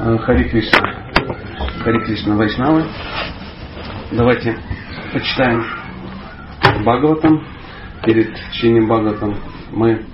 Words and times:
Э, 0.00 0.16
Хари 0.18 0.48
Кришна. 0.48 1.10
Хари 1.82 2.04
Кришна 2.04 2.36
Вайшнавы. 2.36 2.84
Давайте 4.12 4.56
почитаем 5.12 5.64
Бхагаватам. 6.82 7.44
Перед 8.04 8.32
чтением 8.52 8.86
Бхагаватам 8.86 9.34
мы 9.72 10.04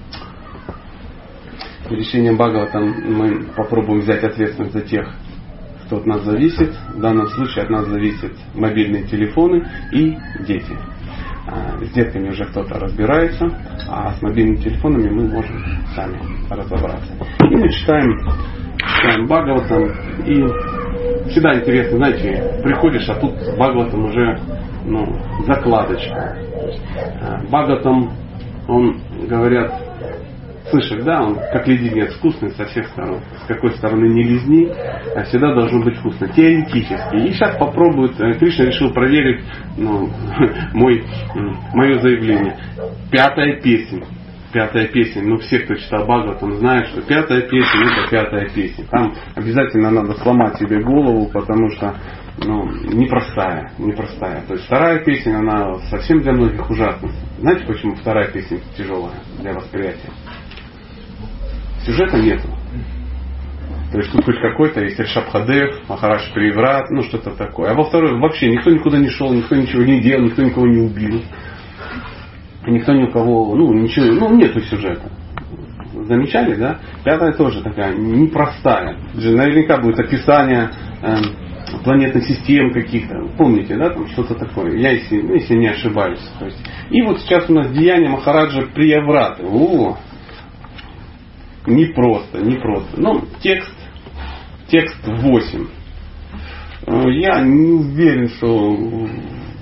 перед 1.90 2.06
чтением 2.06 2.36
Бхагаватам 2.36 2.94
мы 3.12 3.44
попробуем 3.54 4.00
взять 4.00 4.24
ответственность 4.24 4.72
за 4.72 4.80
тех, 4.80 5.06
кто 5.84 5.98
от 5.98 6.06
нас 6.06 6.22
зависит. 6.22 6.74
В 6.94 7.00
данном 7.00 7.26
случае 7.26 7.64
от 7.64 7.70
нас 7.70 7.86
зависят 7.86 8.32
мобильные 8.54 9.04
телефоны 9.04 9.68
и 9.92 10.16
дети. 10.46 10.78
А, 11.46 11.78
с 11.84 11.90
детками 11.90 12.30
уже 12.30 12.46
кто-то 12.46 12.80
разбирается, 12.80 13.50
а 13.90 14.14
с 14.14 14.22
мобильными 14.22 14.62
телефонами 14.62 15.10
мы 15.10 15.28
можем 15.28 15.62
сами 15.94 16.18
разобраться. 16.48 17.12
И 17.50 17.54
мы 17.54 17.68
читаем, 17.68 18.18
читаем 19.04 19.26
Бхагаватам, 19.26 19.84
и 20.26 21.30
всегда 21.30 21.54
интересно, 21.58 21.98
знаете, 21.98 22.60
приходишь, 22.62 23.08
а 23.08 23.14
тут 23.16 23.34
Бхагаватам 23.56 24.04
уже 24.06 24.40
ну, 24.86 25.06
закладочка. 25.46 26.36
А, 27.20 27.42
Бхагаватам, 27.44 28.12
он, 28.66 29.00
говорят, 29.28 29.72
слышишь, 30.70 31.02
да, 31.04 31.22
он 31.22 31.36
как 31.52 31.66
леденец 31.68 32.14
вкусный 32.14 32.50
со 32.52 32.64
всех 32.64 32.86
сторон. 32.88 33.20
С 33.44 33.46
какой 33.46 33.70
стороны 33.72 34.06
не 34.06 34.22
лизни, 34.22 34.68
а 35.14 35.24
всегда 35.24 35.54
должен 35.54 35.82
быть 35.82 35.96
вкусно. 35.98 36.28
Теоретически. 36.28 37.16
И 37.16 37.32
сейчас 37.32 37.56
попробуют, 37.58 38.18
э, 38.20 38.34
Кришна 38.34 38.66
решил 38.66 38.90
проверить 38.92 39.44
ну, 39.76 40.08
мой, 40.72 41.04
мое 41.74 41.98
заявление. 42.00 42.56
Пятая 43.10 43.60
песня. 43.60 44.04
Пятая 44.54 44.86
песня. 44.86 45.20
Ну, 45.24 45.38
все, 45.38 45.58
кто 45.58 45.74
читал 45.74 46.04
Бхагаватам, 46.04 46.54
знают, 46.58 46.86
что 46.86 47.02
пятая 47.02 47.40
песня 47.40 47.86
это 47.86 48.08
пятая 48.08 48.48
песня. 48.50 48.84
Там 48.88 49.12
обязательно 49.34 49.90
надо 49.90 50.14
сломать 50.14 50.56
себе 50.58 50.80
голову, 50.80 51.28
потому 51.32 51.72
что 51.72 51.96
ну, 52.38 52.64
непростая, 52.70 53.72
непростая. 53.78 54.42
То 54.46 54.54
есть 54.54 54.66
вторая 54.66 55.04
песня, 55.04 55.38
она 55.38 55.80
совсем 55.90 56.20
для 56.20 56.34
многих 56.34 56.70
ужасна. 56.70 57.10
Знаете, 57.40 57.66
почему 57.66 57.96
вторая 57.96 58.30
песня 58.30 58.60
тяжелая 58.78 59.16
для 59.40 59.54
восприятия? 59.54 60.12
Сюжета 61.84 62.18
нету. 62.18 62.48
То 63.90 63.98
есть 63.98 64.12
тут 64.12 64.24
хоть 64.24 64.40
какой-то 64.40 64.82
есть 64.82 65.00
Ришабхадев, 65.00 65.88
Махараш 65.88 66.32
Приврат, 66.32 66.90
ну 66.90 67.02
что-то 67.02 67.32
такое. 67.32 67.72
А 67.72 67.74
во 67.74 67.82
второй 67.82 68.20
вообще 68.20 68.52
никто 68.52 68.70
никуда 68.70 68.98
не 68.98 69.08
шел, 69.08 69.34
никто 69.34 69.56
ничего 69.56 69.82
не 69.82 70.00
делал, 70.00 70.26
никто 70.26 70.42
никого 70.42 70.68
не 70.68 70.78
убил. 70.80 71.24
Никто 72.66 72.92
ни 72.92 73.04
у 73.04 73.10
кого, 73.10 73.54
ну 73.54 73.72
ничего, 73.72 74.06
ну 74.06 74.36
нету 74.36 74.60
сюжета. 74.60 75.10
Замечали, 76.06 76.54
да? 76.56 76.78
Пятая 77.04 77.32
тоже 77.32 77.62
такая 77.62 77.94
непростая. 77.94 78.96
Наверняка 79.14 79.78
будет 79.78 79.98
описание 80.00 80.70
э, 81.02 81.16
планетных 81.84 82.24
систем 82.24 82.72
каких-то. 82.72 83.28
Помните, 83.38 83.76
да, 83.76 83.90
там 83.90 84.08
что-то 84.08 84.34
такое. 84.34 84.76
Я 84.76 84.90
если, 84.90 85.20
ну, 85.20 85.34
если 85.34 85.54
не 85.54 85.68
ошибаюсь. 85.68 86.20
То 86.38 86.46
есть, 86.46 86.58
и 86.90 87.02
вот 87.02 87.20
сейчас 87.20 87.48
у 87.48 87.54
нас 87.54 87.70
деяние 87.70 88.10
Махараджа 88.10 88.66
Приявраты. 88.74 89.44
О, 89.46 89.96
не 91.66 91.86
просто, 91.86 92.40
не 92.40 92.56
просто. 92.56 93.00
Ну, 93.00 93.22
текст, 93.40 93.74
текст 94.68 94.98
8. 95.06 95.66
Э, 96.86 97.10
я 97.10 97.40
не 97.40 97.72
уверен, 97.72 98.28
что 98.28 99.08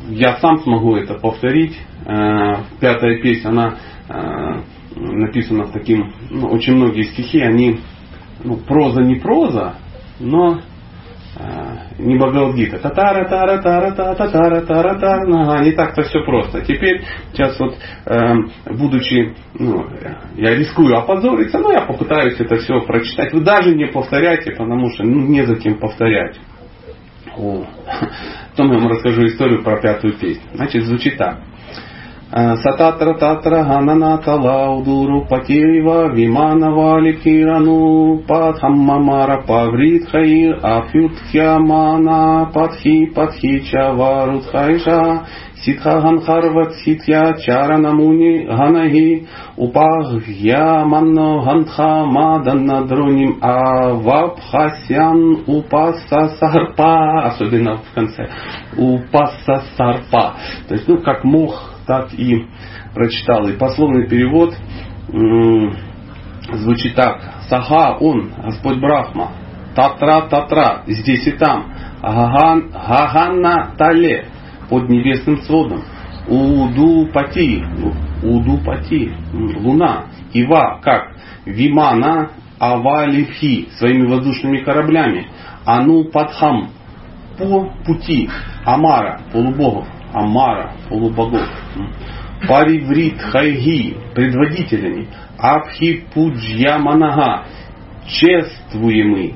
я 0.08 0.36
сам 0.36 0.60
смогу 0.60 0.96
это 0.96 1.14
повторить. 1.14 1.76
Э, 2.12 2.64
пятая 2.80 3.20
песня, 3.20 3.48
она 3.48 3.74
э, 4.08 4.60
написана 4.96 5.64
в 5.64 5.72
таким, 5.72 6.12
ну, 6.30 6.48
очень 6.48 6.74
многие 6.74 7.04
стихи, 7.04 7.40
они, 7.40 7.80
ну, 8.44 8.58
проза 8.58 9.00
не 9.00 9.14
проза, 9.16 9.76
но 10.20 10.60
не 11.98 12.16
Бхагавадгита. 12.18 12.78
Татара, 12.78 13.26
тара, 13.26 13.62
тара, 13.62 13.92
та, 13.92 14.14
татара, 14.14 14.60
тара, 14.60 14.98
тара. 14.98 15.24
Ага, 15.26 15.64
не 15.64 15.72
так-то 15.72 16.02
все 16.02 16.22
просто. 16.24 16.60
Теперь, 16.60 17.02
сейчас 17.32 17.58
вот, 17.58 17.74
э, 18.04 18.34
будучи, 18.66 19.34
ну, 19.58 19.86
я 20.36 20.54
рискую 20.54 20.94
опозориться, 20.96 21.58
но 21.58 21.72
я 21.72 21.82
попытаюсь 21.82 22.38
это 22.38 22.56
все 22.56 22.80
прочитать. 22.82 23.32
Вы 23.32 23.40
даже 23.40 23.74
не 23.74 23.86
повторяйте, 23.86 24.52
потому 24.52 24.90
что 24.90 25.04
ну, 25.04 25.26
незачем 25.26 25.78
повторять. 25.78 26.38
О. 27.36 27.64
Потом 28.50 28.72
я 28.72 28.78
вам 28.78 28.88
расскажу 28.88 29.24
историю 29.24 29.62
про 29.62 29.80
пятую 29.80 30.12
песню. 30.18 30.44
Значит, 30.52 30.84
звучит 30.84 31.16
так. 31.16 31.40
Сататра 32.32 33.12
татра 33.18 33.62
гананата 33.62 34.32
лаудуру 34.32 35.26
патеева 35.28 36.08
виманавали 36.14 37.12
кирану 37.22 38.22
падхаммамара 38.26 39.44
павритхаир 39.46 40.58
афютхямана 40.62 42.48
падхи 42.54 43.12
падхи 43.14 43.62
чаварутхайша 43.70 45.26
ситхаганхарват 45.62 46.72
ситья 46.82 47.34
чаранамуни 47.44 48.46
ганахи 48.46 49.26
упагья 49.58 50.84
манно 50.86 51.42
гантха 51.44 52.06
маданна 52.06 52.86
дроним 52.86 53.36
авабхасян 53.42 55.20
упаса 55.46 56.28
сарпа 56.40 57.26
особенно 57.26 57.76
в 57.76 57.94
конце 57.94 58.26
упаса 58.78 59.62
сарпа 59.76 60.32
то 60.68 60.74
есть 60.74 60.88
ну 60.88 60.96
как 61.02 61.24
мох 61.24 61.71
так 61.86 62.12
и 62.14 62.46
прочитал. 62.94 63.48
И 63.48 63.56
пословный 63.56 64.06
перевод 64.08 64.54
звучит 66.52 66.94
так. 66.94 67.20
Саха 67.48 67.96
он, 68.00 68.32
Господь 68.44 68.78
Брахма, 68.78 69.32
Татра 69.74 70.22
Татра, 70.22 70.82
здесь 70.86 71.26
и 71.26 71.32
там, 71.32 71.72
Гаган, 72.02 72.70
Гаганна 72.70 73.74
Тале, 73.76 74.26
под 74.68 74.88
небесным 74.88 75.42
сводом, 75.42 75.82
Уду 76.28 77.08
Пати, 77.12 77.64
Уду 78.22 78.58
Пати, 78.64 79.12
Луна, 79.32 80.06
Ива, 80.32 80.80
как? 80.82 81.16
Вимана 81.44 82.30
Авалифи, 82.58 83.68
своими 83.76 84.06
воздушными 84.06 84.58
кораблями, 84.58 85.26
Ану 85.64 86.04
Падхам, 86.04 86.70
по 87.36 87.70
пути 87.84 88.30
Амара, 88.64 89.20
полубогов, 89.32 89.86
Амара, 90.12 90.72
полубогов. 90.88 91.48
Париврит 92.48 93.20
Хайги, 93.20 93.96
предводителями. 94.14 95.08
Абхи 95.38 96.04
Пуджья 96.12 96.78
Манага, 96.78 97.44
чествуемый. 98.06 99.34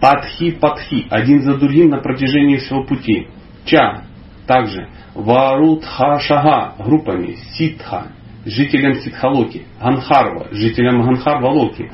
Падхи 0.00 0.50
Падхи, 0.52 1.06
один 1.10 1.42
за 1.42 1.56
другим 1.56 1.90
на 1.90 1.98
протяжении 1.98 2.56
всего 2.56 2.84
пути. 2.84 3.28
Ча, 3.64 4.02
также. 4.46 4.88
Варутха 5.14 6.18
Шага, 6.18 6.74
группами. 6.78 7.36
Ситха, 7.52 8.08
жителям 8.44 8.94
Ситхалоки. 8.94 9.66
Ганхарва, 9.80 10.48
жителям 10.50 11.02
Ганхарвалоки. 11.02 11.90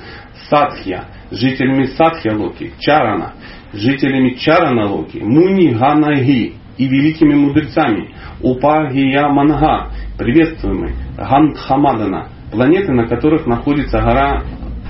Садхья, 0.49 1.05
жителями 1.31 1.87
Садхьялоки. 1.87 2.73
Чарана, 2.79 3.35
жителями 3.73 4.35
Чараналоки. 4.35 5.19
Муни 5.19 5.75
Ганаги, 5.75 6.55
и 6.79 6.87
великими 6.87 7.35
мудрецами. 7.35 8.15
Упагия 8.41 9.29
Манга, 9.29 9.91
приветствуемый, 10.17 10.95
Гандхамадана, 11.17 12.29
планеты, 12.51 12.93
на 12.93 13.07
которых 13.07 13.47
находится 13.47 14.01
гора 14.01 14.43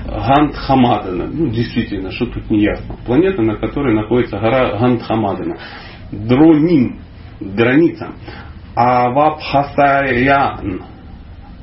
Гандхамадана. 0.05 1.27
Ну, 1.27 1.49
действительно, 1.49 2.11
что 2.11 2.27
тут 2.27 2.49
не 2.49 2.63
ясно. 2.63 2.95
Планета, 3.05 3.41
на 3.41 3.55
которой 3.55 3.93
находится 3.93 4.39
гора 4.39 4.77
Гандхамадана. 4.77 5.57
Дронин, 6.11 7.01
граница. 7.39 8.13
Авабхасаян, 8.75 10.83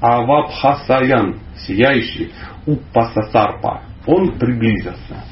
Авабхасаян, 0.00 1.40
сияющий, 1.56 2.32
Упасасарпа. 2.66 3.82
Он 4.06 4.38
приблизился. 4.38 5.24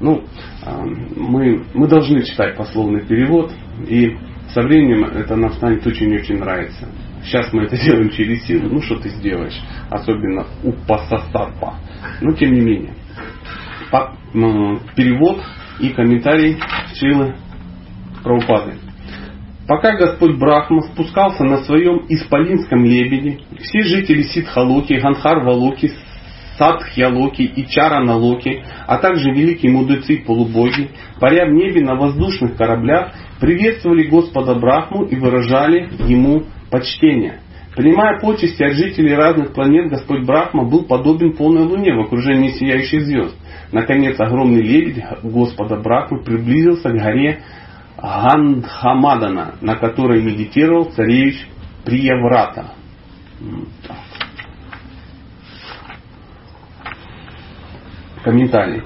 Ну, 0.00 0.24
мы, 1.16 1.64
мы 1.72 1.88
должны 1.88 2.22
читать 2.22 2.56
пословный 2.56 3.06
перевод, 3.06 3.50
и 3.86 4.16
со 4.54 4.62
временем 4.62 5.04
это 5.04 5.36
нам 5.36 5.52
станет 5.54 5.86
очень-очень 5.86 6.38
нравиться. 6.38 6.88
Сейчас 7.24 7.52
мы 7.52 7.64
это 7.64 7.76
делаем 7.82 8.10
через 8.10 8.44
силу, 8.46 8.68
ну 8.68 8.80
что 8.82 8.96
ты 8.96 9.08
сделаешь, 9.10 9.58
особенно 9.90 10.46
у 10.62 10.72
пасасарпа. 10.72 11.74
Но 12.20 12.32
тем 12.32 12.52
не 12.52 12.60
менее. 12.60 12.94
Перевод 14.94 15.42
и 15.80 15.90
комментарий 15.90 16.58
Шилы 16.94 17.34
Праупады. 18.22 18.74
Пока 19.66 19.96
Господь 19.96 20.36
Брахма 20.38 20.82
спускался 20.82 21.42
на 21.44 21.58
своем 21.64 22.04
исполинском 22.08 22.84
лебеде, 22.84 23.40
все 23.60 23.82
жители 23.82 24.22
Ситхалоки, 24.22 24.92
Ганхар-Валоки, 24.94 25.92
Садхьялоки 26.58 27.42
и 27.42 27.66
Чараналоки, 27.66 28.64
а 28.86 28.98
также 28.98 29.30
великие 29.30 29.72
мудрецы 29.72 30.22
полубоги, 30.26 30.90
паря 31.20 31.46
в 31.46 31.52
небе 31.52 31.82
на 31.82 31.94
воздушных 31.94 32.56
кораблях, 32.56 33.12
приветствовали 33.40 34.08
Господа 34.08 34.54
Брахму 34.54 35.04
и 35.04 35.16
выражали 35.16 35.88
ему 36.08 36.44
почтение. 36.70 37.40
Принимая 37.76 38.18
почести 38.20 38.62
от 38.62 38.72
жителей 38.72 39.14
разных 39.14 39.52
планет, 39.52 39.90
Господь 39.90 40.24
Брахма 40.24 40.64
был 40.64 40.84
подобен 40.84 41.34
полной 41.34 41.64
луне 41.64 41.94
в 41.94 42.00
окружении 42.00 42.52
сияющих 42.52 43.02
звезд. 43.02 43.36
Наконец, 43.70 44.18
огромный 44.18 44.62
лебедь 44.62 45.04
Господа 45.22 45.76
Брахмы 45.76 46.22
приблизился 46.22 46.88
к 46.88 46.94
горе 46.94 47.42
Гандхамадана, 47.98 49.56
на 49.60 49.76
которой 49.76 50.22
медитировал 50.22 50.86
царевич 50.86 51.48
Прияврата. 51.84 52.72
Комментарий. 58.26 58.82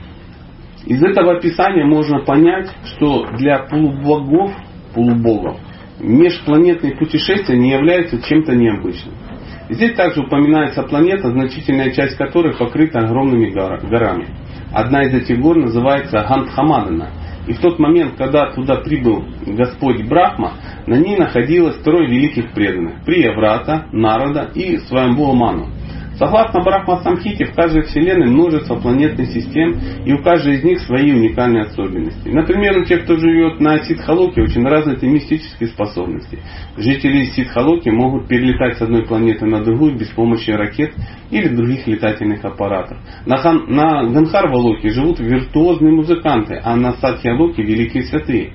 Из 0.84 1.02
этого 1.02 1.38
описания 1.38 1.86
можно 1.86 2.18
понять, 2.20 2.70
что 2.84 3.24
для 3.38 3.60
полубогов, 3.60 4.52
полубогов 4.94 5.56
межпланетные 5.98 6.94
путешествия 6.94 7.56
не 7.56 7.70
являются 7.70 8.20
чем-то 8.20 8.54
необычным. 8.54 9.14
Здесь 9.70 9.94
также 9.94 10.20
упоминается 10.20 10.82
планета, 10.82 11.30
значительная 11.30 11.90
часть 11.92 12.18
которой 12.18 12.54
покрыта 12.54 12.98
огромными 12.98 13.48
горами. 13.48 14.26
Одна 14.74 15.04
из 15.04 15.14
этих 15.14 15.40
гор 15.40 15.56
называется 15.56 16.22
Гандхамадана. 16.28 17.08
И 17.46 17.54
в 17.54 17.60
тот 17.60 17.78
момент, 17.78 18.16
когда 18.18 18.52
туда 18.52 18.76
прибыл 18.82 19.24
Господь 19.46 20.06
Брахма, 20.06 20.52
на 20.86 20.96
ней 20.96 21.16
находилось 21.16 21.78
трое 21.78 22.06
великих 22.06 22.52
преданных. 22.52 23.06
Прияврата, 23.06 23.86
Народа 23.90 24.50
и 24.54 24.76
Сваямбуа 24.76 25.32
Ману. 25.32 25.68
Согласно 26.20 26.60
Брахма 26.60 27.00
Самхите, 27.02 27.46
в 27.46 27.54
каждой 27.54 27.84
Вселенной 27.84 28.26
множество 28.26 28.74
планетных 28.76 29.28
систем, 29.28 29.80
и 30.04 30.12
у 30.12 30.22
каждой 30.22 30.56
из 30.56 30.64
них 30.64 30.80
свои 30.80 31.12
уникальные 31.12 31.62
особенности. 31.62 32.28
Например, 32.28 32.76
у 32.76 32.84
тех, 32.84 33.04
кто 33.04 33.16
живет 33.16 33.58
на 33.58 33.78
Ситхалоке, 33.78 34.42
очень 34.42 34.62
развиты 34.62 35.06
мистические 35.06 35.70
способности. 35.70 36.38
Жители 36.76 37.24
Ситхалоки 37.24 37.88
могут 37.88 38.28
перелетать 38.28 38.76
с 38.76 38.82
одной 38.82 39.06
планеты 39.06 39.46
на 39.46 39.64
другую 39.64 39.96
без 39.96 40.08
помощи 40.08 40.50
ракет 40.50 40.92
или 41.30 41.48
других 41.48 41.86
летательных 41.86 42.44
аппаратов. 42.44 42.98
На, 43.24 43.38
Хан, 43.38 43.64
на 43.68 44.04
Ганхарвалоке 44.04 44.90
живут 44.90 45.20
виртуозные 45.20 45.94
музыканты, 45.94 46.60
а 46.62 46.76
на 46.76 46.92
Сатьялоке 46.98 47.62
великие 47.62 48.02
святые. 48.02 48.52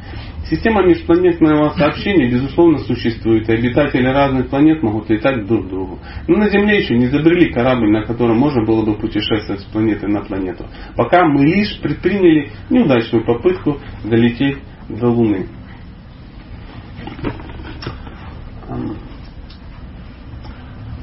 Система 0.49 0.85
межпланетного 0.85 1.69
сообщения, 1.71 2.29
безусловно, 2.29 2.77
существует, 2.79 3.49
и 3.49 3.53
обитатели 3.53 4.05
разных 4.05 4.49
планет 4.49 4.83
могут 4.83 5.09
летать 5.09 5.47
друг 5.47 5.65
к 5.65 5.69
другу. 5.69 5.99
Но 6.27 6.37
на 6.37 6.49
Земле 6.49 6.77
еще 6.77 6.95
не 6.95 7.05
изобрели 7.05 7.51
корабль, 7.51 7.89
на 7.89 8.03
котором 8.03 8.37
можно 8.37 8.63
было 8.63 8.85
бы 8.85 8.93
путешествовать 8.93 9.61
с 9.61 9.65
планеты 9.65 10.07
на 10.07 10.21
планету. 10.21 10.67
Пока 10.95 11.25
мы 11.25 11.45
лишь 11.45 11.79
предприняли 11.81 12.51
неудачную 12.69 13.25
попытку 13.25 13.79
долететь 14.03 14.57
до 14.87 15.07
Луны. 15.07 15.47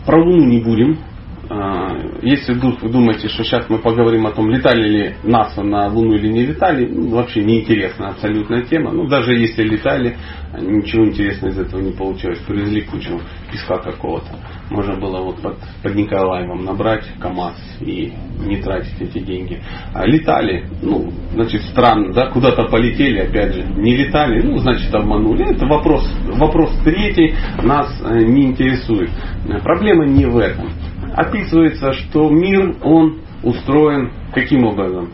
Про 0.06 0.22
Луну 0.22 0.44
не 0.46 0.60
будем. 0.60 0.98
А, 1.54 1.94
если 2.22 2.54
вдруг 2.54 2.80
вы 2.80 2.88
думаете, 2.88 3.28
что 3.28 3.44
сейчас 3.44 3.68
мы 3.68 3.78
поговорим 3.78 4.26
о 4.26 4.30
том, 4.30 4.50
летали 4.50 4.88
ли 4.88 5.14
НАСА 5.22 5.62
на 5.62 5.88
Луну 5.88 6.14
или 6.14 6.28
не 6.28 6.46
летали, 6.46 6.86
ну, 6.86 7.10
вообще 7.10 7.44
неинтересная 7.44 8.10
абсолютная 8.10 8.62
тема. 8.62 8.90
Ну, 8.90 9.06
даже 9.06 9.34
если 9.34 9.62
летали, 9.62 10.16
ничего 10.58 11.04
интересного 11.04 11.52
из 11.52 11.58
этого 11.58 11.82
не 11.82 11.92
получилось. 11.92 12.38
Привезли 12.46 12.80
кучу 12.80 13.20
песка 13.50 13.76
какого-то. 13.76 14.28
Можно 14.70 14.96
было 14.96 15.20
вот 15.20 15.42
под, 15.42 15.58
под 15.82 15.94
Николаевым 15.94 16.64
набрать 16.64 17.04
КАМАЗ 17.20 17.56
и 17.82 18.14
не 18.40 18.56
тратить 18.62 18.98
эти 18.98 19.18
деньги. 19.18 19.60
А 19.92 20.06
летали, 20.06 20.64
ну, 20.80 21.12
значит, 21.34 21.60
странно, 21.64 22.14
да, 22.14 22.30
куда-то 22.30 22.64
полетели, 22.64 23.18
опять 23.18 23.52
же, 23.54 23.62
не 23.76 23.94
летали, 23.94 24.40
ну, 24.40 24.56
значит, 24.56 24.94
обманули. 24.94 25.54
Это 25.54 25.66
вопрос, 25.66 26.10
вопрос 26.28 26.70
третий, 26.82 27.34
нас 27.62 27.94
э, 28.02 28.24
не 28.24 28.44
интересует. 28.44 29.10
Проблема 29.62 30.06
не 30.06 30.24
в 30.24 30.38
этом 30.38 30.70
описывается, 31.14 31.92
что 31.92 32.30
мир, 32.30 32.76
он 32.82 33.20
устроен 33.42 34.12
каким 34.32 34.64
образом? 34.64 35.10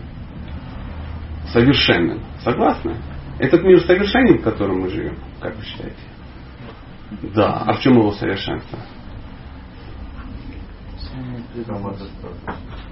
Совершенным. 1.52 2.20
Согласны? 2.42 2.96
Этот 3.38 3.62
мир 3.62 3.80
совершенен, 3.80 4.38
в 4.38 4.42
котором 4.42 4.80
мы 4.80 4.90
живем, 4.90 5.16
как 5.40 5.56
вы 5.56 5.64
считаете? 5.64 5.96
Да. 7.34 7.62
А 7.66 7.72
в 7.72 7.80
чем 7.80 7.94
его 7.94 8.12
совершенство? 8.12 8.78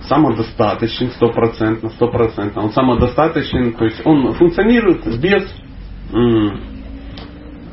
Самодостаточен, 0.02 1.10
стопроцентно, 1.10 1.90
стопроцентно. 1.90 2.62
Он 2.62 2.72
самодостаточен, 2.72 3.74
то 3.74 3.84
есть 3.84 4.00
он 4.04 4.32
функционирует 4.34 5.04
без 5.20 5.52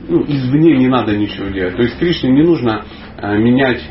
ну, 0.07 0.21
извне 0.27 0.77
не 0.77 0.87
надо 0.87 1.15
ничего 1.15 1.47
делать. 1.47 1.75
То 1.75 1.83
есть 1.83 1.97
Кришне 1.97 2.31
не 2.31 2.43
нужно 2.43 2.83
э, 3.17 3.37
менять 3.37 3.81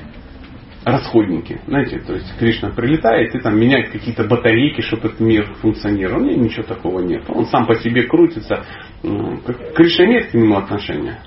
расходники. 0.84 1.60
Знаете, 1.66 2.00
то 2.00 2.14
есть 2.14 2.36
Кришна 2.38 2.70
прилетает 2.70 3.34
и 3.34 3.40
там 3.40 3.58
меняет 3.58 3.90
какие-то 3.90 4.24
батарейки, 4.24 4.80
чтобы 4.80 5.08
этот 5.08 5.20
мир 5.20 5.54
функционировал. 5.60 6.24
Нет, 6.24 6.38
ничего 6.38 6.64
такого 6.64 7.00
нет. 7.00 7.24
Он 7.28 7.46
сам 7.46 7.66
по 7.66 7.74
себе 7.76 8.04
крутится. 8.04 8.64
Кришна 9.02 10.04
имеет 10.06 10.30
к 10.30 10.34
нему 10.34 10.56
отношение? 10.56 11.18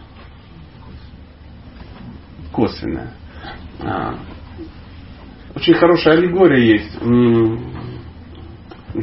Косвенное. 2.51 3.13
А, 3.81 4.15
очень 5.55 5.73
хорошая 5.73 6.15
аллегория 6.15 6.77
есть. 6.77 6.99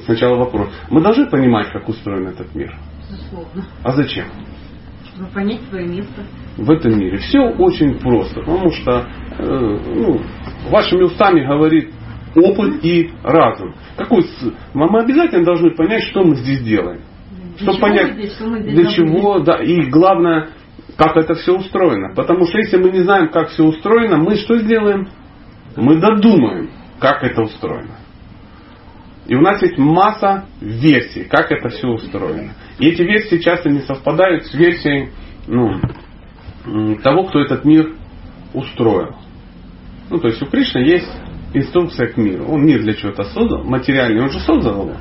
Сначала 0.05 0.37
вопрос. 0.37 0.71
Мы 0.91 1.03
должны 1.03 1.27
понимать, 1.29 1.71
как 1.71 1.89
устроен 1.89 2.29
этот 2.29 2.55
мир? 2.55 2.75
Безусловно. 3.11 3.67
А 3.83 3.93
зачем? 3.93 4.27
Понять 5.35 5.61
свое 5.69 5.87
место. 5.87 6.25
В 6.57 6.71
этом 6.71 6.99
мире. 6.99 7.19
Все 7.19 7.41
очень 7.41 7.99
просто. 7.99 8.41
Потому 8.41 8.71
что 8.71 9.07
э, 9.39 9.79
ну, 9.95 10.21
вашими 10.71 11.03
устами 11.03 11.47
говорит 11.47 11.93
опыт 12.35 12.85
и 12.85 13.11
разум. 13.23 13.75
Какой, 13.97 14.25
мы 14.75 15.01
обязательно 15.01 15.45
должны 15.45 15.73
понять, 15.73 16.05
что 16.05 16.25
мы 16.25 16.37
здесь 16.37 16.63
делаем. 16.63 17.03
Чтобы 17.59 17.79
понять, 17.79 18.15
здесь, 18.15 18.33
что 18.33 18.59
здесь 18.59 18.75
для 18.75 18.87
чего, 18.87 19.41
да, 19.41 19.63
и 19.63 19.83
главное, 19.91 20.49
как 20.97 21.17
это 21.17 21.35
все 21.35 21.57
устроено. 21.57 22.15
Потому 22.15 22.47
что 22.47 22.59
если 22.59 22.79
мы 22.79 22.91
не 22.91 23.01
знаем, 23.01 23.29
как 23.29 23.49
все 23.49 23.65
устроено, 23.65 24.17
мы 24.17 24.37
что 24.37 24.57
сделаем? 24.57 25.09
Мы 25.77 26.01
додумаем, 26.01 26.71
как 26.99 27.23
это 27.23 27.43
устроено. 27.43 27.97
И 29.27 29.35
у 29.35 29.41
нас 29.41 29.63
есть 29.63 29.79
масса 29.79 30.47
версий, 30.61 31.25
как 31.25 31.53
это 31.53 31.69
все 31.69 31.89
устроено. 31.89 32.53
И 32.79 32.89
эти 32.89 33.03
версии 33.03 33.39
часто 33.39 33.71
не 33.71 33.81
совпадают 33.81 34.47
с 34.47 34.55
версией 34.55 35.11
ну, 35.47 35.81
того, 37.03 37.25
кто 37.25 37.41
этот 37.41 37.65
мир 37.65 37.95
устроил. 38.55 39.17
Ну, 40.11 40.19
то 40.19 40.29
есть 40.29 40.43
у 40.43 40.47
Кришны 40.47 40.79
есть 40.79 41.11
инструкция 41.55 42.09
к 42.09 42.17
миру. 42.17 42.47
Он 42.49 42.65
мир 42.65 42.83
для 42.83 42.95
чего-то 42.95 43.25
создал, 43.25 43.65
материальный, 43.65 44.23
он 44.23 44.31
же 44.31 44.41
создал 44.41 44.83
его. 44.83 44.97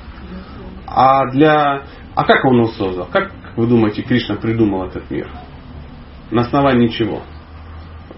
А 0.88 1.30
для... 1.32 1.84
А 2.14 2.24
как 2.26 2.44
он 2.46 2.58
его 2.58 2.68
создал? 2.68 3.08
Как 3.08 3.32
вы 3.56 3.68
думаете, 3.68 4.02
Кришна 4.02 4.36
придумал 4.36 4.86
этот 4.86 5.10
мир? 5.10 5.30
На 6.30 6.42
основании 6.42 6.88
чего? 6.88 7.24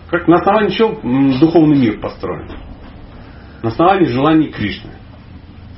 Как 0.10 0.28
на 0.28 0.36
основании 0.36 0.70
чего 0.70 1.00
духовный 1.40 1.78
мир 1.78 2.00
построен? 2.00 2.50
На 3.62 3.70
основании 3.70 4.06
желаний 4.06 4.50
Кришны. 4.50 4.92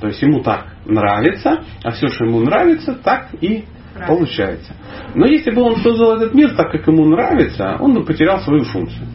То 0.00 0.08
есть 0.08 0.20
ему 0.20 0.42
так 0.42 0.75
нравится, 0.86 1.64
а 1.82 1.90
все, 1.92 2.08
что 2.08 2.24
ему 2.24 2.40
нравится, 2.40 2.94
так 2.94 3.28
и 3.40 3.64
Правильно. 3.94 4.14
получается. 4.16 4.72
Но 5.14 5.26
если 5.26 5.50
бы 5.50 5.62
он 5.62 5.76
создал 5.76 6.16
этот 6.16 6.34
мир 6.34 6.54
так, 6.54 6.72
как 6.72 6.86
ему 6.86 7.04
нравится, 7.06 7.76
он 7.80 7.94
бы 7.94 8.04
потерял 8.04 8.40
свою 8.40 8.64
функцию. 8.64 9.06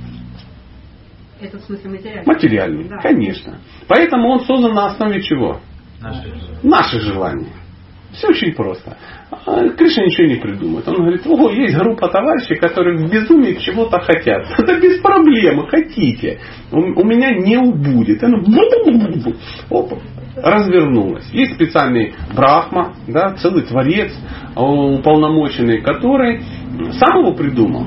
Это 1.41 1.57
в 1.57 1.61
смысле 1.63 1.89
материальный. 1.89 2.25
Материальную, 2.25 2.89
Да. 2.89 2.97
конечно. 2.97 3.57
Поэтому 3.87 4.29
он 4.29 4.41
создан 4.41 4.73
на 4.73 4.87
основе 4.87 5.21
чего? 5.21 5.59
Наши 6.01 6.33
Наши 6.63 6.99
желания. 6.99 7.53
Все 8.13 8.27
очень 8.27 8.53
просто. 8.53 8.97
А 9.31 9.69
Кришна 9.69 10.03
ничего 10.05 10.27
не 10.27 10.35
придумает. 10.35 10.87
Он 10.87 10.95
говорит, 10.95 11.25
о, 11.25 11.49
есть 11.51 11.77
группа 11.77 12.09
товарищей, 12.09 12.55
которые 12.55 12.97
в 12.97 13.09
безумии 13.09 13.53
чего-то 13.53 13.99
хотят. 14.01 14.51
Это 14.57 14.79
без 14.79 14.99
проблем, 14.99 15.65
хотите. 15.67 16.39
У, 16.71 17.03
меня 17.05 17.31
не 17.31 17.57
убудет. 17.57 18.21
Оно 18.23 18.39
бу-бу-бу-бу-бу. 18.41 19.35
Оп, 19.69 19.93
развернулось. 20.35 21.27
Есть 21.31 21.55
специальный 21.55 22.13
Брахма, 22.35 22.93
да, 23.07 23.33
целый 23.35 23.63
творец, 23.63 24.11
а, 24.55 24.63
уполномоченный, 24.63 25.81
который 25.81 26.41
сам 26.93 27.19
его 27.19 27.33
придумал. 27.33 27.85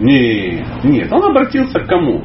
Нет, 0.00 0.84
нет, 0.84 1.12
он 1.12 1.30
обратился 1.30 1.80
к 1.80 1.86
кому? 1.86 2.24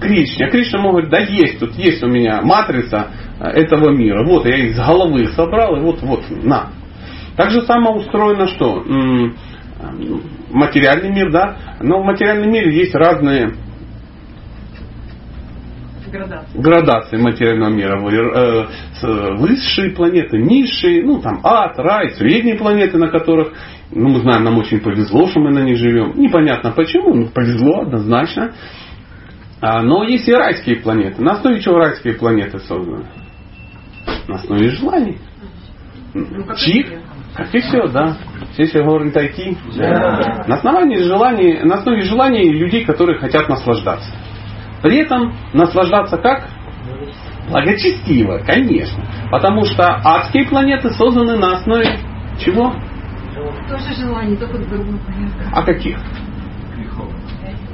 Кришне. 0.00 0.46
А 0.46 0.50
Кришна 0.50 0.78
ему 0.78 0.90
говорит, 0.90 1.10
да 1.10 1.18
есть, 1.18 1.58
тут 1.58 1.74
есть 1.74 2.02
у 2.04 2.06
меня 2.06 2.40
матрица 2.42 3.08
э, 3.40 3.48
этого 3.48 3.90
мира. 3.90 4.24
Вот 4.24 4.46
я 4.46 4.72
с 4.72 4.76
головы 4.76 5.26
собрал, 5.28 5.76
и 5.76 5.80
вот, 5.80 6.00
вот, 6.02 6.22
на. 6.30 6.68
Так 7.36 7.50
же 7.50 7.62
самое 7.62 7.96
устроено 7.96 8.46
что? 8.46 8.82
М, 8.86 9.34
м, 9.80 10.22
Материальный 10.50 11.10
мир, 11.10 11.32
да? 11.32 11.56
Но 11.80 12.00
в 12.00 12.04
материальном 12.04 12.50
мире 12.50 12.74
есть 12.76 12.94
разные 12.94 13.54
Градация. 16.10 16.60
градации 16.62 17.16
материального 17.18 17.70
мира. 17.70 18.00
Э, 18.00 18.66
с- 18.94 19.38
Высшие 19.40 19.90
планеты, 19.90 20.38
низшие, 20.38 21.04
ну 21.04 21.20
там 21.20 21.40
ад, 21.44 21.78
рай, 21.78 22.10
средние 22.12 22.56
планеты, 22.56 22.98
на 22.98 23.08
которых, 23.08 23.52
ну 23.92 24.08
мы 24.08 24.20
знаем, 24.20 24.44
нам 24.44 24.58
очень 24.58 24.80
повезло, 24.80 25.26
что 25.28 25.40
мы 25.40 25.50
на 25.50 25.60
них 25.60 25.76
живем. 25.76 26.12
Непонятно 26.16 26.72
почему, 26.72 27.14
но 27.14 27.26
повезло 27.28 27.82
однозначно. 27.82 28.52
А, 29.60 29.82
но 29.82 30.04
есть 30.04 30.28
и 30.28 30.32
райские 30.32 30.76
планеты. 30.76 31.20
На 31.22 31.32
основе 31.32 31.60
чего 31.60 31.78
райские 31.78 32.14
планеты 32.14 32.58
созданы? 32.60 33.06
На 34.28 34.36
основе 34.36 34.68
желаний. 34.70 35.18
Ну, 36.14 36.44
как 36.44 36.56
и 36.56 36.60
Чьих? 36.60 36.86
все. 36.86 36.98
Как 37.34 37.54
и 37.54 37.58
все, 37.60 37.86
да. 37.88 38.16
Если 38.56 38.80
говорим 38.82 39.12
тайки. 39.12 39.56
Да. 39.76 40.44
На 40.46 40.56
основании 40.56 40.96
желаний, 40.96 41.60
на 41.62 41.76
основе 41.76 42.02
желаний 42.02 42.50
людей, 42.50 42.84
которые 42.84 43.18
хотят 43.18 43.48
наслаждаться. 43.48 44.10
При 44.82 44.98
этом 44.98 45.34
наслаждаться 45.52 46.16
как? 46.18 46.48
Благочестиво, 47.50 48.38
конечно. 48.38 49.02
Потому 49.30 49.64
что 49.64 49.84
адские 50.04 50.46
планеты 50.46 50.90
созданы 50.90 51.36
на 51.36 51.56
основе 51.56 51.98
чего? 52.38 52.74
Тоже 53.68 53.94
желание, 53.98 54.36
только 54.36 54.58
другого 54.58 54.98
порядка. 54.98 55.50
А 55.52 55.62
каких? 55.62 55.98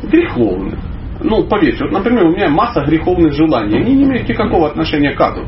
Греховных. 0.02 0.78
Ну, 1.20 1.44
поверьте, 1.44 1.84
вот, 1.84 1.92
например, 1.92 2.24
у 2.24 2.32
меня 2.32 2.48
масса 2.48 2.82
греховных 2.84 3.32
желаний. 3.32 3.78
Они 3.78 3.94
не 3.94 4.04
имеют 4.04 4.28
никакого 4.28 4.68
отношения 4.68 5.12
к 5.12 5.20
аду. 5.20 5.46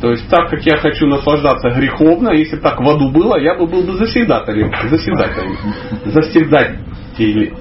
То 0.00 0.12
есть, 0.12 0.28
так 0.30 0.48
как 0.48 0.62
я 0.62 0.78
хочу 0.78 1.06
наслаждаться 1.06 1.70
греховно, 1.70 2.30
если 2.30 2.56
бы 2.56 2.62
так 2.62 2.80
в 2.80 2.88
аду 2.88 3.10
было, 3.10 3.38
я 3.38 3.54
бы 3.54 3.66
был 3.66 3.82
бы 3.82 3.92
заседателем. 3.94 4.72
Заседателем. 4.88 5.56
Заседателем. 6.06 7.56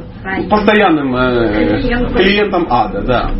Постоянным 0.49 1.15
э, 1.15 1.81
Клиентом. 2.13 2.67
ада, 2.69 3.01
да. 3.01 3.31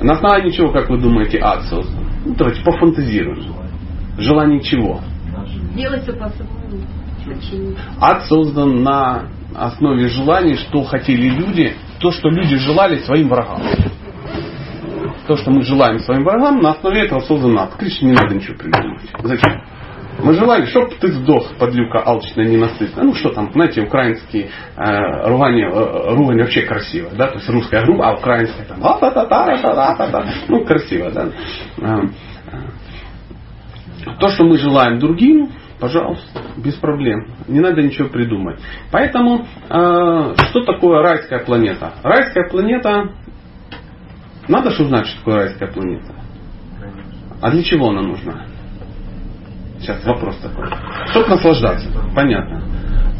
На 0.00 0.14
основании 0.14 0.50
чего, 0.50 0.70
как 0.72 0.88
вы 0.88 0.98
думаете, 0.98 1.38
ад 1.40 1.62
создан? 1.64 2.06
Ну, 2.24 2.34
давайте 2.36 2.62
пофантазируем. 2.62 3.54
Желание 4.18 4.60
чего? 4.60 5.00
Делать 5.74 6.02
все 6.02 6.12
по-своему. 6.12 6.52
Ад 8.00 8.24
создан 8.26 8.82
на 8.82 9.24
основе 9.54 10.08
желаний, 10.08 10.56
что 10.56 10.82
хотели 10.84 11.28
люди, 11.28 11.74
то, 11.98 12.10
что 12.10 12.28
люди 12.28 12.56
желали 12.56 12.98
своим 12.98 13.28
врагам. 13.28 13.62
То, 15.26 15.36
что 15.36 15.50
мы 15.50 15.62
желаем 15.62 16.00
своим 16.00 16.24
врагам, 16.24 16.60
на 16.60 16.72
основе 16.72 17.06
этого 17.06 17.20
создан 17.20 17.58
ад. 17.58 17.74
Конечно, 17.76 18.06
не 18.06 18.12
надо 18.12 18.34
ничего 18.34 18.56
придумывать. 18.56 19.08
Зачем? 19.22 19.62
Мы 20.22 20.34
желали, 20.34 20.66
чтоб 20.66 20.94
ты 20.94 21.08
сдох, 21.08 21.56
подлюка 21.58 22.00
алчная, 22.00 22.46
ненасытная. 22.46 23.04
Ну 23.04 23.14
что 23.14 23.30
там, 23.30 23.52
знаете, 23.52 23.82
украинские 23.82 24.50
э, 24.76 25.28
ругань, 25.28 25.60
э, 25.60 26.14
ругань 26.14 26.38
вообще 26.38 26.62
красиво, 26.62 27.10
да, 27.12 27.28
то 27.28 27.38
есть 27.38 27.48
русская 27.48 27.84
грубо, 27.84 28.08
а 28.08 28.14
украинская 28.14 28.64
там 28.66 28.78
а 28.84 28.98
та 28.98 29.10
та 29.10 29.24
та 29.26 29.56
та 29.56 29.94
та 29.96 30.10
та 30.10 30.26
ну 30.48 30.64
красиво, 30.64 31.10
да. 31.10 31.28
Э, 31.78 32.08
э, 34.06 34.14
То, 34.20 34.28
что 34.28 34.44
мы 34.44 34.58
желаем 34.58 34.98
другим, 35.00 35.50
пожалуйста, 35.80 36.40
без 36.56 36.74
проблем. 36.74 37.26
Не 37.48 37.60
надо 37.60 37.82
ничего 37.82 38.08
придумать. 38.08 38.60
Поэтому, 38.92 39.46
э, 39.68 40.34
что 40.50 40.64
такое 40.64 41.02
райская 41.02 41.40
планета? 41.40 41.94
Райская 42.04 42.48
планета, 42.48 43.10
надо 44.46 44.70
же 44.70 44.84
узнать, 44.84 45.06
что 45.06 45.18
такое 45.18 45.34
райская 45.36 45.72
планета. 45.72 46.14
А 47.40 47.50
для 47.50 47.64
чего 47.64 47.88
она 47.88 48.02
нужна? 48.02 48.51
Сейчас 49.82 50.04
вопрос 50.06 50.36
такой. 50.38 50.66
Чтобы 51.10 51.28
наслаждаться, 51.28 51.88
понятно. 52.14 52.62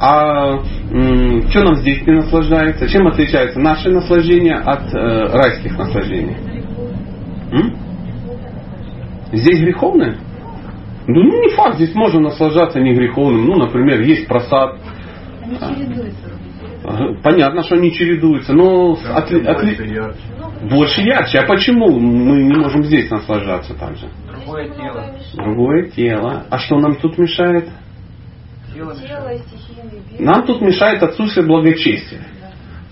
А 0.00 0.58
м, 0.92 1.48
что 1.50 1.64
нам 1.64 1.74
здесь 1.76 2.06
не 2.06 2.14
наслаждается? 2.14 2.88
Чем 2.88 3.06
отличается 3.08 3.58
наше 3.60 3.90
наслаждение 3.90 4.54
от 4.54 4.94
э, 4.94 5.26
райских 5.32 5.76
наслаждений? 5.76 6.36
М? 7.52 7.76
Здесь 9.32 9.60
греховное? 9.60 10.16
Ну, 11.08 11.20
ну, 11.22 11.42
не 11.42 11.48
факт, 11.50 11.76
здесь 11.76 11.94
можно 11.94 12.20
наслаждаться 12.20 12.80
не 12.80 12.94
греховным. 12.94 13.44
Ну, 13.46 13.56
например, 13.56 14.00
есть 14.02 14.28
просад. 14.28 14.76
Они 15.42 15.58
чередуются. 15.58 16.30
Ага, 16.84 17.16
Понятно, 17.22 17.62
что 17.64 17.74
они 17.76 17.92
чередуются, 17.92 18.52
но 18.52 18.94
отли- 19.14 19.44
отли- 19.44 20.14
больше 20.68 21.00
ярче. 21.02 21.38
А 21.40 21.46
почему 21.46 21.98
мы 21.98 22.42
не 22.44 22.54
можем 22.54 22.84
здесь 22.84 23.10
наслаждаться 23.10 23.74
так 23.74 23.96
же? 23.96 24.06
Другое 24.44 24.68
тело. 24.68 25.04
Другое 25.34 25.90
тело. 25.90 26.46
А 26.50 26.58
что 26.58 26.78
нам 26.78 26.96
тут 26.96 27.18
мешает? 27.18 27.68
Тело 28.74 28.94
бег. 30.10 30.20
Нам 30.20 30.46
тут 30.46 30.60
мешает 30.60 31.02
отсутствие 31.02 31.46
благочестия. 31.46 32.20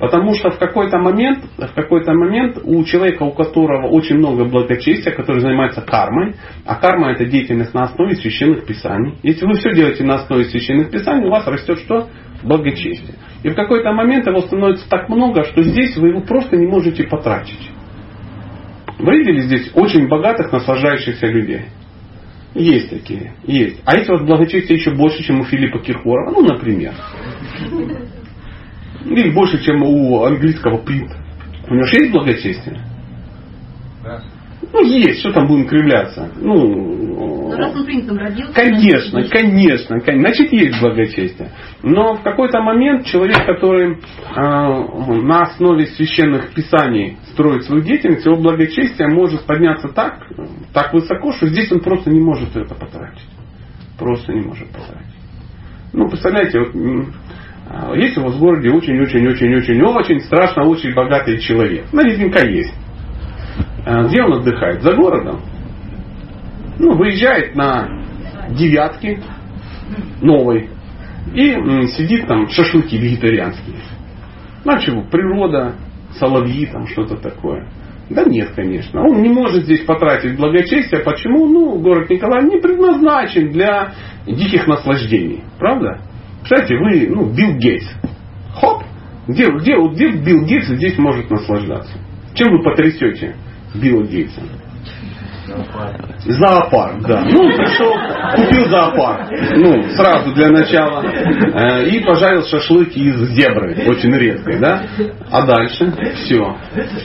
Потому 0.00 0.32
что 0.34 0.48
в 0.50 0.58
какой-то 0.58 0.98
момент, 0.98 1.44
в 1.58 1.74
какой-то 1.74 2.14
момент 2.14 2.58
у 2.64 2.82
человека, 2.84 3.22
у 3.22 3.32
которого 3.32 3.88
очень 3.88 4.16
много 4.16 4.46
благочестия, 4.46 5.12
который 5.12 5.42
занимается 5.42 5.82
кармой, 5.82 6.36
а 6.64 6.76
карма 6.76 7.12
это 7.12 7.26
деятельность 7.26 7.74
на 7.74 7.82
основе 7.82 8.14
священных 8.14 8.64
писаний. 8.64 9.18
Если 9.22 9.44
вы 9.44 9.54
все 9.58 9.74
делаете 9.74 10.02
на 10.04 10.14
основе 10.14 10.44
священных 10.44 10.90
писаний, 10.90 11.26
у 11.26 11.30
вас 11.30 11.46
растет 11.46 11.80
что? 11.80 12.08
Благочестие. 12.42 13.16
И 13.42 13.50
в 13.50 13.54
какой-то 13.54 13.92
момент 13.92 14.26
его 14.26 14.40
становится 14.40 14.88
так 14.88 15.10
много, 15.10 15.44
что 15.44 15.62
здесь 15.62 15.94
вы 15.98 16.08
его 16.08 16.22
просто 16.22 16.56
не 16.56 16.66
можете 16.66 17.04
потратить. 17.04 17.70
Вы 19.02 19.18
видели 19.18 19.40
здесь 19.40 19.70
очень 19.74 20.08
богатых, 20.08 20.52
наслаждающихся 20.52 21.26
людей? 21.26 21.66
Есть 22.54 22.90
такие, 22.90 23.32
есть. 23.44 23.80
А 23.86 23.96
если 23.96 24.12
у 24.12 24.16
вас 24.16 24.26
благочестие 24.26 24.78
еще 24.78 24.90
больше, 24.94 25.22
чем 25.22 25.40
у 25.40 25.44
Филиппа 25.44 25.78
Киркорова, 25.78 26.32
ну, 26.32 26.42
например. 26.42 26.94
Или 29.04 29.30
больше, 29.30 29.62
чем 29.64 29.82
у 29.82 30.24
английского 30.24 30.78
принта. 30.78 31.16
У 31.68 31.74
него 31.74 31.86
же 31.86 31.96
есть 31.96 32.12
благочестие? 32.12 32.80
Да. 34.02 34.22
Ну, 34.72 34.84
есть, 34.84 35.20
что 35.20 35.32
там 35.32 35.46
будем 35.46 35.66
кривляться? 35.66 36.30
Но 36.36 36.54
Ну, 36.54 37.56
раз 37.56 37.74
он 37.74 37.84
принцем 37.84 38.16
родился... 38.16 38.52
Конечно, 38.54 39.24
конечно, 39.28 40.00
кон- 40.00 40.20
значит 40.20 40.52
есть 40.52 40.80
благочестие. 40.80 41.50
Но 41.82 42.14
в 42.14 42.22
какой-то 42.22 42.60
момент 42.60 43.06
человек, 43.06 43.44
который 43.46 43.94
э, 43.94 44.00
на 44.36 45.42
основе 45.42 45.86
священных 45.86 46.54
писаний 46.54 47.18
строит 47.32 47.64
свою 47.64 47.82
деятельность, 47.82 48.24
его 48.24 48.36
благочестие 48.36 49.08
может 49.08 49.44
подняться 49.44 49.88
так, 49.88 50.26
так 50.72 50.92
высоко, 50.94 51.32
что 51.32 51.48
здесь 51.48 51.70
он 51.72 51.80
просто 51.80 52.10
не 52.10 52.20
может 52.20 52.54
это 52.56 52.74
потратить. 52.74 53.26
Просто 53.98 54.32
не 54.32 54.42
может 54.42 54.68
потратить. 54.68 55.14
Ну, 55.92 56.08
представляете, 56.08 56.60
вот, 56.60 56.68
а, 57.68 57.94
есть 57.96 58.16
у 58.18 58.22
вас 58.22 58.34
в 58.34 58.38
городе 58.38 58.70
очень-очень-очень-очень-очень 58.70 60.20
страшно 60.20 60.64
очень 60.64 60.94
богатый 60.94 61.38
человек. 61.38 61.86
Наверняка 61.92 62.46
есть. 62.46 62.74
А, 63.86 64.04
Где 64.04 64.22
он 64.22 64.34
отдыхает? 64.34 64.82
За 64.82 64.94
городом. 64.94 65.40
Ну, 66.78 66.96
выезжает 66.96 67.54
на 67.54 67.88
девятки 68.50 69.20
новой 70.22 70.70
и 71.34 71.52
сидит 71.88 72.26
там 72.26 72.48
шашлыки 72.48 72.96
вегетарианские. 72.96 73.76
Ну, 74.64 74.72
а 74.72 74.78
чего? 74.78 75.02
Природа, 75.02 75.74
соловьи, 76.18 76.66
там 76.66 76.86
что-то 76.86 77.16
такое. 77.16 77.68
Да 78.08 78.24
нет, 78.24 78.50
конечно. 78.56 79.02
Он 79.02 79.22
не 79.22 79.28
может 79.28 79.64
здесь 79.64 79.84
потратить 79.84 80.36
благочестие. 80.36 81.00
Почему? 81.02 81.46
Ну, 81.46 81.78
город 81.78 82.10
Николаев 82.10 82.52
не 82.52 82.60
предназначен 82.60 83.52
для 83.52 83.92
диких 84.26 84.66
наслаждений. 84.66 85.44
Правда? 85.58 86.00
Кстати, 86.42 86.72
вы, 86.72 87.06
ну, 87.08 87.32
Билл 87.32 87.56
Гейтс. 87.56 87.86
Хоп! 88.54 88.82
Где, 89.28 89.46
где, 89.50 89.76
где 89.76 90.10
Билл 90.10 90.44
Гейтс 90.44 90.66
здесь 90.66 90.98
может 90.98 91.30
наслаждаться? 91.30 91.92
Чем 92.34 92.50
вы 92.56 92.64
потрясете 92.64 93.36
Билла 93.74 94.04
Гейтса? 94.04 94.40
Зоопарк, 96.26 97.02
да. 97.06 97.22
Ну, 97.22 97.40
пришел, 97.56 97.92
купил 98.36 98.68
зоопарк. 98.68 99.30
Ну, 99.56 99.82
сразу 99.96 100.32
для 100.34 100.48
начала. 100.48 101.02
Э, 101.04 101.88
И 101.88 102.00
пожарил 102.04 102.44
шашлык 102.46 102.96
из 102.96 103.30
зебры, 103.30 103.74
очень 103.88 104.14
редкой, 104.14 104.60
да. 104.60 104.82
А 105.30 105.46
дальше 105.46 105.92
все, 106.14 106.56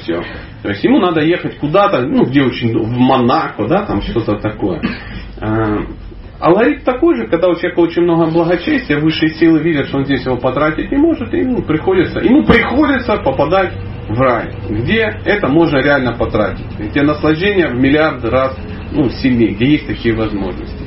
все. 0.02 0.22
То 0.62 0.70
есть 0.70 0.84
ему 0.84 1.00
надо 1.00 1.22
ехать 1.22 1.58
куда-то, 1.58 2.02
ну, 2.02 2.26
где 2.26 2.44
очень, 2.44 2.78
в 2.78 2.90
Монако, 2.98 3.68
да, 3.68 3.84
там 3.86 4.02
что-то 4.02 4.36
такое. 4.38 4.82
Алгоритм 6.40 6.84
такой 6.84 7.16
же, 7.16 7.28
когда 7.28 7.48
у 7.48 7.56
человека 7.56 7.80
очень 7.80 8.02
много 8.02 8.30
благочестия, 8.30 9.00
высшие 9.00 9.34
силы 9.36 9.60
видят, 9.60 9.88
что 9.88 10.00
он 10.00 10.06
здесь 10.06 10.26
его 10.26 10.38
потратить 10.38 10.92
не 10.92 10.98
может, 10.98 11.34
и 11.34 11.40
ему 11.40 11.62
приходится, 11.62 12.20
ему 12.20 12.44
приходится 12.44 13.18
попадать 13.18 13.72
в 14.10 14.20
рай, 14.20 14.54
где 14.70 15.18
это 15.26 15.48
можно 15.48 15.78
реально 15.78 16.14
потратить, 16.14 16.66
где 16.78 17.04
наслаждение 17.04 17.70
в 17.70 17.76
миллиард 17.76 18.24
раз 18.26 18.58
ну, 18.92 19.10
сильнее, 19.10 19.54
где 19.54 19.66
есть 19.66 19.88
такие 19.88 20.14
возможности. 20.14 20.86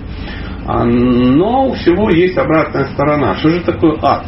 А, 0.67 0.85
Но 0.85 1.69
у 1.69 1.73
всего 1.73 2.11
есть 2.11 2.37
обратная 2.37 2.85
сторона. 2.93 3.37
Что 3.37 3.49
же 3.49 3.61
такое 3.63 3.97
ад? 4.03 4.27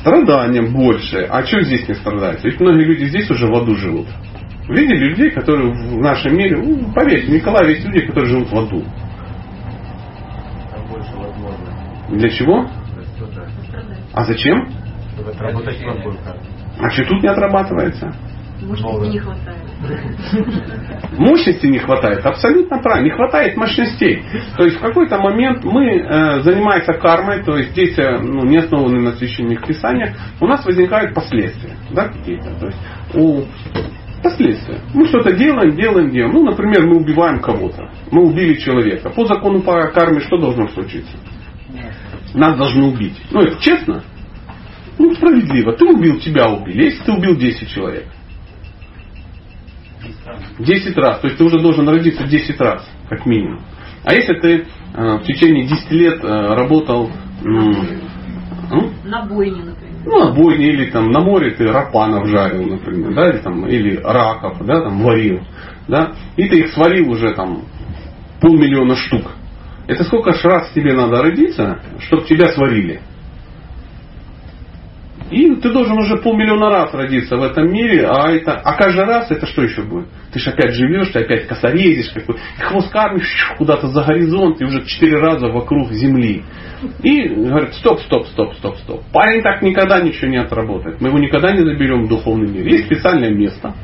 Страдания. 0.00 0.62
Больше. 0.62 1.26
А 1.28 1.44
что 1.44 1.60
здесь 1.62 1.88
не 1.88 1.94
страдается? 1.94 2.48
Ведь 2.48 2.60
многие 2.60 2.84
люди 2.84 3.04
здесь 3.06 3.28
уже 3.30 3.48
в 3.48 3.54
аду 3.54 3.74
живут. 3.74 4.06
Видели 4.68 5.10
людей, 5.10 5.30
которые 5.30 5.72
в 5.72 5.98
нашем 5.98 6.36
мире, 6.36 6.56
ну, 6.56 6.92
поверьте, 6.94 7.32
Николай, 7.32 7.70
есть 7.70 7.86
люди, 7.86 8.06
которые 8.06 8.26
живут 8.26 8.50
в 8.50 8.58
аду. 8.58 8.84
Там 10.70 10.86
больше 10.88 11.14
возможно. 11.16 11.66
Для 12.10 12.28
чего? 12.28 12.68
А 14.12 14.24
зачем? 14.24 14.68
чтобы 15.18 15.30
отработать. 15.30 15.76
А 16.78 16.90
что 16.90 17.04
тут 17.04 17.22
не 17.22 17.28
отрабатывается? 17.28 18.14
Мощности 18.60 19.06
не 19.06 19.18
хватает. 19.20 19.58
Мощности 21.18 21.66
не 21.66 21.78
хватает, 21.78 22.26
абсолютно 22.26 22.82
правильно, 22.82 23.04
не 23.04 23.10
хватает 23.12 23.56
мощностей. 23.56 24.24
То 24.56 24.64
есть 24.64 24.78
в 24.78 24.80
какой-то 24.80 25.18
момент 25.18 25.64
мы, 25.64 25.86
э, 25.86 26.40
занимаясь 26.40 26.84
кармой, 27.00 27.44
то 27.44 27.56
есть 27.56 27.72
действия 27.74 28.18
ну, 28.18 28.44
не 28.44 28.56
основанные 28.56 29.00
на 29.00 29.12
священных 29.12 29.64
писаниях, 29.64 30.10
у 30.40 30.46
нас 30.46 30.64
возникают 30.64 31.14
последствия, 31.14 31.76
да, 31.92 32.08
какие-то. 32.08 32.50
То 32.58 32.66
есть 32.66 32.78
у 33.14 33.44
последствия. 34.22 34.80
Мы 34.94 35.06
что-то 35.06 35.32
делаем, 35.32 35.76
делаем, 35.76 36.10
делаем. 36.10 36.34
Ну, 36.34 36.44
например, 36.44 36.86
мы 36.86 36.96
убиваем 36.96 37.40
кого-то. 37.40 37.90
Мы 38.10 38.24
убили 38.24 38.54
человека. 38.54 39.10
По 39.10 39.26
закону 39.26 39.62
по 39.62 39.88
карме 39.88 40.20
что 40.20 40.38
должно 40.38 40.68
случиться? 40.68 41.16
Нас 42.34 42.56
должны 42.56 42.84
убить. 42.84 43.16
Ну, 43.30 43.40
это 43.40 43.60
честно? 43.60 44.02
Ну, 44.98 45.14
справедливо. 45.14 45.72
Ты 45.72 45.84
убил, 45.86 46.18
тебя 46.18 46.48
убили. 46.48 46.84
Если 46.84 47.02
ты 47.04 47.12
убил 47.12 47.36
10 47.36 47.70
человек. 47.70 48.06
10 50.58 50.96
раз. 50.96 51.20
То 51.20 51.28
есть 51.28 51.38
ты 51.38 51.44
уже 51.44 51.60
должен 51.60 51.88
родиться 51.88 52.24
10 52.26 52.60
раз, 52.60 52.88
как 53.08 53.26
минимум. 53.26 53.62
А 54.04 54.14
если 54.14 54.34
ты 54.34 54.66
э, 54.94 55.16
в 55.18 55.22
течение 55.24 55.66
10 55.66 55.90
лет 55.92 56.24
э, 56.24 56.54
работал 56.54 57.10
ну, 57.42 58.92
на 59.04 59.24
бойне. 59.26 59.74
Ну, 60.04 60.24
на 60.24 60.32
бойне 60.32 60.68
или 60.68 60.90
там 60.90 61.10
на 61.10 61.20
море 61.20 61.50
ты 61.52 61.66
рапанов 61.66 62.28
жарил, 62.28 62.64
например, 62.64 63.14
да, 63.14 63.30
или 63.30 63.38
там, 63.38 63.66
или 63.66 63.96
раков, 63.96 64.58
да, 64.64 64.82
там 64.82 65.02
варил, 65.02 65.40
да, 65.88 66.12
и 66.36 66.48
ты 66.48 66.60
их 66.60 66.72
сварил 66.72 67.10
уже 67.10 67.34
там 67.34 67.64
полмиллиона 68.40 68.94
штук. 68.96 69.32
Это 69.86 70.04
сколько 70.04 70.32
ж 70.32 70.44
раз 70.44 70.70
тебе 70.74 70.94
надо 70.94 71.22
родиться, 71.22 71.80
чтобы 72.00 72.24
тебя 72.24 72.52
сварили? 72.52 73.00
И 75.30 75.56
ты 75.56 75.70
должен 75.70 75.98
уже 75.98 76.16
полмиллиона 76.16 76.70
раз 76.70 76.94
родиться 76.94 77.36
в 77.36 77.42
этом 77.42 77.70
мире, 77.70 78.06
а, 78.06 78.30
это, 78.30 78.52
а 78.52 78.74
каждый 78.74 79.04
раз 79.04 79.30
это 79.30 79.46
что 79.46 79.62
еще 79.62 79.82
будет? 79.82 80.06
Ты 80.32 80.38
же 80.38 80.50
опять 80.50 80.72
живешь, 80.74 81.08
ты 81.08 81.20
опять 81.20 81.46
косорезишь, 81.46 82.10
какой, 82.12 82.36
и 82.36 82.60
хвост 82.60 82.90
кормишь 82.90 83.52
куда-то 83.58 83.88
за 83.88 84.04
горизонт, 84.04 84.60
и 84.60 84.64
уже 84.64 84.84
четыре 84.86 85.18
раза 85.18 85.48
вокруг 85.48 85.92
Земли. 85.92 86.44
И 87.02 87.28
говорит, 87.28 87.74
стоп, 87.74 88.00
стоп, 88.00 88.26
стоп, 88.28 88.54
стоп, 88.54 88.76
стоп. 88.78 89.02
Парень 89.12 89.42
так 89.42 89.60
никогда 89.62 90.00
ничего 90.00 90.28
не 90.28 90.38
отработает. 90.38 91.00
Мы 91.00 91.08
его 91.08 91.18
никогда 91.18 91.52
не 91.52 91.62
заберем 91.62 92.04
в 92.04 92.08
духовный 92.08 92.48
мир. 92.48 92.66
Есть 92.66 92.86
специальное 92.86 93.30
место, 93.30 93.74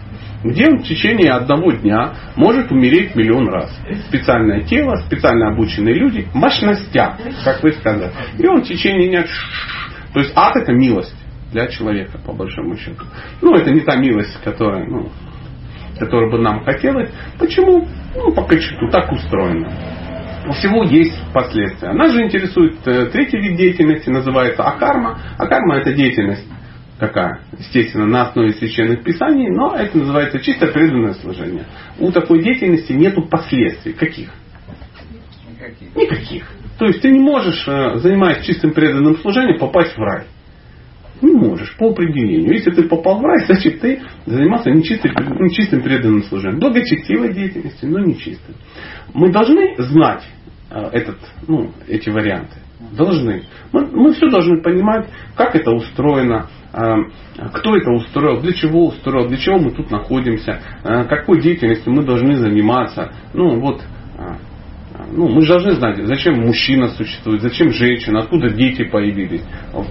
где 0.45 0.69
он 0.69 0.79
в 0.79 0.85
течение 0.85 1.33
одного 1.33 1.73
дня 1.73 2.15
может 2.37 2.71
умереть 2.71 3.15
миллион 3.15 3.49
раз. 3.49 3.71
Специальное 4.09 4.63
тело, 4.63 4.97
специально 5.07 5.53
обученные 5.53 5.95
люди, 5.95 6.27
мощностя, 6.33 7.19
как 7.45 7.63
вы 7.63 7.73
сказали. 7.73 8.13
И 8.39 8.47
он 8.47 8.63
в 8.63 8.67
течение 8.67 9.09
дня... 9.09 9.25
То 10.15 10.21
есть 10.21 10.33
ад 10.37 10.57
это 10.57 10.73
милость 10.73 11.15
для 11.55 11.69
человека, 11.69 12.19
по 12.19 12.33
большому 12.33 12.77
счету. 12.77 13.05
Ну, 13.41 13.55
это 13.55 13.71
не 13.71 13.81
та 13.81 13.97
милость, 13.97 14.37
которая, 14.43 14.85
ну, 14.85 15.09
которая 15.99 16.31
бы 16.31 16.39
нам 16.39 16.65
хотелось. 16.65 17.11
Почему? 17.39 17.87
Ну, 18.15 18.33
по 18.33 18.43
качеству 18.43 18.91
так 18.91 19.11
устроено. 19.13 19.71
У 20.47 20.53
всего 20.53 20.83
есть 20.83 21.17
последствия. 21.33 21.93
Нас 21.93 22.13
же 22.13 22.23
интересует 22.23 22.77
э, 22.87 23.07
третий 23.07 23.39
вид 23.39 23.57
деятельности, 23.57 24.11
называется 24.11 24.65
акарма. 24.65 25.19
Акарма 25.39 25.77
это 25.77 25.95
деятельность 25.95 26.47
какая? 26.99 27.41
Естественно, 27.59 28.07
на 28.07 28.29
основе 28.29 28.53
священных 28.53 29.05
писаний, 29.05 29.49
но 29.49 29.75
это 29.75 29.97
называется 29.97 30.41
чисто 30.41 30.67
преданное 30.67 31.15
служение. 31.15 31.65
У 31.99 32.11
такой 32.11 32.43
деятельности 32.43 32.93
нет 32.93 33.17
последствий. 33.31 33.93
Каких? 33.93 34.31
Никаких. 35.49 35.97
Никаких. 35.97 36.51
То 36.79 36.87
есть 36.87 37.01
ты 37.01 37.11
не 37.11 37.21
можешь, 37.21 37.65
э, 37.69 37.97
занимаясь 37.99 38.45
чистым 38.45 38.73
преданным 38.73 39.17
служением, 39.19 39.59
попасть 39.59 39.97
в 39.97 40.01
рай. 40.01 40.25
Не 41.23 41.33
можешь, 41.33 41.77
по 41.77 41.91
определению. 41.91 42.53
Если 42.53 42.71
ты 42.71 42.83
попал 42.85 43.21
в 43.21 43.23
рай, 43.23 43.47
значит 43.47 43.81
ты 43.81 44.03
занимался 44.27 44.71
нечистым, 44.71 45.13
нечистым 45.41 45.83
преданным 45.83 46.23
служением. 46.25 46.61
Благочестивой 46.61 47.33
деятельностью, 47.33 47.91
но 47.91 48.01
нечистым. 48.01 48.55
Мы 49.13 49.31
должны 49.31 49.77
знать 49.79 50.25
э, 50.71 50.81
этот, 50.93 51.19
ну, 51.47 51.71
эти 51.89 52.11
варианты. 52.11 52.57
Должны. 52.97 53.45
Мы, 53.73 53.87
мы 53.87 54.13
все 54.13 54.29
должны 54.29 54.61
понимать, 54.61 55.09
как 55.37 55.55
это 55.55 55.71
устроено, 55.71 56.49
э, 56.73 56.95
кто 57.55 57.77
это 57.77 57.91
устроил, 57.93 58.41
для 58.41 58.53
чего 58.53 58.89
устроил, 58.89 59.29
для 59.29 59.39
чего 59.39 59.59
мы 59.59 59.71
тут 59.71 59.91
находимся, 59.91 60.61
э, 60.83 61.05
какой 61.05 61.41
деятельностью 61.41 61.93
мы 61.93 62.05
должны 62.05 62.35
заниматься. 62.35 63.13
Ну 63.33 63.61
вот 63.61 63.83
ну, 65.17 65.29
мы 65.29 65.43
же 65.43 65.49
должны 65.49 65.73
знать, 65.73 65.97
зачем 66.07 66.41
мужчина 66.41 66.89
существует, 66.89 67.41
зачем 67.41 67.71
женщина, 67.71 68.21
откуда 68.21 68.51
дети 68.51 68.83
появились. 68.83 69.43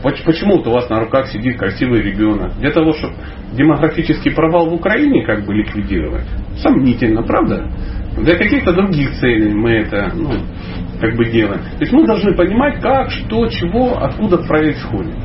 Почему 0.02 0.58
вот 0.58 0.68
у 0.68 0.72
вас 0.72 0.90
на 0.90 1.00
руках 1.00 1.28
сидит 1.28 1.58
красивый 1.58 2.02
ребенок. 2.02 2.58
Для 2.58 2.72
того, 2.72 2.92
чтобы 2.92 3.14
демографический 3.54 4.34
провал 4.34 4.70
в 4.70 4.74
Украине 4.74 5.26
как 5.26 5.46
бы 5.46 5.54
ликвидировать. 5.54 6.26
Сомнительно, 6.58 7.24
правда? 7.24 7.72
Для 8.18 8.38
каких-то 8.38 8.74
других 8.74 9.12
целей 9.20 9.54
мы 9.54 9.72
это 9.72 10.12
ну, 10.14 10.30
как 11.00 11.16
бы 11.16 11.26
делаем. 11.32 11.62
То 11.62 11.80
есть 11.80 11.94
мы 11.94 12.06
должны 12.06 12.36
понимать, 12.36 12.82
как, 12.82 13.10
что, 13.10 13.48
чего, 13.48 13.98
откуда 13.98 14.40
происходит. 14.40 15.16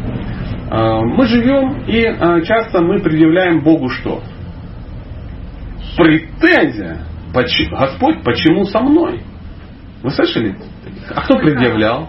А, 0.70 1.01
мы 1.03 1.27
живем 1.27 1.83
и 1.88 2.05
а, 2.05 2.40
часто 2.42 2.83
мы 2.83 3.01
предъявляем 3.01 3.64
Богу 3.64 3.88
что? 3.88 4.22
Претензия. 5.96 6.99
Господь, 7.35 8.22
почему 8.22 8.64
со 8.64 8.81
мной? 8.81 9.22
Вы 10.02 10.11
слышали? 10.11 10.56
А 11.14 11.22
кто 11.22 11.38
предъявлял? 11.38 12.08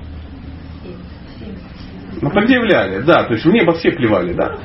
Ну, 2.21 2.29
предъявляли, 2.31 3.01
да. 3.03 3.23
То 3.23 3.33
есть 3.33 3.45
в 3.45 3.51
небо 3.51 3.73
все 3.73 3.91
плевали, 3.91 4.33
да? 4.33 4.57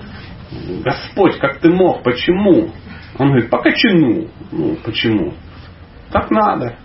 Господь, 0.84 1.38
как 1.38 1.58
ты 1.58 1.70
мог? 1.70 2.02
Почему? 2.02 2.70
Он 3.18 3.28
говорит, 3.28 3.50
по 3.50 3.58
кочану. 3.58 4.28
Ну, 4.50 4.76
почему? 4.84 5.34
Так 6.10 6.30
надо. 6.30 6.76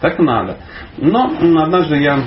Так 0.00 0.18
надо. 0.18 0.58
Но 0.98 1.32
однажды 1.62 1.96
я, 1.96 2.24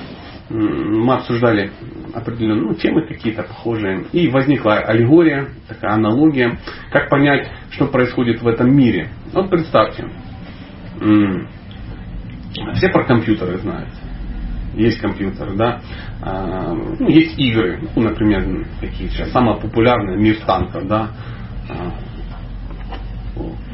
мы 0.49 1.13
обсуждали 1.13 1.71
определенные 2.13 2.63
ну, 2.63 2.73
темы 2.73 3.07
какие-то 3.07 3.43
похожие. 3.43 4.05
И 4.11 4.27
возникла 4.29 4.79
аллегория, 4.79 5.49
такая 5.67 5.93
аналогия, 5.93 6.59
как 6.91 7.09
понять, 7.09 7.49
что 7.71 7.87
происходит 7.87 8.41
в 8.41 8.47
этом 8.47 8.75
мире. 8.75 9.09
Вот 9.31 9.49
представьте, 9.49 10.05
все 12.75 12.89
про 12.89 13.03
компьютеры 13.05 13.57
знают. 13.59 13.89
Есть 14.73 14.99
компьютеры, 14.99 15.55
да. 15.55 15.81
А, 16.21 16.73
ну, 16.73 17.09
есть 17.09 17.37
игры, 17.37 17.79
ну, 17.95 18.03
например, 18.03 18.65
такие 18.79 19.09
сейчас 19.09 19.31
самые 19.31 19.59
популярные 19.59 20.17
мир 20.17 20.37
танков, 20.45 20.87
да. 20.87 21.09
А, 21.69 21.91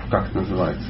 как 0.10 0.30
это 0.30 0.40
называется? 0.40 0.90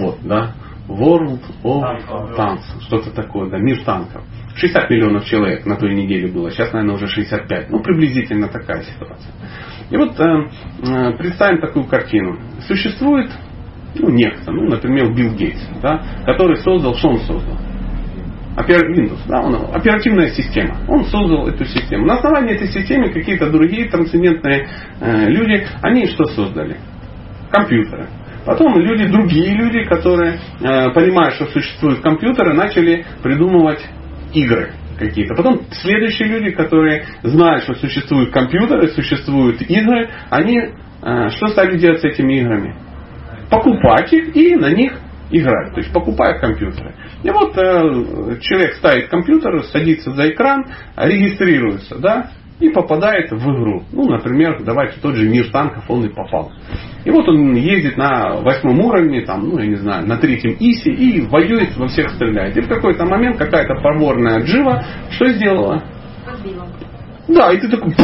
Вот, 0.00 0.18
да. 0.22 0.52
World 0.88 1.40
of 1.62 2.36
Tanks, 2.36 2.80
что-то 2.82 3.10
такое, 3.10 3.48
да, 3.48 3.58
мир 3.58 3.82
танков. 3.84 4.22
60 4.56 4.90
миллионов 4.90 5.24
человек 5.24 5.66
на 5.66 5.76
той 5.76 5.94
неделе 5.94 6.28
было, 6.28 6.50
сейчас, 6.50 6.72
наверное, 6.72 6.96
уже 6.96 7.08
65. 7.08 7.70
Ну, 7.70 7.82
приблизительно 7.82 8.48
такая 8.48 8.82
ситуация. 8.82 9.32
И 9.90 9.96
вот 9.96 10.18
э 10.18 11.16
представим 11.18 11.60
такую 11.60 11.86
картину. 11.86 12.38
Существует 12.66 13.30
ну, 13.94 14.10
некто, 14.10 14.50
ну, 14.50 14.64
например, 14.68 15.14
Билл 15.14 15.34
Гейтс, 15.34 15.60
да, 15.82 16.02
который 16.24 16.56
создал, 16.58 16.94
что 16.94 17.08
он 17.10 17.20
создал? 17.20 17.56
Windows, 18.56 19.18
да, 19.26 19.40
он, 19.40 19.56
оперативная 19.74 20.28
система. 20.28 20.76
Он 20.86 21.04
создал 21.06 21.48
эту 21.48 21.64
систему. 21.64 22.06
На 22.06 22.14
основании 22.14 22.54
этой 22.54 22.68
системы 22.68 23.12
какие-то 23.12 23.50
другие 23.50 23.88
трансцендентные 23.88 24.68
э, 25.00 25.28
люди, 25.28 25.66
они 25.82 26.06
что 26.06 26.24
создали? 26.26 26.76
Компьютеры. 27.50 28.08
Потом 28.46 28.78
люди, 28.78 29.06
другие 29.06 29.54
люди, 29.56 29.84
которые, 29.84 30.38
э, 30.60 30.90
понимая, 30.90 31.30
что 31.32 31.46
существуют 31.46 32.00
компьютеры, 32.00 32.54
начали 32.54 33.04
придумывать 33.22 33.80
игры 34.32 34.70
какие-то. 34.98 35.34
Потом 35.34 35.62
следующие 35.72 36.28
люди, 36.28 36.50
которые 36.50 37.06
знают, 37.22 37.64
что 37.64 37.74
существуют 37.74 38.30
компьютеры, 38.30 38.88
существуют 38.88 39.62
игры, 39.62 40.10
они 40.30 40.58
э, 40.58 41.28
что 41.30 41.48
стали 41.48 41.76
делать 41.78 42.00
с 42.00 42.04
этими 42.04 42.40
играми? 42.40 42.76
Покупать 43.54 44.12
их 44.12 44.36
и 44.36 44.56
на 44.56 44.70
них 44.70 44.98
играть. 45.30 45.74
То 45.74 45.80
есть 45.80 45.92
покупая 45.92 46.38
компьютеры. 46.38 46.94
И 47.22 47.30
вот 47.30 47.56
э, 47.56 48.38
человек 48.40 48.74
ставит 48.74 49.08
компьютер, 49.08 49.62
садится 49.64 50.12
за 50.12 50.30
экран, 50.30 50.66
регистрируется, 50.96 51.98
да, 51.98 52.30
и 52.60 52.68
попадает 52.70 53.30
в 53.32 53.42
игру. 53.42 53.82
Ну, 53.92 54.08
например, 54.08 54.62
давайте 54.64 55.00
тот 55.00 55.16
же 55.16 55.28
мир 55.28 55.50
танков 55.50 55.84
он 55.88 56.04
и 56.04 56.08
попал. 56.08 56.52
И 57.04 57.10
вот 57.10 57.28
он 57.28 57.54
ездит 57.54 57.96
на 57.96 58.36
восьмом 58.40 58.80
уровне, 58.80 59.22
там, 59.22 59.48
ну, 59.48 59.58
я 59.58 59.66
не 59.66 59.76
знаю, 59.76 60.06
на 60.06 60.16
третьем 60.18 60.56
исе 60.60 60.90
и 60.90 61.20
воюет, 61.22 61.76
во 61.76 61.88
всех 61.88 62.10
стреляет. 62.10 62.56
И 62.56 62.60
в 62.60 62.68
какой-то 62.68 63.04
момент 63.04 63.38
какая-то 63.38 63.74
проворная 63.74 64.44
джива 64.44 64.84
что 65.10 65.28
сделала? 65.28 65.82
Подбила. 66.24 66.66
Да, 67.28 67.52
и 67.52 67.58
ты 67.58 67.68
такой, 67.68 67.94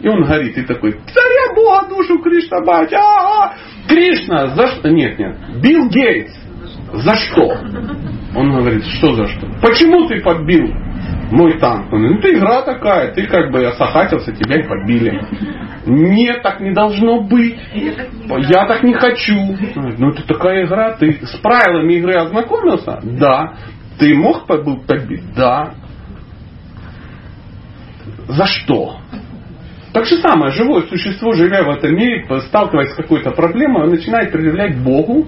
и 0.00 0.08
он 0.08 0.24
горит, 0.24 0.58
и 0.58 0.62
такой, 0.62 0.92
царя 0.92 1.54
Бога 1.54 1.88
душу 1.88 2.18
Кришна 2.18 2.60
бать, 2.60 2.92
а, 2.92 2.96
-а, 2.96 3.00
-а! 3.00 3.88
Кришна, 3.88 4.48
за 4.48 4.66
что? 4.66 4.90
Нет, 4.90 5.18
нет, 5.18 5.36
Билл 5.62 5.88
Гейтс, 5.88 6.32
за 6.92 7.14
что? 7.14 7.56
Он 8.36 8.52
говорит, 8.54 8.84
что 8.84 9.14
за 9.14 9.26
что? 9.26 9.46
Почему 9.62 10.06
ты 10.06 10.20
подбил 10.20 10.68
Мой 11.30 11.58
танк. 11.58 11.92
Он, 11.92 12.02
ну, 12.02 12.18
это 12.18 12.30
игра 12.32 12.62
такая, 12.62 13.12
ты 13.12 13.26
как 13.26 13.50
бы 13.50 13.64
осахатился, 13.66 14.32
тебя 14.32 14.60
и 14.60 14.68
побили. 14.68 15.20
Нет, 15.86 16.42
так 16.42 16.60
не 16.60 16.72
должно 16.72 17.22
быть. 17.22 17.58
Я 17.74 18.66
так 18.66 18.82
не 18.82 18.94
хочу. 18.94 19.56
Ну, 19.74 20.10
это 20.10 20.26
такая 20.26 20.66
игра. 20.66 20.96
Ты 20.96 21.18
с 21.22 21.36
правилами 21.38 21.94
игры 21.94 22.14
ознакомился? 22.14 23.00
Да. 23.02 23.54
Ты 23.98 24.14
мог 24.14 24.46
побить? 24.46 25.22
Да. 25.34 25.74
За 28.28 28.44
что? 28.44 28.98
Так 29.92 30.04
же 30.04 30.18
самое, 30.18 30.52
живое 30.52 30.82
существо, 30.82 31.32
живя 31.32 31.64
в 31.64 31.70
этом 31.70 31.94
мире, 31.94 32.26
сталкиваясь 32.46 32.92
с 32.92 32.94
какой-то 32.94 33.30
проблемой, 33.30 33.84
он 33.84 33.90
начинает 33.90 34.30
предъявлять 34.30 34.78
Богу. 34.78 35.26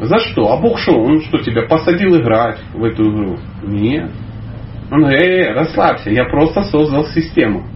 За 0.00 0.18
что? 0.18 0.52
А 0.52 0.56
Бог 0.56 0.78
что? 0.78 0.92
Он 0.92 1.20
что, 1.20 1.38
тебя 1.38 1.68
посадил 1.68 2.16
играть 2.18 2.58
в 2.72 2.82
эту 2.82 3.02
игру? 3.04 3.38
Нет. 3.62 4.10
Он 4.90 5.00
говорит, 5.00 5.20
эй, 5.20 5.52
расслабься, 5.52 6.10
я 6.10 6.24
просто 6.24 6.64
создал 6.64 7.06
систему. 7.06 7.66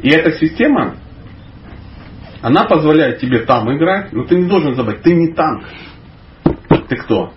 И 0.00 0.08
эта 0.08 0.32
система, 0.32 0.96
она 2.40 2.64
позволяет 2.64 3.18
тебе 3.18 3.40
там 3.40 3.70
играть, 3.76 4.12
но 4.12 4.24
ты 4.24 4.34
не 4.34 4.48
должен 4.48 4.74
забыть, 4.74 5.02
ты 5.02 5.14
не 5.14 5.32
танк. 5.32 5.64
Ты 6.88 6.96
кто? 6.96 7.32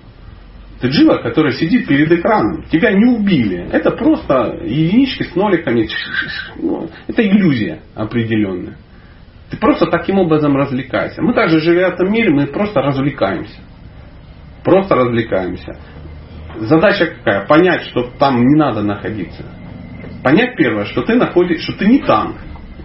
Ты 0.81 0.89
джива, 0.89 1.17
который 1.17 1.53
сидит 1.53 1.88
перед 1.88 2.11
экраном. 2.11 2.63
Тебя 2.63 2.91
не 2.91 3.05
убили. 3.05 3.69
Это 3.71 3.91
просто 3.91 4.59
единички 4.63 5.23
с 5.23 5.35
ноликами. 5.35 5.88
Ну, 6.57 6.89
это 7.07 7.25
иллюзия 7.25 7.79
определенная. 7.95 8.77
Ты 9.49 9.57
просто 9.57 9.85
таким 9.85 10.19
образом 10.19 10.55
развлекаешься. 10.55 11.21
Мы 11.21 11.33
также, 11.33 11.59
живя 11.61 11.91
в 11.91 11.93
этом 11.93 12.11
мире, 12.11 12.31
мы 12.31 12.47
просто 12.47 12.81
развлекаемся. 12.81 13.59
Просто 14.63 14.95
развлекаемся. 14.95 15.77
Задача 16.57 17.07
какая? 17.07 17.45
Понять, 17.45 17.83
что 17.83 18.09
там 18.17 18.41
не 18.41 18.55
надо 18.57 18.81
находиться. 18.81 19.45
Понять 20.23 20.55
первое, 20.57 20.85
что 20.85 21.03
ты 21.03 21.15
находишь, 21.15 21.61
что 21.61 21.73
ты 21.77 21.85
не 21.85 21.99
танк. 21.99 22.35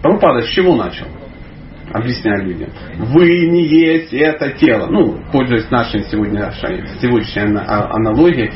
Прабхупада 0.01 0.43
с 0.43 0.49
чего 0.49 0.75
начал? 0.75 1.07
Объясняю 1.93 2.45
людям. 2.45 2.69
Вы 2.97 3.47
не 3.47 3.65
есть 3.65 4.13
это 4.13 4.51
тело. 4.51 4.87
Ну, 4.87 5.19
пользуясь 5.31 5.69
нашей 5.69 6.03
сегодняшней, 6.03 6.83
сегодняшней 7.01 7.57
аналогией, 7.57 8.51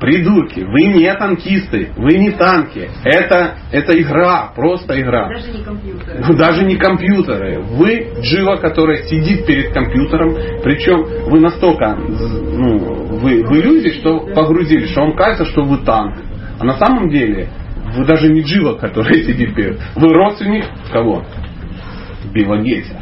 Придурки, 0.00 0.60
вы 0.60 0.94
не 0.94 1.12
танкисты, 1.12 1.90
вы 1.98 2.16
не 2.16 2.30
танки. 2.30 2.88
Это, 3.04 3.56
это 3.70 4.00
игра, 4.00 4.50
просто 4.56 4.98
игра. 4.98 5.28
Даже 5.28 5.52
не 5.52 5.62
компьютеры. 5.62 6.24
Ну, 6.26 6.36
даже 6.38 6.64
не 6.64 6.76
компьютеры. 6.76 7.60
Вы 7.60 8.08
джива, 8.22 8.56
которая 8.56 9.02
сидит 9.02 9.44
перед 9.44 9.74
компьютером, 9.74 10.34
причем 10.64 11.04
вы 11.30 11.40
настолько 11.40 11.96
ну, 11.96 12.78
вы 13.18 13.44
в 13.44 13.52
иллюзии, 13.52 14.00
что 14.00 14.20
погрузились, 14.34 14.88
что 14.90 15.02
вам 15.02 15.14
кажется, 15.16 15.44
что 15.44 15.64
вы 15.64 15.76
танк. 15.84 16.16
А 16.58 16.64
на 16.64 16.78
самом 16.78 17.10
деле 17.10 17.50
вы 17.94 18.06
даже 18.06 18.32
не 18.32 18.40
джива, 18.40 18.76
которая 18.76 19.14
сидит 19.22 19.54
перед. 19.54 19.78
Вы 19.96 20.14
родственник 20.14 20.64
кого? 20.90 21.26
Билла 22.32 22.58
Гейтса. 22.62 23.00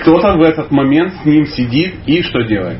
Кто-то 0.00 0.36
в 0.36 0.42
этот 0.42 0.70
момент 0.70 1.14
с 1.22 1.24
ним 1.24 1.46
сидит 1.46 1.94
и 2.06 2.22
что 2.22 2.42
делает? 2.42 2.78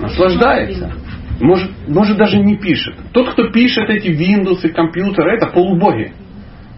Наслаждается. 0.00 0.92
Может, 1.40 1.70
может 1.88 2.16
даже 2.16 2.38
не 2.38 2.56
пишет. 2.56 2.94
Тот, 3.12 3.30
кто 3.30 3.50
пишет 3.50 3.88
эти 3.90 4.08
Windows 4.08 4.64
и 4.66 4.72
компьютеры, 4.72 5.36
это 5.36 5.46
полубоги. 5.46 6.12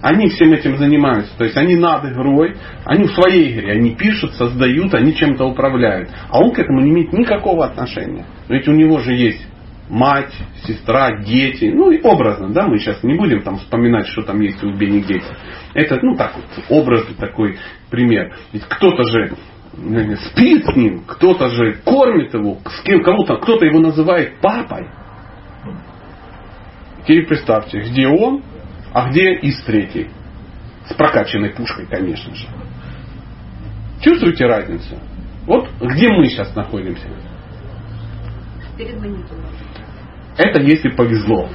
Они 0.03 0.29
всем 0.29 0.53
этим 0.53 0.77
занимаются. 0.77 1.37
То 1.37 1.45
есть 1.45 1.57
они 1.57 1.75
над 1.75 2.05
игрой, 2.05 2.55
они 2.85 3.05
в 3.05 3.13
своей 3.13 3.53
игре, 3.53 3.73
они 3.73 3.95
пишут, 3.95 4.35
создают, 4.35 4.95
они 4.95 5.15
чем-то 5.15 5.45
управляют. 5.45 6.11
А 6.31 6.39
он 6.39 6.53
к 6.53 6.59
этому 6.59 6.81
не 6.81 6.91
имеет 6.91 7.13
никакого 7.13 7.65
отношения. 7.65 8.25
Ведь 8.49 8.69
у 8.69 8.73
него 8.73 8.99
же 9.01 9.15
есть 9.15 9.47
мать, 9.89 10.33
сестра, 10.65 11.23
дети. 11.23 11.71
Ну 11.73 11.91
и 11.91 12.01
образно, 12.03 12.53
да, 12.53 12.67
мы 12.67 12.79
сейчас 12.79 13.03
не 13.03 13.15
будем 13.15 13.43
там 13.43 13.59
вспоминать, 13.59 14.07
что 14.09 14.23
там 14.23 14.41
есть 14.41 14.63
у 14.63 14.73
Бенни 14.73 15.01
Гейтса. 15.01 15.37
Это, 15.75 15.99
ну 16.03 16.17
так 16.17 16.37
вот, 16.37 16.45
образный 16.69 17.15
такой 17.15 17.59
пример. 17.91 18.35
Ведь 18.53 18.65
кто-то 18.65 19.05
же 19.05 19.37
спит 20.31 20.65
с 20.65 20.77
ним, 20.77 21.05
кто-то 21.07 21.51
же 21.51 21.75
кормит 21.85 22.33
его, 22.33 22.59
с 22.65 22.81
кем, 22.83 23.03
кому-то, 23.03 23.37
кто-то 23.37 23.65
его 23.67 23.81
называет 23.81 24.41
папой. 24.41 24.89
Теперь 27.03 27.27
представьте, 27.27 27.81
где 27.81 28.09
он, 28.09 28.43
а 28.93 29.11
где 29.11 29.35
из 29.35 29.63
третий. 29.63 30.11
С 30.89 30.95
прокачанной 30.95 31.51
пушкой, 31.51 31.87
конечно 31.87 32.35
же. 32.35 32.47
Чувствуете 34.01 34.47
разницу? 34.47 34.97
Вот 35.47 35.69
где 35.81 36.09
мы 36.09 36.27
сейчас 36.27 36.55
находимся? 36.55 37.07
Перед 38.77 39.01
монитором. 39.01 39.46
Это 40.37 40.61
если 40.61 40.91
повезло. 40.91 41.49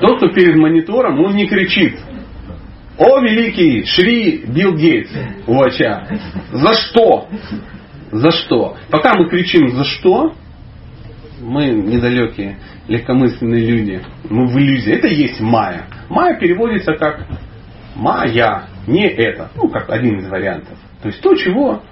Тот, 0.00 0.18
кто 0.18 0.28
перед 0.28 0.56
монитором, 0.56 1.20
он 1.20 1.34
не 1.34 1.46
кричит. 1.46 1.98
О, 2.98 3.20
великий 3.20 3.84
Шри 3.84 4.44
Билл 4.46 4.74
Гейтс, 4.74 5.10
Уача, 5.46 6.06
за 6.52 6.74
что? 6.74 7.28
За 8.12 8.30
что? 8.30 8.76
Пока 8.90 9.14
мы 9.14 9.28
кричим 9.28 9.70
«за 9.70 9.84
что?», 9.84 10.34
мы 11.40 11.66
недалекие, 11.66 12.58
легкомысленные 12.88 13.66
люди, 13.66 14.00
мы 14.30 14.46
в 14.46 14.56
иллюзии. 14.56 14.92
Это 14.92 15.08
и 15.08 15.14
есть 15.14 15.40
майя. 15.40 15.86
Майя 16.08 16.38
переводится 16.38 16.94
как 16.94 17.26
майя, 17.96 18.68
не 18.86 19.06
это. 19.08 19.50
Ну, 19.56 19.68
как 19.68 19.90
один 19.90 20.18
из 20.18 20.28
вариантов. 20.28 20.78
То 21.02 21.08
есть 21.08 21.20
то, 21.20 21.34
чего 21.34 21.82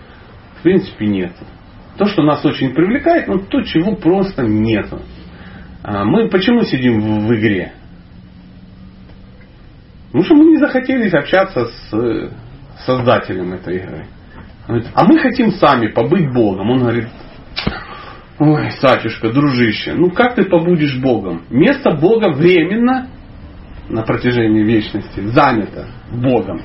в 0.58 0.62
принципе 0.62 1.06
нет. 1.06 1.32
То, 1.96 2.06
что 2.06 2.22
нас 2.22 2.44
очень 2.44 2.74
привлекает, 2.74 3.28
но 3.28 3.38
то, 3.38 3.62
чего 3.62 3.96
просто 3.96 4.42
нет. 4.42 4.86
А 5.82 6.04
мы 6.04 6.28
почему 6.28 6.62
сидим 6.62 7.26
в, 7.26 7.34
игре? 7.34 7.72
Потому 10.06 10.24
что 10.24 10.34
мы 10.34 10.44
не 10.46 10.58
захотели 10.58 11.08
общаться 11.14 11.66
с 11.66 11.94
э, 11.94 12.30
создателем 12.84 13.52
этой 13.54 13.76
игры. 13.76 14.06
говорит, 14.66 14.88
а 14.94 15.04
мы 15.04 15.18
хотим 15.18 15.52
сами 15.52 15.88
побыть 15.88 16.32
Богом. 16.32 16.70
Он 16.70 16.80
говорит, 16.80 17.08
ой, 18.38 18.70
Сачушка, 18.72 19.30
дружище, 19.30 19.94
ну 19.94 20.10
как 20.10 20.34
ты 20.34 20.44
побудешь 20.44 20.98
Богом? 20.98 21.44
Место 21.50 21.92
Бога 21.92 22.30
временно 22.32 23.08
на 23.88 24.02
протяжении 24.02 24.62
вечности 24.62 25.20
занято 25.20 25.88
Богом. 26.10 26.62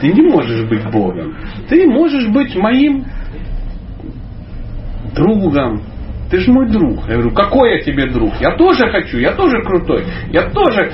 Ты 0.00 0.08
не 0.08 0.22
можешь 0.22 0.64
быть 0.68 0.90
Богом. 0.90 1.36
Ты 1.68 1.86
можешь 1.86 2.28
быть 2.28 2.54
моим 2.56 3.04
другом, 5.14 5.82
ты 6.30 6.38
же 6.40 6.50
мой 6.50 6.68
друг. 6.68 7.06
Я 7.06 7.14
говорю, 7.14 7.30
какой 7.32 7.78
я 7.78 7.82
тебе 7.82 8.10
друг? 8.10 8.32
Я 8.40 8.56
тоже 8.56 8.90
хочу, 8.90 9.18
я 9.18 9.32
тоже 9.32 9.62
крутой, 9.62 10.04
я 10.30 10.50
тоже... 10.50 10.90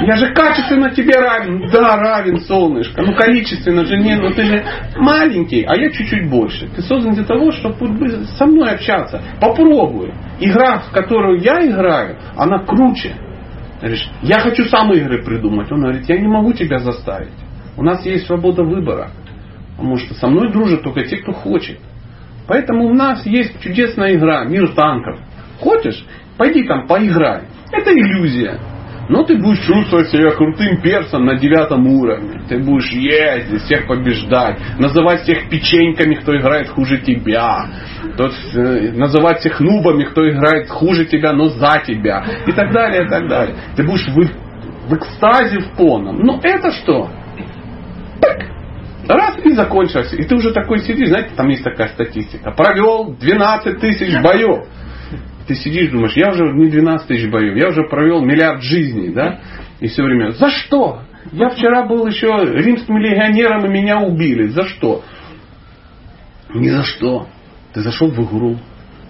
Я 0.00 0.16
же 0.16 0.34
качественно 0.34 0.90
тебе 0.90 1.14
равен. 1.14 1.68
Да, 1.72 1.96
равен, 1.96 2.40
солнышко. 2.40 3.02
Ну, 3.02 3.14
количественно 3.14 3.84
же 3.84 3.96
не, 3.96 4.16
ну 4.16 4.30
ты 4.30 4.42
же 4.44 4.64
маленький, 4.96 5.62
а 5.62 5.76
я 5.76 5.90
чуть-чуть 5.90 6.28
больше. 6.28 6.68
Ты 6.74 6.82
создан 6.82 7.14
для 7.14 7.24
того, 7.24 7.52
чтобы 7.52 8.26
со 8.36 8.46
мной 8.46 8.72
общаться. 8.72 9.22
Попробуй. 9.40 10.12
Игра, 10.40 10.80
в 10.80 10.90
которую 10.90 11.40
я 11.40 11.64
играю, 11.66 12.16
она 12.36 12.58
круче. 12.58 13.14
Говоришь, 13.80 14.10
я 14.22 14.40
хочу 14.40 14.64
сам 14.64 14.92
игры 14.92 15.22
придумать. 15.24 15.70
Он 15.72 15.80
говорит, 15.80 16.08
я 16.08 16.18
не 16.18 16.28
могу 16.28 16.52
тебя 16.52 16.78
заставить. 16.78 17.32
У 17.76 17.82
нас 17.82 18.04
есть 18.04 18.26
свобода 18.26 18.62
выбора. 18.62 19.10
Потому 19.76 19.96
что 19.96 20.14
со 20.14 20.28
мной 20.28 20.52
дружат 20.52 20.82
только 20.82 21.04
те, 21.04 21.16
кто 21.18 21.32
хочет. 21.32 21.78
Поэтому 22.46 22.86
у 22.86 22.94
нас 22.94 23.24
есть 23.26 23.60
чудесная 23.60 24.14
игра, 24.14 24.44
мир 24.44 24.68
танков. 24.74 25.18
Хочешь? 25.60 26.04
Пойди 26.36 26.64
там 26.64 26.86
поиграй. 26.86 27.42
Это 27.70 27.92
иллюзия. 27.92 28.58
Но 29.08 29.24
ты 29.24 29.36
будешь 29.36 29.64
чувствовать 29.66 30.08
себя 30.08 30.30
крутым 30.30 30.80
персом 30.80 31.24
на 31.24 31.36
девятом 31.36 31.86
уровне. 31.86 32.42
Ты 32.48 32.58
будешь 32.58 32.90
ездить, 32.92 33.62
всех 33.62 33.86
побеждать, 33.86 34.58
называть 34.78 35.22
всех 35.22 35.48
печеньками, 35.48 36.14
кто 36.14 36.36
играет 36.36 36.68
хуже 36.68 36.98
тебя. 36.98 37.66
Тот, 38.16 38.32
э, 38.54 38.92
называть 38.92 39.40
всех 39.40 39.60
нубами, 39.60 40.04
кто 40.04 40.28
играет 40.28 40.68
хуже 40.68 41.04
тебя, 41.04 41.32
но 41.32 41.48
за 41.48 41.82
тебя. 41.84 42.24
И 42.46 42.52
так 42.52 42.72
далее, 42.72 43.04
и 43.04 43.08
так 43.08 43.28
далее. 43.28 43.56
Ты 43.76 43.82
будешь 43.82 44.06
в, 44.06 44.88
в 44.88 44.94
экстазе 44.94 45.60
в 45.60 45.76
полном. 45.76 46.20
Но 46.20 46.40
это 46.42 46.70
что? 46.72 47.10
Раз 49.08 49.38
и 49.44 49.52
закончилось. 49.52 50.12
И 50.12 50.22
ты 50.22 50.34
уже 50.34 50.52
такой 50.52 50.80
сидишь, 50.80 51.08
знаете, 51.08 51.30
там 51.36 51.48
есть 51.48 51.64
такая 51.64 51.88
статистика. 51.88 52.52
Провел 52.52 53.14
12 53.18 53.80
тысяч 53.80 54.20
боев. 54.22 54.66
Ты 55.46 55.54
сидишь, 55.56 55.90
думаешь, 55.90 56.16
я 56.16 56.30
уже 56.30 56.44
не 56.52 56.70
12 56.70 57.08
тысяч 57.08 57.28
боев, 57.28 57.56
я 57.56 57.68
уже 57.68 57.82
провел 57.88 58.20
миллиард 58.22 58.62
жизней, 58.62 59.12
да? 59.12 59.40
И 59.80 59.88
все 59.88 60.04
время, 60.04 60.30
за 60.30 60.50
что? 60.50 61.00
Я 61.32 61.50
вчера 61.50 61.84
был 61.84 62.06
еще 62.06 62.28
римским 62.28 62.96
легионером, 62.98 63.66
и 63.66 63.68
меня 63.68 64.00
убили. 64.00 64.48
За 64.48 64.64
что? 64.64 65.02
Ни 66.54 66.68
за 66.68 66.84
что. 66.84 67.26
Ты 67.72 67.82
зашел 67.82 68.08
в 68.08 68.20
игру. 68.20 68.56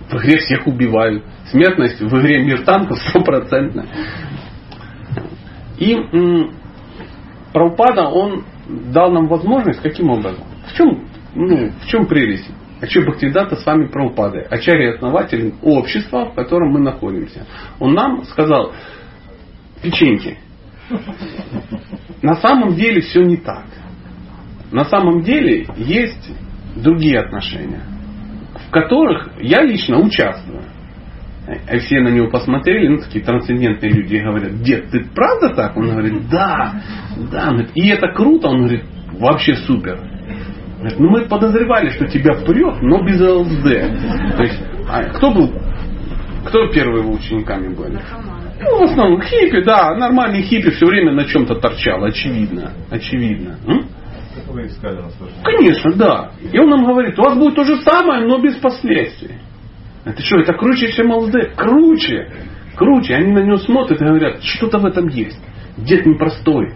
В 0.08 0.14
игре 0.16 0.38
всех 0.38 0.66
убивают. 0.66 1.24
Смертность 1.50 2.00
в 2.00 2.20
игре 2.20 2.42
мир 2.42 2.62
танков 2.64 2.98
стопроцентная. 3.08 3.86
И 5.78 5.96
Прабхупада, 7.52 8.08
он 8.08 8.44
дал 8.92 9.12
нам 9.12 9.26
возможность, 9.28 9.80
каким 9.80 10.10
образом? 10.10 10.44
В 10.66 10.76
чем, 10.76 11.06
ну, 11.34 11.70
в 11.70 11.86
чем 11.86 12.06
прелесть? 12.06 12.48
Ачарья 12.80 13.06
Бхактивиданта 13.06 13.56
с 13.56 13.64
вами 13.64 13.86
Прабхупады, 13.86 14.40
Ачарья 14.50 14.94
основатель 14.94 15.54
общества, 15.62 16.30
в 16.30 16.34
котором 16.34 16.72
мы 16.72 16.80
находимся. 16.80 17.46
Он 17.78 17.94
нам 17.94 18.24
сказал, 18.24 18.72
печеньки, 19.82 20.38
на 22.22 22.34
самом 22.36 22.74
деле 22.74 23.00
все 23.02 23.22
не 23.22 23.36
так. 23.36 23.66
На 24.72 24.84
самом 24.84 25.22
деле 25.22 25.66
есть 25.76 26.30
другие 26.74 27.20
отношения, 27.20 27.82
в 28.66 28.70
которых 28.70 29.28
я 29.40 29.62
лично 29.62 30.00
участвую. 30.00 30.64
И 31.70 31.78
все 31.78 32.00
на 32.00 32.08
него 32.08 32.28
посмотрели, 32.28 32.88
ну, 32.88 32.98
такие 32.98 33.24
трансцендентные 33.24 33.92
люди, 33.92 34.14
и 34.14 34.20
говорят, 34.20 34.62
дед, 34.62 34.90
ты 34.90 35.04
правда 35.14 35.50
так? 35.50 35.76
Он 35.76 35.90
говорит, 35.90 36.28
да, 36.30 36.82
да. 37.30 37.50
Говорит, 37.50 37.70
и 37.74 37.88
это 37.88 38.08
круто? 38.14 38.48
Он 38.48 38.58
говорит, 38.58 38.84
вообще 39.18 39.54
супер. 39.54 39.98
Говорит, 40.78 40.98
ну 40.98 41.10
мы 41.10 41.28
подозревали, 41.28 41.90
что 41.90 42.06
тебя 42.06 42.34
прет, 42.34 42.82
но 42.82 43.02
без 43.04 43.20
ЛСД. 43.20 44.36
То 44.36 44.42
есть, 44.42 44.60
а 44.88 45.04
кто 45.04 45.30
был, 45.32 45.52
кто 46.46 46.66
первые 46.68 47.04
его 47.04 47.14
учениками 47.14 47.74
были? 47.74 47.98
Ну, 48.60 48.78
в 48.78 48.82
основном 48.82 49.20
хиппи, 49.22 49.62
да, 49.64 49.94
нормальный 49.96 50.42
хиппи 50.42 50.70
все 50.70 50.86
время 50.86 51.12
на 51.12 51.24
чем-то 51.24 51.56
торчал, 51.56 52.04
очевидно, 52.04 52.72
очевидно. 52.90 53.56
М? 53.66 53.86
Конечно, 55.44 55.92
да. 55.94 56.30
И 56.52 56.58
он 56.58 56.70
нам 56.70 56.84
говорит, 56.84 57.18
у 57.18 57.22
вас 57.22 57.36
будет 57.36 57.54
то 57.54 57.64
же 57.64 57.76
самое, 57.82 58.26
но 58.26 58.38
без 58.38 58.56
последствий. 58.56 59.36
Это 60.04 60.20
что, 60.22 60.38
это 60.38 60.52
круче, 60.54 60.92
чем 60.92 61.12
ЛСД? 61.12 61.54
Круче! 61.56 62.28
Круче. 62.76 63.14
Они 63.14 63.32
на 63.32 63.40
него 63.40 63.58
смотрят 63.58 64.00
и 64.00 64.04
говорят, 64.04 64.42
что-то 64.42 64.78
в 64.78 64.86
этом 64.86 65.08
есть. 65.08 65.40
Дед 65.76 66.06
непростой. 66.06 66.74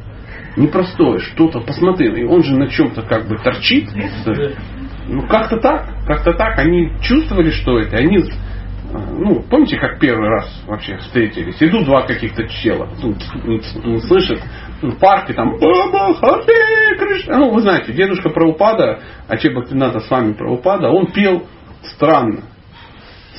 Непростой, 0.56 1.18
что-то, 1.18 1.60
посмотри. 1.60 2.20
И 2.20 2.24
он 2.24 2.42
же 2.42 2.56
на 2.56 2.68
чем-то 2.68 3.02
как 3.02 3.28
бы 3.28 3.36
торчит. 3.38 3.88
Ну, 5.08 5.26
как-то 5.26 5.58
так. 5.58 5.88
Как-то 6.06 6.32
так. 6.32 6.58
Они 6.58 6.92
чувствовали, 7.02 7.50
что 7.50 7.78
это. 7.78 7.96
Они 7.96 8.22
ну, 8.92 9.42
помните, 9.42 9.78
как 9.78 9.98
первый 9.98 10.28
раз 10.28 10.62
вообще 10.66 10.96
встретились? 10.98 11.56
Идут 11.60 11.84
два 11.84 12.02
каких-то 12.02 12.46
чела, 12.48 12.88
ну, 13.02 14.00
слышат 14.00 14.40
в 14.80 14.98
парке 14.98 15.34
там. 15.34 15.56
Ну, 17.28 17.50
вы 17.50 17.60
знаете, 17.62 17.92
дедушка 17.92 18.30
Правопада, 18.30 19.00
Аче 19.28 19.50
Бхактината 19.50 20.00
с 20.00 20.10
вами 20.10 20.34
Правопада, 20.34 20.88
он 20.88 21.10
пел 21.12 21.46
странно. 21.82 22.42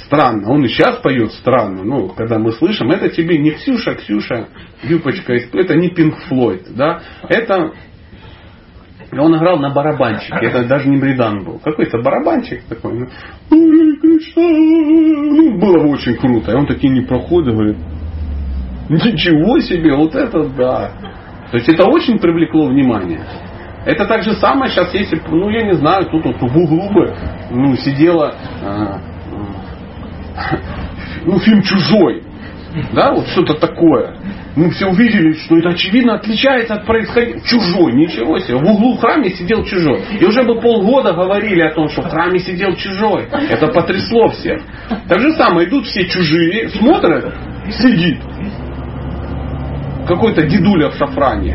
Странно. 0.07 0.49
Он 0.49 0.63
и 0.63 0.67
сейчас 0.69 0.97
поет 0.97 1.31
странно. 1.33 1.83
Ну, 1.83 2.09
когда 2.09 2.39
мы 2.39 2.53
слышим, 2.53 2.89
это 2.91 3.09
тебе 3.09 3.37
не 3.37 3.51
Ксюша, 3.51 3.95
Ксюша, 3.95 4.47
юбочка. 4.83 5.33
Это 5.33 5.75
не 5.75 5.89
Пинк 5.89 6.15
Флойд. 6.27 6.75
Да? 6.75 7.01
Это 7.27 7.73
он 9.11 9.37
играл 9.37 9.57
на 9.59 9.69
барабанчике. 9.69 10.37
Это 10.41 10.65
даже 10.65 10.89
не 10.89 10.97
бридан 10.97 11.43
был. 11.43 11.59
Какой-то 11.59 12.01
барабанчик 12.01 12.63
такой. 12.63 13.09
Ну, 13.49 13.59
было 15.59 15.83
бы 15.83 15.89
очень 15.91 16.15
круто. 16.15 16.51
И 16.51 16.55
он 16.55 16.67
такие 16.67 16.91
не 16.91 17.01
проходит, 17.01 17.53
говорит, 17.53 17.77
ничего 18.89 19.59
себе, 19.59 19.93
вот 19.95 20.15
это 20.15 20.45
да. 20.49 20.91
То 21.51 21.57
есть 21.57 21.69
это 21.69 21.85
очень 21.85 22.19
привлекло 22.19 22.67
внимание. 22.67 23.21
Это 23.85 24.05
так 24.05 24.23
же 24.23 24.33
самое 24.33 24.69
сейчас, 24.69 24.93
если, 24.93 25.21
ну 25.29 25.49
я 25.49 25.65
не 25.65 25.75
знаю, 25.75 26.05
тут 26.07 26.25
вот 26.25 26.41
в 26.41 26.57
углу 26.57 26.89
бы 26.91 27.15
ну, 27.51 27.73
сидела 27.77 28.35
э, 28.61 29.16
ну, 31.25 31.39
фильм 31.39 31.61
чужой. 31.61 32.23
Да, 32.93 33.11
вот 33.11 33.27
что-то 33.29 33.55
такое. 33.55 34.15
Мы 34.55 34.69
все 34.71 34.87
увидели, 34.87 35.33
что 35.33 35.57
это 35.57 35.69
очевидно 35.69 36.15
отличается 36.15 36.75
от 36.75 36.85
происходящего. 36.85 37.41
Чужой, 37.45 37.93
ничего 37.93 38.37
себе. 38.39 38.57
В 38.57 38.63
углу 38.63 38.97
храме 38.97 39.29
сидел 39.29 39.63
чужой. 39.63 40.01
И 40.19 40.25
уже 40.25 40.43
бы 40.43 40.59
полгода 40.59 41.13
говорили 41.13 41.61
о 41.61 41.73
том, 41.73 41.87
что 41.89 42.01
в 42.01 42.09
храме 42.09 42.39
сидел 42.39 42.75
чужой. 42.75 43.27
Это 43.49 43.67
потрясло 43.67 44.29
всех. 44.29 44.61
Так 45.07 45.19
же 45.19 45.31
самое, 45.33 45.67
идут 45.67 45.85
все 45.85 46.05
чужие, 46.07 46.69
смотрят, 46.69 47.33
сидит. 47.71 48.19
Какой-то 50.07 50.43
дедуля 50.43 50.89
в 50.89 50.95
шафране. 50.95 51.53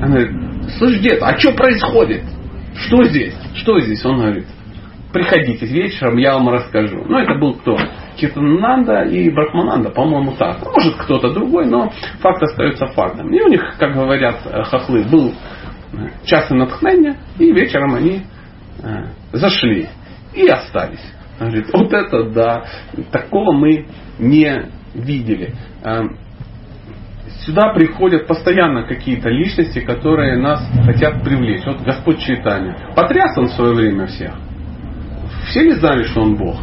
Она 0.00 0.16
говорит, 0.16 0.32
слышь, 0.78 0.98
дед, 1.00 1.22
а 1.22 1.38
что 1.38 1.52
происходит? 1.52 2.22
Что 2.74 3.04
здесь? 3.04 3.34
Что 3.54 3.78
здесь? 3.80 4.04
Он 4.04 4.18
говорит, 4.18 4.46
приходите 5.12 5.66
вечером, 5.66 6.16
я 6.16 6.34
вам 6.34 6.48
расскажу. 6.48 7.04
Ну, 7.06 7.18
это 7.18 7.34
был 7.34 7.54
кто? 7.54 7.76
Киртананда 8.16 9.02
и 9.02 9.30
Брахмананда, 9.30 9.90
по-моему, 9.90 10.32
так. 10.32 10.58
Может, 10.64 10.96
кто-то 10.96 11.32
другой, 11.32 11.66
но 11.66 11.92
факт 12.20 12.42
остается 12.42 12.86
фактом. 12.88 13.32
И 13.32 13.40
у 13.40 13.48
них, 13.48 13.76
как 13.78 13.94
говорят 13.94 14.40
э, 14.44 14.62
хохлы, 14.64 15.04
был 15.04 15.32
э, 15.92 16.08
час 16.24 16.50
натхнения, 16.50 17.16
и 17.38 17.52
вечером 17.52 17.94
они 17.94 18.22
э, 18.82 19.04
зашли 19.32 19.88
и 20.34 20.46
остались. 20.48 21.04
Говорит, 21.38 21.66
вот 21.72 21.92
это 21.92 22.30
да, 22.30 22.64
такого 23.10 23.52
мы 23.52 23.86
не 24.18 24.70
видели. 24.94 25.54
Сюда 27.44 27.72
приходят 27.74 28.28
постоянно 28.28 28.84
какие-то 28.84 29.28
личности, 29.28 29.80
которые 29.80 30.38
нас 30.38 30.64
хотят 30.84 31.24
привлечь. 31.24 31.64
Вот 31.66 31.80
Господь 31.80 32.20
Чайтанья. 32.20 32.92
Потряс 32.94 33.36
он 33.36 33.46
в 33.46 33.52
свое 33.52 33.74
время 33.74 34.06
всех. 34.06 34.32
Все 35.48 35.64
не 35.64 35.72
знали, 35.72 36.04
что 36.04 36.22
он 36.22 36.36
Бог. 36.36 36.56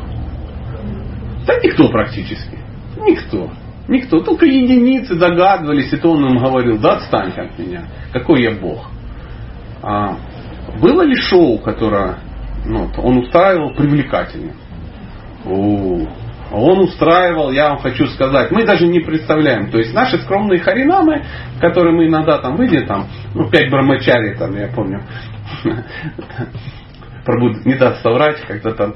Да 1.45 1.55
никто 1.63 1.89
практически. 1.89 2.57
Никто. 2.97 3.49
Никто. 3.87 4.19
Только 4.21 4.45
единицы 4.45 5.15
догадывались, 5.15 5.91
и 5.91 5.97
то 5.97 6.11
он 6.11 6.25
им 6.25 6.37
говорил, 6.37 6.77
да 6.77 6.97
отстаньте 6.97 7.41
от 7.41 7.57
меня. 7.57 7.83
Какой 8.13 8.43
я 8.43 8.51
Бог. 8.51 8.89
А, 9.81 10.17
было 10.79 11.01
ли 11.01 11.15
шоу, 11.15 11.57
которое 11.59 12.19
ну, 12.65 12.89
он 12.97 13.17
устраивал 13.17 13.73
привлекательным? 13.73 14.55
Он 16.51 16.79
устраивал, 16.79 17.51
я 17.51 17.69
вам 17.69 17.79
хочу 17.79 18.07
сказать, 18.07 18.51
мы 18.51 18.65
даже 18.65 18.87
не 18.87 18.99
представляем. 18.99 19.69
То 19.71 19.77
есть 19.77 19.93
наши 19.93 20.17
скромные 20.19 20.59
харинамы, 20.59 21.23
которые 21.59 21.95
мы 21.95 22.07
иногда 22.07 22.39
там 22.39 22.55
выйдем, 22.57 22.87
там, 22.87 23.07
ну, 23.33 23.49
пять 23.49 23.69
брамачари, 23.69 24.35
там, 24.35 24.55
я 24.55 24.67
помню, 24.67 25.03
Прабу 27.29 27.49
не 27.63 27.75
даст 27.75 28.01
соврать, 28.01 28.41
когда-то 28.47 28.95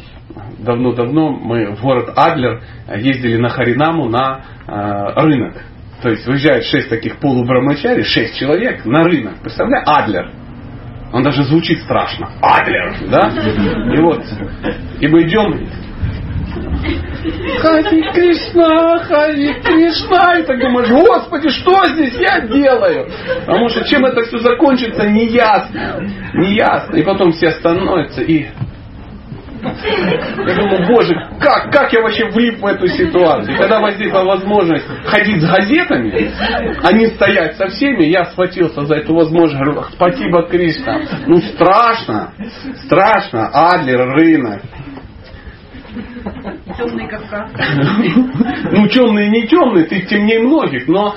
давно-давно 0.58 1.34
мы 1.34 1.76
в 1.76 1.82
город 1.82 2.14
Адлер 2.16 2.64
ездили 2.96 3.38
на 3.38 3.50
Харинаму 3.50 4.10
на 4.10 4.42
э, 4.66 5.22
рынок. 5.22 5.62
То 6.02 6.10
есть 6.10 6.26
выезжает 6.26 6.64
шесть 6.64 6.90
таких 6.90 7.18
полубрамачари, 7.18 8.02
шесть 8.02 8.40
человек 8.40 8.86
на 8.86 9.04
рынок. 9.04 9.36
Представляешь, 9.44 9.86
Адлер. 9.86 10.32
Он 11.12 11.22
даже 11.22 11.44
звучит 11.44 11.84
страшно. 11.84 12.32
Адлер, 12.42 12.96
да? 13.12 13.30
И 13.94 14.02
вот, 14.02 14.24
и 15.00 15.08
мы 15.08 15.22
идем, 15.22 15.70
Хари 17.62 18.12
Кришна, 18.12 19.00
Хари 19.00 19.54
Кришна. 19.62 20.40
И 20.40 20.44
так 20.44 20.60
думаешь, 20.60 20.90
Господи, 20.90 21.50
что 21.50 21.86
здесь 21.90 22.16
я 22.16 22.42
делаю? 22.42 23.10
Потому 23.46 23.70
что 23.70 23.84
чем 23.86 24.06
это 24.06 24.22
все 24.24 24.38
закончится, 24.40 25.08
не 25.08 25.26
ясно. 25.28 26.02
Не 26.34 26.56
ясно. 26.56 26.96
И 26.96 27.04
потом 27.04 27.32
все 27.32 27.52
становятся 27.52 28.22
и 28.22 28.48
я 29.64 30.56
думаю, 30.56 30.88
боже, 30.88 31.16
как, 31.40 31.72
как 31.72 31.94
я 31.94 32.02
вообще 32.02 32.26
влип 32.26 32.60
в 32.60 32.66
эту 32.66 32.86
ситуацию? 32.88 33.58
Когда 33.58 33.80
возникла 33.80 34.24
возможность 34.24 34.86
ходить 35.06 35.42
с 35.42 35.50
газетами, 35.50 36.32
а 36.84 36.92
не 36.92 37.08
стоять 37.08 37.56
со 37.56 37.68
всеми, 37.68 38.04
я 38.04 38.26
схватился 38.26 38.86
за 38.86 38.96
эту 38.96 39.16
возможность, 39.16 39.64
говорю, 39.64 39.84
спасибо, 39.94 40.44
Кришна. 40.50 41.00
Ну 41.28 41.38
страшно, 41.38 42.34
страшно, 42.86 43.50
Адлер, 43.54 44.06
рынок, 44.16 44.62
Темный 46.78 47.08
Кавказ. 47.08 47.52
Ну, 48.72 48.88
темные 48.88 49.30
не 49.30 49.48
темные, 49.48 49.86
ты 49.86 50.02
темнее 50.02 50.40
многих, 50.40 50.88
но... 50.88 51.16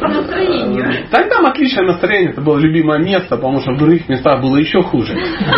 По 0.00 0.08
настроению. 0.08 1.06
Так 1.10 1.28
там 1.28 1.46
отличное 1.46 1.86
настроение, 1.86 2.30
это 2.32 2.40
было 2.40 2.58
любимое 2.58 2.98
место, 2.98 3.36
потому 3.36 3.60
что 3.60 3.72
в 3.72 3.78
других 3.78 4.08
местах 4.08 4.40
было 4.40 4.56
еще 4.56 4.82
хуже. 4.82 5.16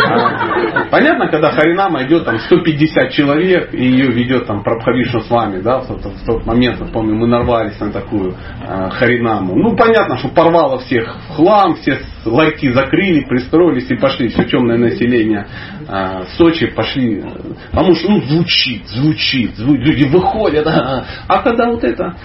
А, 0.09 0.85
понятно, 0.89 1.27
когда 1.27 1.51
Харинама 1.51 2.03
идет 2.05 2.25
там 2.25 2.39
150 2.39 3.11
человек, 3.11 3.73
и 3.73 3.83
ее 3.83 4.07
ведет 4.07 4.47
там 4.47 4.63
Прабхавишну 4.63 5.21
с 5.21 5.29
вами, 5.29 5.61
да, 5.61 5.79
в 5.79 5.87
тот, 5.87 6.05
в 6.05 6.25
тот 6.25 6.45
момент, 6.45 6.79
помню, 6.91 7.15
мы 7.15 7.27
нарвались 7.27 7.79
на 7.79 7.91
такую 7.91 8.35
а, 8.65 8.89
Харинаму. 8.89 9.55
Ну, 9.55 9.75
понятно, 9.75 10.17
что 10.17 10.29
порвало 10.29 10.79
всех 10.79 11.15
в 11.29 11.35
хлам, 11.35 11.75
все 11.75 11.99
ларьки 12.25 12.69
закрыли, 12.71 13.25
пристроились 13.25 13.89
и 13.89 13.95
пошли, 13.95 14.29
все 14.29 14.43
темное 14.45 14.77
население 14.77 15.47
а, 15.87 16.23
Сочи 16.37 16.67
пошли, 16.67 17.23
потому 17.71 17.95
что 17.95 18.11
ну, 18.11 18.21
звучит, 18.21 18.60
звучит, 18.61 18.87
звучит, 18.87 19.57
люди 19.57 20.03
выходят, 20.05 20.67
а, 20.67 21.05
а 21.27 21.41
когда 21.41 21.69
вот 21.69 21.83
это, 21.83 22.15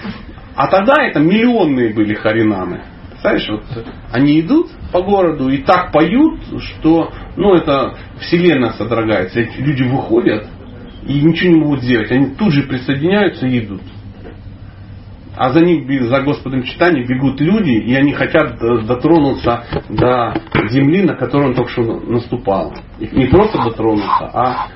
а 0.55 0.67
тогда 0.67 1.03
это 1.03 1.19
миллионные 1.19 1.93
были 1.93 2.13
харинамы. 2.13 2.81
Представляешь, 3.09 3.49
вот 3.49 3.85
они 4.11 4.41
идут 4.41 4.69
по 4.91 5.01
городу 5.01 5.49
и 5.49 5.57
так 5.63 5.91
поют, 5.91 6.39
что 6.59 7.11
ну, 7.35 7.55
это 7.55 7.95
вселенная 8.19 8.71
содрогается. 8.71 9.39
Эти 9.39 9.59
люди 9.59 9.83
выходят 9.83 10.47
и 11.03 11.21
ничего 11.21 11.53
не 11.53 11.59
могут 11.59 11.81
сделать. 11.81 12.11
Они 12.11 12.35
тут 12.35 12.53
же 12.53 12.63
присоединяются 12.63 13.47
и 13.47 13.59
идут. 13.59 13.81
а 15.35 15.51
за 15.51 15.61
ним, 15.61 15.87
за 16.07 16.21
Господом 16.21 16.63
читания 16.63 17.05
бегут 17.05 17.41
люди, 17.41 17.71
и 17.71 17.95
они 17.95 18.13
хотят 18.13 18.59
дотронуться 18.59 19.63
до 19.89 20.39
земли, 20.69 21.03
на 21.03 21.15
которую 21.15 21.49
он 21.49 21.55
только 21.55 21.71
что 21.71 21.81
наступал. 21.83 22.75
И 22.99 23.07
не 23.07 23.25
просто 23.25 23.57
дотронуться, 23.63 24.29
а 24.33 24.67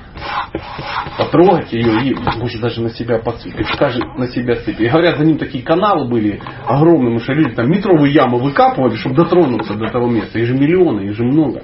потрогать 1.18 1.72
ее 1.72 2.04
и, 2.04 2.14
может, 2.14 2.60
даже 2.60 2.82
на 2.82 2.90
себя 2.90 3.18
подсыпать. 3.18 3.66
Скажет 3.74 4.04
на 4.16 4.26
себя 4.28 4.56
сыпать. 4.56 4.80
И 4.80 4.88
говорят, 4.88 5.18
за 5.18 5.24
ним 5.24 5.38
такие 5.38 5.64
каналы 5.64 6.08
были 6.08 6.40
огромные, 6.66 7.18
что 7.18 7.32
люди 7.32 7.54
там 7.54 7.70
метровые 7.70 8.12
ямы 8.12 8.38
выкапывали, 8.38 8.96
чтобы 8.96 9.16
дотронуться 9.16 9.74
до 9.74 9.88
того 9.88 10.08
места. 10.08 10.38
Их 10.38 10.46
же 10.46 10.54
миллионы, 10.54 11.02
их 11.02 11.14
же 11.14 11.24
много. 11.24 11.62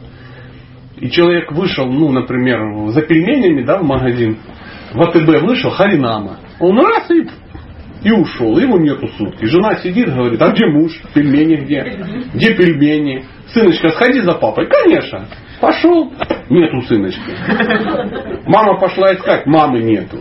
И 0.96 1.10
человек 1.10 1.52
вышел, 1.52 1.86
ну, 1.86 2.10
например, 2.10 2.88
за 2.88 3.02
пельменями, 3.02 3.64
да, 3.64 3.78
в 3.78 3.84
магазин, 3.84 4.38
в 4.92 5.00
АТБ 5.00 5.42
вышел, 5.42 5.70
харинама. 5.70 6.38
Он 6.58 6.76
раз 6.78 7.08
и 7.10 7.28
и 8.02 8.12
ушел, 8.12 8.56
его 8.58 8.78
нету 8.78 9.08
сутки. 9.08 9.44
Жена 9.44 9.76
сидит, 9.76 10.14
говорит, 10.14 10.40
а 10.40 10.52
где 10.52 10.66
муж? 10.66 10.92
Пельмени 11.14 11.56
где? 11.56 11.82
Где 12.32 12.54
пельмени? 12.54 13.24
Сыночка, 13.48 13.88
сходи 13.90 14.20
за 14.20 14.34
папой. 14.34 14.68
Конечно. 14.68 15.26
Пошел, 15.60 16.12
нету 16.48 16.82
сыночки. 16.82 17.32
Мама 18.46 18.78
пошла 18.78 19.12
искать, 19.14 19.46
мамы 19.46 19.80
нету. 19.80 20.18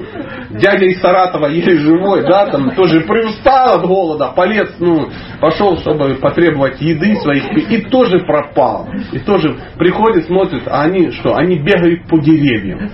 Дядя 0.49 0.85
из 0.85 0.99
Саратова 0.99 1.47
еле 1.47 1.77
живой, 1.77 2.23
да, 2.23 2.47
там 2.47 2.71
тоже 2.71 3.01
привстал 3.01 3.79
от 3.79 3.85
голода, 3.85 4.29
полез, 4.35 4.75
ну, 4.79 5.09
пошел, 5.39 5.77
чтобы 5.77 6.15
потребовать 6.15 6.81
еды 6.81 7.15
своих, 7.17 7.71
и 7.71 7.81
тоже 7.81 8.19
пропал. 8.19 8.89
И 9.11 9.19
тоже 9.19 9.55
приходит, 9.77 10.25
смотрит, 10.25 10.63
а 10.67 10.83
они 10.83 11.11
что? 11.11 11.35
Они 11.35 11.59
бегают 11.59 12.07
по 12.07 12.19
деревьям. 12.19 12.89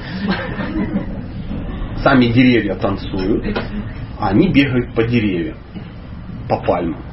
Сами 2.04 2.26
деревья 2.26 2.76
танцуют 2.76 3.58
а 4.24 4.30
они 4.30 4.50
бегают 4.50 4.94
по 4.96 5.04
деревьям, 5.04 5.58
по 6.48 6.62
пальмам. 6.62 7.04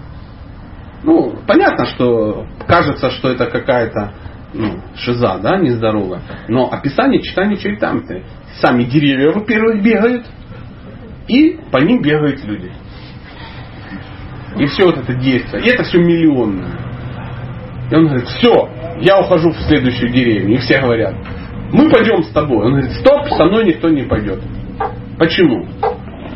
Ну, 1.03 1.35
понятно, 1.47 1.87
что 1.87 2.47
кажется, 2.67 3.11
что 3.11 3.31
это 3.31 3.47
какая-то 3.47 4.13
ну, 4.53 4.81
шиза, 4.97 5.39
да, 5.39 5.59
нездоровая. 5.59 6.23
Но 6.49 6.71
описание 6.71 7.23
читания 7.23 7.57
Чайтамриты. 7.57 8.25
Сами 8.61 8.85
деревья, 8.85 9.33
во-первых, 9.33 9.83
бегают, 9.83 10.27
и 11.29 11.59
по 11.71 11.79
ним 11.79 12.03
бегают 12.03 12.45
люди. 12.45 12.73
И 14.59 14.67
все 14.67 14.85
вот 14.87 14.99
это 14.99 15.15
действие. 15.15 15.63
И 15.65 15.69
это 15.69 15.85
все 15.85 15.99
миллионное. 15.99 16.73
И 17.91 17.95
он 17.95 18.07
говорит, 18.07 18.27
все, 18.27 18.69
я 19.01 19.21
ухожу 19.21 19.51
в 19.51 19.61
следующую 19.63 20.11
деревню. 20.11 20.55
И 20.55 20.59
все 20.59 20.81
говорят, 20.81 21.15
мы 21.73 21.89
пойдем 21.89 22.23
с 22.25 22.29
тобой. 22.31 22.67
Он 22.67 22.73
говорит, 22.73 22.93
стоп, 22.93 23.29
со 23.37 23.45
мной 23.45 23.67
никто 23.67 23.89
не 23.89 24.03
пойдет. 24.03 24.43
Почему? 25.19 25.67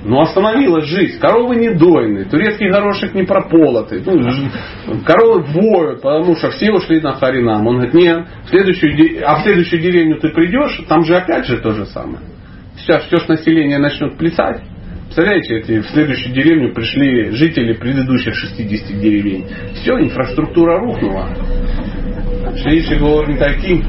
Ну 0.04 0.20
остановилась 0.20 0.84
жизнь. 0.84 1.18
Коровы 1.18 1.56
не 1.56 1.70
дойные, 1.70 2.26
турецкий 2.26 2.70
горошек 2.70 3.14
не 3.14 3.22
прополотый. 3.22 4.02
Ну, 4.04 5.00
коровы 5.04 5.44
воют, 5.44 6.02
потому 6.02 6.36
что 6.36 6.50
все 6.50 6.70
ушли 6.72 7.00
на 7.00 7.14
Харинам. 7.14 7.66
Он 7.66 7.76
говорит, 7.76 7.94
нет, 7.94 8.26
в 8.44 8.50
следующую, 8.50 9.22
а 9.26 9.36
в 9.36 9.42
следующую 9.44 9.80
деревню 9.80 10.20
ты 10.20 10.28
придешь, 10.28 10.78
там 10.88 11.04
же 11.04 11.16
опять 11.16 11.46
же 11.46 11.58
то 11.58 11.70
же 11.70 11.86
самое. 11.86 12.20
Сейчас 12.76 13.04
все 13.04 13.16
население 13.28 13.78
начнет 13.78 14.18
плясать. 14.18 14.62
Представляете, 15.04 15.58
эти, 15.58 15.80
в 15.80 15.86
следующую 15.86 16.34
деревню 16.34 16.74
пришли 16.74 17.30
жители 17.30 17.72
предыдущих 17.72 18.34
60 18.34 19.00
деревень. 19.00 19.46
Все, 19.74 19.98
инфраструктура 20.00 20.80
рухнула. 20.80 21.28
Шли 22.56 22.98
говорим 22.98 23.38
такие. 23.38 23.82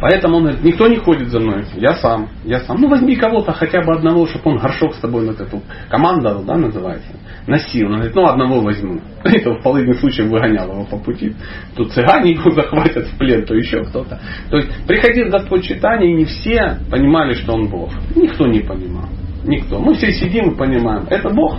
Поэтому 0.00 0.36
он 0.36 0.42
говорит, 0.44 0.62
никто 0.62 0.86
не 0.86 0.96
ходит 0.96 1.28
за 1.28 1.40
мной, 1.40 1.64
я 1.74 1.94
сам, 1.94 2.28
я 2.44 2.60
сам. 2.60 2.80
Ну 2.80 2.88
возьми 2.88 3.16
кого-то, 3.16 3.52
хотя 3.52 3.82
бы 3.82 3.92
одного, 3.92 4.26
чтобы 4.26 4.52
он 4.52 4.58
горшок 4.58 4.94
с 4.94 4.98
тобой 4.98 5.26
на 5.26 5.32
эту 5.32 5.60
команду, 5.88 6.44
да, 6.46 6.56
называется, 6.56 7.08
носил. 7.46 7.88
Он 7.88 7.94
говорит, 7.96 8.14
ну 8.14 8.26
одного 8.26 8.60
возьму. 8.60 9.00
Это 9.24 9.54
в 9.54 9.62
половине 9.62 9.94
случаев 9.94 10.28
выгонял 10.28 10.70
его 10.70 10.84
по 10.84 10.98
пути. 10.98 11.34
Тут 11.76 11.92
цыгане 11.92 12.32
его 12.32 12.50
захватят 12.54 13.06
в 13.06 13.18
плен, 13.18 13.44
то 13.44 13.54
еще 13.54 13.82
кто-то. 13.84 14.20
То 14.50 14.56
есть 14.58 14.86
приходил 14.86 15.30
Господь 15.30 15.64
читания, 15.64 16.10
и 16.10 16.14
не 16.14 16.24
все 16.26 16.78
понимали, 16.90 17.34
что 17.34 17.54
он 17.54 17.68
Бог. 17.68 17.90
Никто 18.14 18.46
не 18.46 18.60
понимал. 18.60 19.08
Никто. 19.44 19.80
Мы 19.80 19.94
все 19.94 20.12
сидим 20.12 20.50
и 20.50 20.56
понимаем, 20.56 21.06
это 21.10 21.28
Бог. 21.30 21.58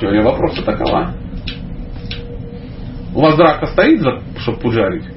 Теория 0.00 0.22
вопроса 0.22 0.62
такова. 0.62 1.14
У 3.14 3.20
вас 3.20 3.34
драка 3.36 3.66
стоит, 3.68 4.02
чтобы 4.38 4.58
пужарить? 4.58 5.15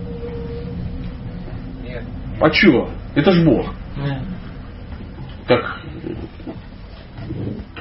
А 2.40 2.50
чего? 2.50 2.90
Это 3.16 3.32
ж 3.32 3.44
Бог. 3.44 3.74
Как 5.48 5.80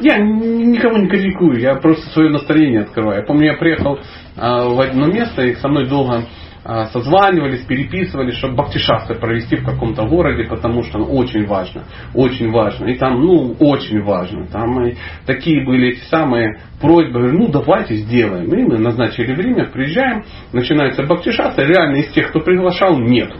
я 0.01 0.19
никого 0.19 0.99
не 0.99 1.09
критикую, 1.09 1.59
я 1.61 1.75
просто 1.75 2.09
свое 2.11 2.31
настроение 2.31 2.83
открываю. 2.83 3.21
Я 3.21 3.27
помню, 3.27 3.47
я 3.47 3.55
приехал 3.55 3.99
а, 4.37 4.69
в 4.69 4.81
одно 4.81 5.07
место, 5.07 5.43
и 5.43 5.55
со 5.57 5.69
мной 5.69 5.89
долго 5.89 6.25
а, 6.65 6.87
созванивались, 6.87 7.65
переписывались, 7.65 8.37
чтобы 8.37 8.55
бхактишастры 8.55 9.17
провести 9.17 9.57
в 9.57 9.65
каком-то 9.65 10.07
городе, 10.07 10.45
потому 10.45 10.85
что 10.85 10.99
ну, 10.99 11.07
очень 11.07 11.47
важно, 11.47 11.85
очень 12.15 12.51
важно. 12.51 12.87
И 12.87 12.97
там, 12.97 13.21
ну, 13.21 13.57
очень 13.59 14.03
важно. 14.03 14.47
Там 14.47 14.87
и 14.87 14.95
такие 15.27 15.65
были 15.65 15.95
эти 15.95 16.05
самые 16.11 16.61
просьбы, 16.81 17.33
ну, 17.33 17.49
давайте 17.49 17.97
сделаем. 17.97 18.53
И 18.53 18.63
мы 18.63 18.79
назначили 18.79 19.35
время, 19.35 19.67
приезжаем, 19.67 20.25
начинается 20.53 21.03
бхактишастра, 21.03 21.65
реально 21.65 21.97
из 21.97 22.09
тех, 22.13 22.29
кто 22.31 22.41
приглашал, 22.41 22.99
нету. 22.99 23.37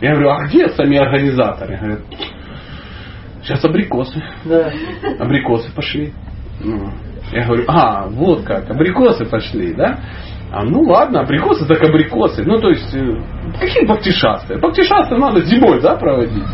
Я 0.00 0.12
говорю, 0.12 0.30
а 0.30 0.46
где 0.46 0.68
сами 0.70 0.96
организаторы? 0.98 1.76
Говорят, 1.76 2.00
сейчас 3.42 3.64
абрикосы. 3.64 4.22
Да. 4.44 4.72
Абрикосы 5.18 5.72
пошли. 5.74 6.12
Ну, 6.62 6.90
я 7.32 7.44
говорю, 7.44 7.64
а, 7.68 8.06
вот 8.08 8.44
как, 8.44 8.70
абрикосы 8.70 9.24
пошли, 9.24 9.74
да? 9.74 9.98
А, 10.52 10.64
ну 10.64 10.82
ладно, 10.82 11.20
абрикосы 11.20 11.66
так 11.66 11.82
абрикосы. 11.82 12.44
Ну 12.44 12.58
то 12.60 12.68
есть, 12.68 12.94
э, 12.94 13.20
какие 13.58 13.84
бактишасты? 13.84 14.58
Бактишасты 14.58 15.16
надо 15.16 15.40
зимой, 15.40 15.80
да, 15.82 15.96
проводить. 15.96 16.44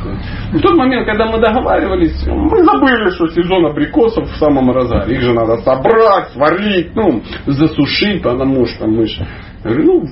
В 0.51 0.61
тот 0.61 0.77
момент, 0.77 1.07
когда 1.07 1.27
мы 1.27 1.39
договаривались, 1.39 2.27
мы 2.27 2.65
забыли, 2.65 3.11
что 3.11 3.29
сезон 3.29 3.67
абрикосов 3.67 4.31
в 4.31 4.37
самом 4.39 4.71
разгаре. 4.71 5.15
Их 5.15 5.21
же 5.21 5.35
надо 5.35 5.59
собрать, 5.59 6.31
сварить, 6.31 6.95
ну, 6.95 7.23
засушить, 7.47 8.23
потому 8.23 8.65
что 8.65 8.87
мы 8.87 9.07
же... 9.07 9.27
Говорю, 9.63 9.85
ну, 9.85 10.05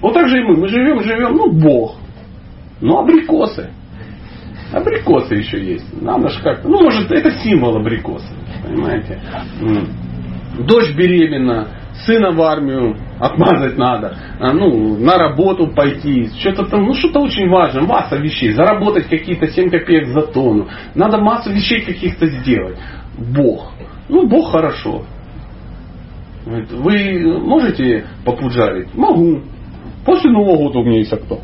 вот 0.00 0.14
так 0.14 0.28
же 0.28 0.38
и 0.38 0.44
мы. 0.44 0.56
Мы 0.56 0.68
живем, 0.68 1.02
живем, 1.02 1.34
ну, 1.34 1.50
Бог. 1.50 1.96
Ну, 2.80 2.98
абрикосы. 2.98 3.70
Абрикосы 4.72 5.34
еще 5.34 5.62
есть. 5.64 6.02
Надо 6.02 6.28
же 6.28 6.42
как-то. 6.42 6.68
Ну, 6.68 6.82
может, 6.82 7.10
это 7.10 7.30
символ 7.42 7.76
абрикоса. 7.76 8.32
Понимаете? 8.62 9.20
Дочь 10.58 10.94
беременна, 10.94 11.68
сына 12.04 12.32
в 12.32 12.40
армию 12.42 12.96
отмазать 13.18 13.76
надо, 13.76 14.16
а, 14.40 14.52
ну, 14.52 14.96
на 14.98 15.18
работу 15.18 15.68
пойти, 15.68 16.30
что-то 16.40 16.66
там, 16.66 16.84
ну, 16.84 16.94
что-то 16.94 17.20
очень 17.20 17.48
важно, 17.48 17.82
масса 17.82 18.16
вещей, 18.16 18.52
заработать 18.52 19.08
какие-то 19.08 19.48
7 19.48 19.70
копеек 19.70 20.08
за 20.08 20.22
тонну, 20.32 20.68
надо 20.94 21.18
массу 21.18 21.50
вещей 21.50 21.82
каких-то 21.82 22.26
сделать. 22.26 22.78
Бог. 23.18 23.72
Ну, 24.08 24.26
Бог 24.26 24.52
хорошо. 24.52 25.04
Вы 26.46 27.38
можете 27.40 28.06
попуджарить? 28.24 28.94
Могу. 28.94 29.42
После 30.04 30.30
Нового 30.30 30.56
года 30.56 30.78
у 30.78 30.84
меня 30.84 30.98
есть 30.98 31.10
кто 31.10 31.40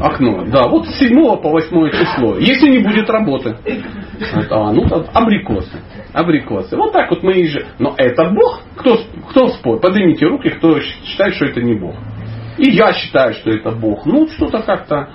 окно. 0.00 0.44
Да, 0.46 0.68
вот 0.68 0.86
с 0.86 0.98
7 0.98 1.14
по 1.14 1.50
8 1.50 1.90
число. 1.90 2.36
Если 2.38 2.68
не 2.68 2.78
будет 2.78 3.08
работы. 3.10 3.56
А, 4.50 4.72
ну, 4.72 4.88
там, 4.88 5.04
абрикосы. 5.14 5.78
Абрикосы. 6.12 6.76
Вот 6.76 6.92
так 6.92 7.10
вот 7.10 7.22
мы 7.22 7.32
и 7.32 7.46
же. 7.46 7.66
Но 7.78 7.94
это 7.96 8.30
Бог? 8.30 8.62
Кто, 8.76 8.98
кто 9.30 9.48
спорит? 9.48 9.82
Поднимите 9.82 10.26
руки, 10.26 10.50
кто 10.50 10.80
считает, 10.80 11.34
что 11.34 11.46
это 11.46 11.62
не 11.62 11.74
Бог. 11.74 11.94
И 12.58 12.70
я 12.70 12.92
считаю, 12.92 13.34
что 13.34 13.50
это 13.50 13.70
Бог. 13.70 14.04
Ну, 14.06 14.28
что-то 14.28 14.60
как-то 14.62 15.10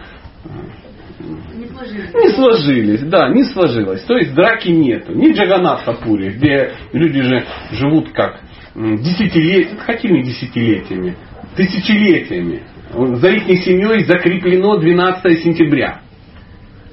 не 1.19 1.67
сложились. 1.67 2.13
Не 2.13 2.29
сложились, 2.29 3.01
да, 3.01 3.29
не 3.29 3.43
сложилось. 3.43 4.01
То 4.03 4.17
есть 4.17 4.33
драки 4.33 4.69
нету. 4.69 5.13
Не 5.13 5.33
Джаганат 5.33 5.83
Капури, 5.83 6.31
где 6.31 6.73
люди 6.91 7.21
же 7.21 7.45
живут 7.71 8.11
как 8.11 8.39
десятилетиями, 8.75 9.79
какими 9.85 10.21
десятилетиями? 10.23 11.15
Тысячелетиями. 11.55 12.63
За 12.93 13.29
их 13.29 13.43
семьей 13.63 14.03
закреплено 14.05 14.77
12 14.77 15.43
сентября. 15.43 16.01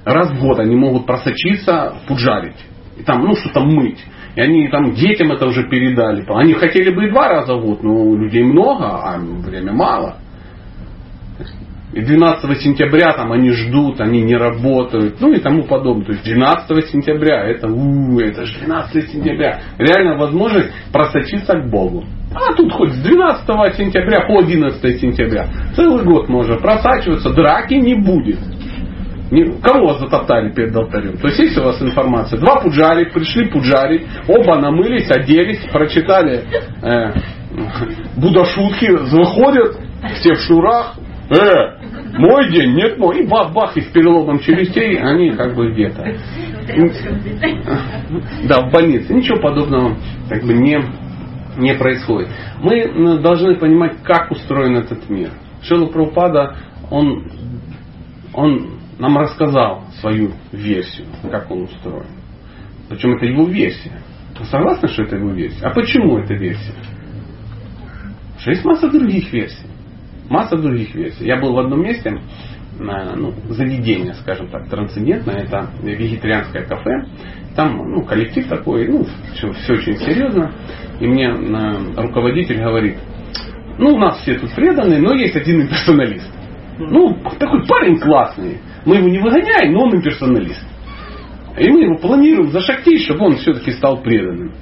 Раз 0.05 0.31
в 0.31 0.41
год 0.41 0.59
они 0.59 0.77
могут 0.77 1.07
просочиться, 1.07 1.95
пуджарить. 2.09 2.57
И 2.99 3.03
там, 3.03 3.23
ну, 3.23 3.35
что-то 3.35 3.61
мыть. 3.61 4.03
И 4.35 4.41
они 4.41 4.69
там 4.69 4.93
детям 4.93 5.33
это 5.33 5.47
уже 5.47 5.69
передали. 5.69 6.25
Они 6.29 6.55
хотели 6.55 6.95
бы 6.95 7.07
и 7.07 7.11
два 7.11 7.29
раза 7.29 7.55
в 7.55 7.65
год, 7.65 7.83
но 7.83 8.17
людей 8.17 8.45
много, 8.45 8.87
а 8.87 9.19
время 9.19 9.73
мало. 9.73 10.17
И 11.93 12.01
12 12.01 12.61
сентября 12.61 13.15
там 13.15 13.33
они 13.33 13.51
ждут, 13.51 14.01
они 14.01 14.23
не 14.23 14.37
работают, 14.37 15.21
ну 15.21 15.33
и 15.33 15.41
тому 15.41 15.65
подобное. 15.65 16.07
То 16.07 16.13
есть 16.13 16.25
12 16.25 16.89
сентября, 16.89 17.45
это, 17.49 17.67
у, 17.67 18.21
это 18.21 18.47
же 18.47 18.61
12 18.61 19.11
сентября. 19.11 19.61
Реально 19.77 20.17
возможность 20.17 20.71
просочиться 20.93 21.55
к 21.55 21.69
Богу. 21.69 22.05
А 22.33 22.55
тут 22.55 22.73
хоть 22.73 22.93
с 22.93 23.03
12 23.03 23.77
сентября 23.77 24.27
по 24.27 24.39
11 24.39 25.01
сентября. 25.01 25.49
Целый 25.75 26.05
год 26.05 26.29
можно 26.29 26.57
просачиваться, 26.57 27.31
драки 27.31 27.75
не 27.75 27.95
будет. 27.95 28.39
Кого 29.63 29.87
вас 29.87 30.01
затоптали 30.01 30.51
перед 30.51 30.75
алтарем? 30.75 31.17
То 31.19 31.29
есть 31.29 31.39
есть 31.39 31.59
у 31.59 31.63
вас 31.63 31.81
информация? 31.81 32.39
Два 32.41 32.61
пуджари, 32.61 33.11
пришли 33.11 33.49
пуджари, 33.49 34.07
оба 34.27 34.61
намылись, 34.61 35.09
оделись, 35.09 35.61
прочитали 35.73 36.43
э, 36.83 37.13
будашутки, 38.17 38.91
выходят, 38.91 39.77
все 40.17 40.35
в 40.35 40.41
шнурах, 40.41 40.95
э, 41.31 41.81
мой 42.19 42.51
день, 42.51 42.75
нет 42.75 42.99
мой, 42.99 43.21
и 43.21 43.27
бах-бах, 43.27 43.77
и 43.77 43.83
с 43.83 43.87
переломом 43.87 44.41
челюстей, 44.41 44.99
они 44.99 45.31
как 45.31 45.55
бы 45.55 45.73
где-то. 45.73 46.03
Да, 48.49 48.63
в 48.63 48.73
больнице. 48.73 49.15
Ничего 49.15 49.41
подобного 49.41 49.97
как 50.29 50.43
бы 50.43 50.55
не, 50.55 50.81
не 51.57 51.75
происходит. 51.75 52.29
Мы 52.61 53.19
должны 53.21 53.57
понимать, 53.57 54.03
как 54.03 54.31
устроен 54.31 54.77
этот 54.77 55.09
мир. 55.09 55.31
Шила 55.63 55.87
Прабхупада, 55.87 56.57
он, 56.91 57.31
он 58.33 58.79
нам 58.99 59.19
рассказал 59.19 59.85
свою 60.01 60.33
версию, 60.53 61.07
как 61.31 61.51
он 61.51 61.63
устроен. 61.63 62.07
Причем 62.89 63.17
это 63.17 63.27
его 63.27 63.47
версия. 63.47 64.03
Вы 64.39 64.47
согласны, 64.47 64.89
что 64.89 65.03
это 65.03 65.17
его 65.17 65.31
версия? 65.31 65.65
А 65.65 65.71
почему 65.71 66.19
это 66.19 66.35
версия? 66.35 66.73
Потому 66.73 68.41
что 68.41 68.51
есть 68.51 68.65
масса 68.65 68.89
других 68.89 69.33
версий. 69.33 69.67
Масса 70.31 70.57
других 70.57 70.95
версий. 70.95 71.27
Я 71.27 71.39
был 71.39 71.53
в 71.53 71.59
одном 71.59 71.83
месте, 71.83 72.21
ну, 72.81 73.35
заведение, 73.49 74.15
скажем 74.15 74.49
так, 74.49 74.69
трансцендентное, 74.69 75.45
это 75.45 75.71
вегетарианское 75.83 76.65
кафе. 76.65 77.05
Там 77.55 77.77
ну, 77.77 78.05
коллектив 78.05 78.47
такой, 78.49 78.89
ну, 78.89 79.07
все, 79.35 79.53
все 79.53 79.75
очень 79.75 79.97
серьезно. 79.99 80.53
И 81.01 81.07
мне 81.07 81.31
руководитель 81.97 82.63
говорит, 82.63 82.97
ну, 83.79 83.95
у 83.95 83.99
нас 83.99 84.21
все 84.21 84.39
тут 84.39 84.53
преданные, 84.55 85.01
но 85.01 85.15
есть 85.15 85.37
один 85.37 85.63
имперсоналист. 85.63 86.31
Ну, 86.79 87.17
такой 87.39 87.67
парень 87.67 87.99
классный. 87.99 88.59
Мы 88.87 88.97
его 88.97 89.09
не 89.09 89.19
выгоняем, 89.19 89.73
но 89.73 89.85
он 89.85 89.97
имперсоналист. 89.97 90.65
И 91.59 91.69
мы 91.69 91.83
его 91.83 91.99
планируем 91.99 92.51
зашахтить, 92.51 93.05
чтобы 93.05 93.27
он 93.27 93.37
все-таки 93.37 93.73
стал 93.73 94.03
преданным. 94.03 94.55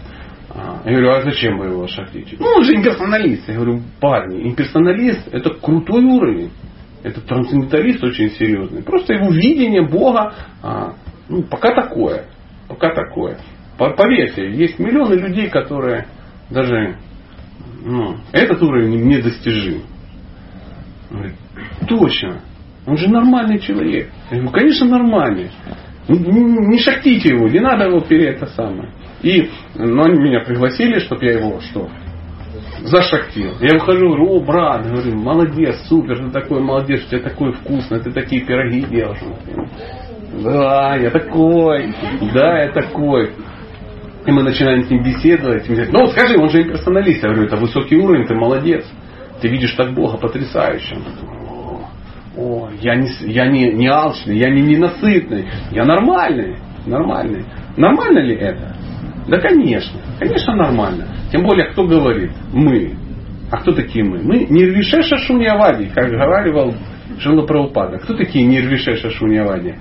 А, 0.51 0.81
я 0.85 0.91
говорю, 0.91 1.11
а 1.11 1.23
зачем 1.23 1.59
вы 1.59 1.67
его 1.67 1.87
шахтите? 1.87 2.37
Ну, 2.41 2.47
он 2.47 2.65
же 2.65 2.75
имперсоналист. 2.75 3.49
Я 3.49 3.55
говорю, 3.55 3.83
парни, 4.01 4.49
имперсоналист 4.49 5.29
это 5.33 5.51
крутой 5.51 6.05
уровень. 6.05 6.51
Это 7.09 7.23
трансценденталист 7.23 8.05
очень 8.05 8.31
серьезный. 8.33 8.83
Просто 8.83 9.15
его 9.15 9.31
видение 9.31 9.87
Бога, 9.89 10.35
а, 10.63 10.93
ну, 11.29 11.43
пока 11.43 11.75
такое. 11.75 12.27
Пока 12.69 12.95
такое. 12.95 13.39
Поверьте, 13.79 14.51
есть 14.51 14.79
миллионы 14.79 15.15
людей, 15.15 15.49
которые 15.49 16.07
даже 16.51 16.99
ну, 17.83 18.17
этот 18.33 18.63
уровень 18.63 19.07
недостижим. 19.07 19.85
Он 21.11 21.17
говорит, 21.17 21.37
точно. 21.87 22.41
Он 22.87 22.97
же 22.99 23.09
нормальный 23.09 23.59
человек. 23.59 24.11
Я 24.31 24.39
говорю, 24.39 24.53
конечно, 24.53 24.87
нормальный. 24.87 25.51
Не 26.09 26.79
шахтите 26.79 27.31
его, 27.31 27.49
не 27.49 27.61
надо 27.61 27.85
его 27.85 28.01
пере 28.01 28.31
это 28.31 28.47
самое. 28.47 28.93
И, 29.23 29.51
ну, 29.75 30.03
они 30.03 30.21
меня 30.21 30.41
пригласили, 30.41 30.99
чтобы 30.99 31.25
я 31.25 31.39
его 31.39 31.61
что? 31.61 31.89
Зашахтил. 32.83 33.53
Я 33.61 33.77
ухожу, 33.77 34.09
говорю, 34.09 34.37
о, 34.37 34.41
брат, 34.41 34.87
говорю, 34.87 35.17
молодец, 35.17 35.77
супер, 35.89 36.19
ты 36.19 36.31
такой 36.31 36.61
молодец, 36.61 37.05
у 37.07 37.11
тебя 37.11 37.21
такой 37.21 37.53
вкусно, 37.53 37.99
ты 38.01 38.13
такие 38.13 38.45
пироги 38.45 38.83
делаешь. 38.83 39.19
Да, 40.43 40.97
я 40.97 41.11
такой, 41.11 41.93
да, 42.33 42.63
я 42.63 42.73
такой. 42.73 43.33
И 44.27 44.31
мы 44.31 44.43
начинаем 44.43 44.85
с 44.85 44.91
ним 44.91 45.03
беседовать. 45.03 45.67
Говорит, 45.67 45.93
ну 45.93 46.07
скажи, 46.09 46.39
он 46.39 46.51
же 46.51 46.63
имперсоналист. 46.63 47.23
Я 47.23 47.31
говорю, 47.31 47.47
это 47.47 47.57
высокий 47.57 47.97
уровень, 47.97 48.27
ты 48.27 48.35
молодец. 48.35 48.85
Ты 49.41 49.49
видишь 49.49 49.73
так 49.73 49.95
Бога 49.95 50.19
потрясающе. 50.19 50.99
О, 52.37 52.69
я 52.81 52.95
не, 52.95 53.09
я 53.21 53.47
не, 53.47 53.73
не 53.73 53.89
алчный, 53.89 54.39
я 54.39 54.51
не 54.51 54.63
ненасытный, 54.63 55.49
я 55.73 55.85
нормальный, 55.85 56.57
нормальный. 56.87 57.45
Нормально 57.77 58.21
ли 58.21 58.37
это? 58.37 58.77
Да, 59.29 59.39
конечно, 59.41 60.01
конечно 60.19 60.55
нормально. 60.55 61.07
Тем 61.31 61.43
более, 61.43 61.71
кто 61.71 61.87
говорит? 61.87 62.33
Мы. 62.53 62.97
А 63.51 63.59
кто 63.59 63.73
такие 63.73 64.05
мы? 64.05 64.23
Мы 64.23 64.47
Нирвишеша 64.47 65.19
Шуньявади, 65.19 65.91
как 65.95 66.11
говорил 66.11 66.75
Шила 67.19 67.47
Прабхупада. 67.47 67.99
Кто 67.99 68.15
такие 68.15 68.47
Нирвишеша 68.47 69.11
Шуньявади? 69.11 69.77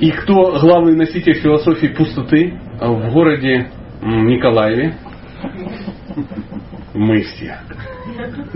И 0.00 0.10
кто 0.10 0.58
главный 0.58 0.96
носитель 0.96 1.34
философии 1.34 1.86
пустоты 1.86 2.58
в 2.80 3.12
городе 3.12 3.70
Николаеве? 4.02 4.96
Мы 6.92 7.22
все. 7.22 7.58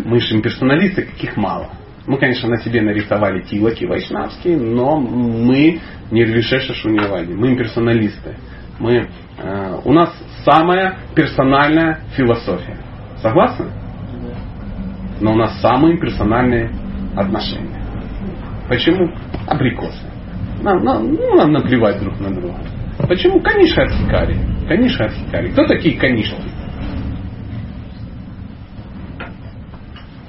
Мы 0.05 0.21
же 0.21 0.37
имперсоналисты, 0.37 1.03
каких 1.03 1.37
мало. 1.37 1.71
Мы, 2.09 2.17
конечно, 2.17 2.49
на 2.49 2.57
себе 2.57 2.81
нарисовали 2.81 3.43
тилоки 3.43 3.85
вайшнавские, 3.85 4.57
но 4.57 4.99
мы 4.99 5.79
не 6.11 6.25
Рвишеша 6.25 6.73
Шуньявади. 6.73 7.35
Мы 7.35 7.51
имперсоналисты. 7.51 8.35
Мы, 8.79 9.09
э, 9.37 9.81
у 9.85 9.93
нас 9.93 10.11
самая 10.43 10.97
персональная 11.15 12.01
философия. 12.17 12.79
Согласны? 13.21 13.67
Но 15.21 15.33
у 15.33 15.37
нас 15.37 15.61
самые 15.61 15.99
персональные 15.99 16.71
отношения. 17.15 17.85
Почему? 18.71 19.13
Абрикосы. 19.47 20.07
Нам, 20.63 20.83
нам, 20.83 21.13
ну, 21.13 21.37
нам 21.37 21.53
наплевать 21.53 22.01
друг 22.01 22.19
на 22.21 22.31
друга. 22.31 22.57
Почему? 23.07 23.39
Каниша 23.43 23.83
Архикари. 23.83 24.37
Каниша 24.67 25.05
Архикари. 25.05 25.51
Кто 25.51 25.67
такие 25.67 25.99
канишки? 25.99 26.41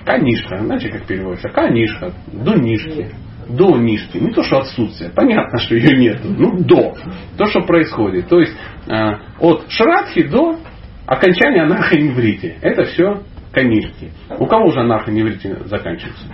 Канишка. 0.09 0.57
Знаете, 0.57 0.89
как 0.89 1.05
переводится? 1.05 1.49
Канишка. 1.49 2.11
До 2.33 2.55
нишки. 2.55 3.11
До 3.47 3.77
нишки. 3.77 4.17
Не 4.17 4.31
то, 4.31 4.41
что 4.41 4.57
отсутствие. 4.57 5.11
Понятно, 5.11 5.59
что 5.59 5.75
ее 5.75 5.95
нет. 5.95 6.21
Ну, 6.23 6.63
до. 6.63 6.95
То, 7.37 7.45
что 7.45 7.61
происходит. 7.61 8.27
То 8.27 8.39
есть, 8.39 8.57
э, 8.87 9.11
от 9.39 9.69
шрадхи 9.69 10.23
до 10.23 10.57
окончания 11.05 11.61
анархоневрити. 11.61 12.57
Это 12.59 12.85
все 12.85 13.21
канишки. 13.51 14.11
У 14.39 14.47
кого 14.47 14.69
уже 14.69 14.79
анархоневрити 14.79 15.55
заканчивается? 15.65 16.25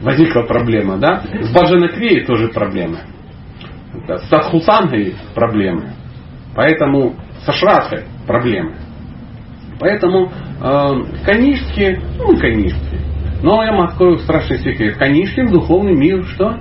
возникла 0.00 0.42
проблема, 0.42 0.96
да? 0.98 1.22
С 1.42 1.52
Баджанакрией 1.52 2.24
тоже 2.24 2.48
проблемы. 2.48 2.98
С 4.08 4.28
Садхусангой 4.28 5.14
проблемы. 5.36 5.92
Поэтому 6.56 7.14
со 7.44 7.52
Шрадхой 7.52 8.02
проблемы. 8.26 8.87
Поэтому 9.78 10.30
э, 10.30 11.24
канишки, 11.24 12.00
ну 12.18 12.36
канишки. 12.38 12.98
Но 13.42 13.62
я 13.62 13.72
вам 13.72 13.82
открою 13.82 14.18
страшный 14.18 14.58
секрет. 14.58 14.96
Канишки 14.96 15.40
в 15.42 15.52
духовный 15.52 15.94
мир 15.94 16.24
что? 16.26 16.58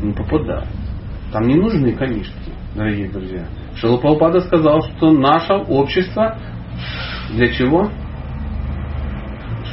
Не 0.00 0.12
попадают. 0.12 0.68
Там 1.32 1.48
не 1.48 1.56
нужны 1.56 1.92
канишки, 1.92 2.32
дорогие 2.76 3.08
друзья. 3.08 3.46
Шилапалпада 3.76 4.40
сказал, 4.42 4.82
что 4.82 5.10
наше 5.10 5.54
общество 5.54 6.38
для 7.30 7.52
чего? 7.52 7.90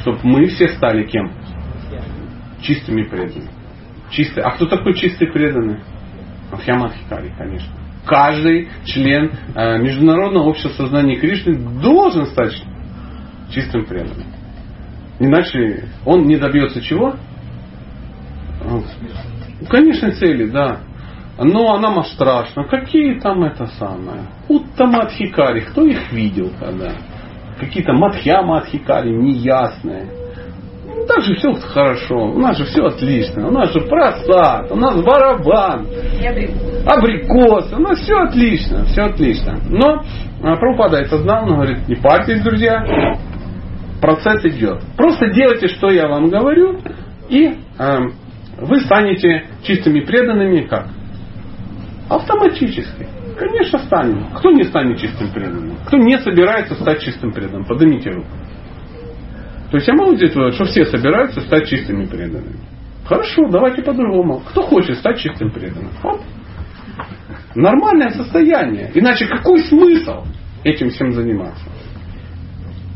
Чтобы 0.02 0.20
мы 0.24 0.48
все 0.48 0.70
стали 0.70 1.04
кем? 1.04 1.32
чистыми 2.62 3.04
преданными. 3.04 3.50
Чистый. 4.12 4.44
А 4.44 4.52
кто 4.52 4.66
такой 4.68 4.94
чистый 4.94 5.28
преданный? 5.28 5.80
Мадхьямадхикари, 6.52 7.34
конечно. 7.38 7.72
Каждый 8.06 8.70
член 8.86 9.32
э, 9.56 9.78
Международного 9.78 10.46
общества 10.50 10.84
сознания 10.84 11.18
Кришны 11.18 11.56
должен 11.82 12.26
стать 12.28 12.54
чистым 13.52 13.86
преданным. 13.86 14.28
Иначе 15.20 15.86
он 16.06 16.26
не 16.26 16.38
добьется 16.38 16.82
чего? 16.82 17.16
Конечно, 19.70 20.12
цели, 20.12 20.50
да. 20.50 20.80
Но 21.38 21.74
она 21.74 21.92
нам 21.92 22.04
страшно. 22.06 22.66
Какие 22.66 23.20
там 23.20 23.44
это 23.44 23.68
самое? 23.80 24.24
Уттамадхикари. 24.48 25.62
Кто 25.62 25.86
их 25.86 26.12
видел 26.12 26.52
когда? 26.60 26.94
Какие-то 27.60 27.94
Мадхья 27.94 28.42
Мадхикари 28.42 29.12
неясные 29.12 30.21
у 31.04 31.08
нас 31.08 31.26
же 31.26 31.36
все 31.36 31.54
хорошо, 31.54 32.16
у 32.16 32.40
нас 32.40 32.58
же 32.58 32.66
все 32.66 32.84
отлично, 32.86 33.48
у 33.48 33.52
нас 33.52 33.74
же 33.74 33.82
просад, 33.82 34.72
у 34.72 34.76
нас 34.76 35.02
барабан, 35.02 35.88
абрикос, 36.86 37.74
у 37.74 37.80
нас 37.80 38.00
все 38.00 38.16
отлично, 38.16 38.86
все 38.86 39.04
отлично. 39.04 39.60
Но 39.70 40.04
а, 40.44 40.56
Прабхупада 40.56 40.98
это 40.98 41.18
знал, 41.18 41.44
он 41.44 41.56
говорит, 41.56 41.88
не 41.88 41.96
парьтесь, 41.96 42.42
друзья, 42.42 43.18
процесс 44.02 44.44
идет. 44.46 44.82
Просто 44.98 45.32
делайте, 45.32 45.68
что 45.68 45.90
я 45.90 46.08
вам 46.08 46.30
говорю, 46.30 46.80
и 47.30 47.48
э, 47.48 48.00
вы 48.58 48.82
станете 48.82 49.46
чистыми 49.64 50.02
преданными 50.02 50.62
как? 50.62 50.88
Автоматически. 52.10 53.08
Конечно, 53.38 53.80
станем. 53.80 54.28
Кто 54.36 54.52
не 54.52 54.64
станет 54.64 55.00
чистым 55.00 55.32
преданным? 55.32 55.78
Кто 55.88 55.98
не 55.98 56.18
собирается 56.20 56.76
стать 56.76 57.02
чистым 57.02 57.32
преданным? 57.32 57.66
Поднимите 57.66 58.10
руку. 58.10 58.28
То 59.72 59.78
есть 59.78 59.88
я 59.88 59.94
могу 59.94 60.16
здесь 60.16 60.32
сказать, 60.32 60.54
что 60.54 60.66
все 60.66 60.86
собираются 60.86 61.40
стать 61.42 61.68
чистыми 61.68 62.06
преданными. 62.06 62.60
Хорошо, 63.06 63.48
давайте 63.50 63.82
по-другому. 63.82 64.42
Кто 64.50 64.64
хочет 64.64 64.98
стать 64.98 65.20
чистым 65.20 65.50
преданным? 65.50 65.92
Оп. 66.04 66.22
Нормальное 67.56 68.10
состояние. 68.12 68.92
Иначе 68.94 69.28
какой 69.28 69.62
смысл 69.64 70.26
этим 70.66 70.90
всем 70.90 71.14
заниматься? 71.14 71.64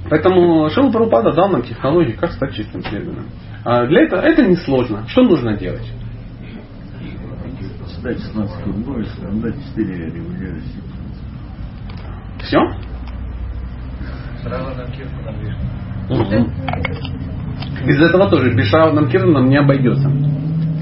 Поэтому 0.10 0.70
Шила 0.70 0.92
Прабхупада 0.92 1.32
дал 1.32 1.50
нам 1.50 1.64
технологии, 1.64 2.12
как 2.12 2.34
стать 2.34 2.54
чистым 2.54 2.84
преданным. 2.84 3.30
А 3.64 3.86
для 3.88 4.04
этого 4.04 4.20
это 4.20 4.46
несложно. 4.46 5.08
Что 5.08 5.24
нужно 5.24 5.58
делать? 5.58 5.90
Сдать 7.88 8.20
16 8.22 8.64
кругов, 8.64 9.06
сдать 9.06 9.56
4 9.76 10.06
регулирующие. 10.08 10.84
Все? 12.40 12.60
Сразу 14.44 14.92
кирку 14.92 15.22
навешать. 15.24 15.85
Без 17.86 18.02
этого 18.02 18.30
тоже 18.30 18.54
без 18.54 18.68
Шраваном 18.68 19.10
Кирном 19.10 19.50
не 19.50 19.58
обойдется. 19.58 20.12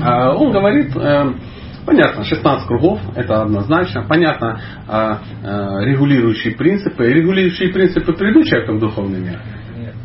А, 0.02 0.34
Он 0.34 0.52
говорит, 0.52 0.96
э, 0.96 1.34
понятно, 1.86 2.24
16 2.24 2.68
кругов, 2.68 3.00
это 3.16 3.42
однозначно. 3.42 4.04
Понятно, 4.08 4.60
а, 4.88 5.20
э, 5.44 5.86
регулирующие 5.86 6.56
принципы. 6.56 7.06
Регулирующие 7.06 7.70
принципы 7.70 8.14
придут 8.14 8.46
человеком 8.48 8.78
в 8.78 8.80
духовный 8.80 9.20
мир? 9.20 9.40
Нет. 9.78 9.96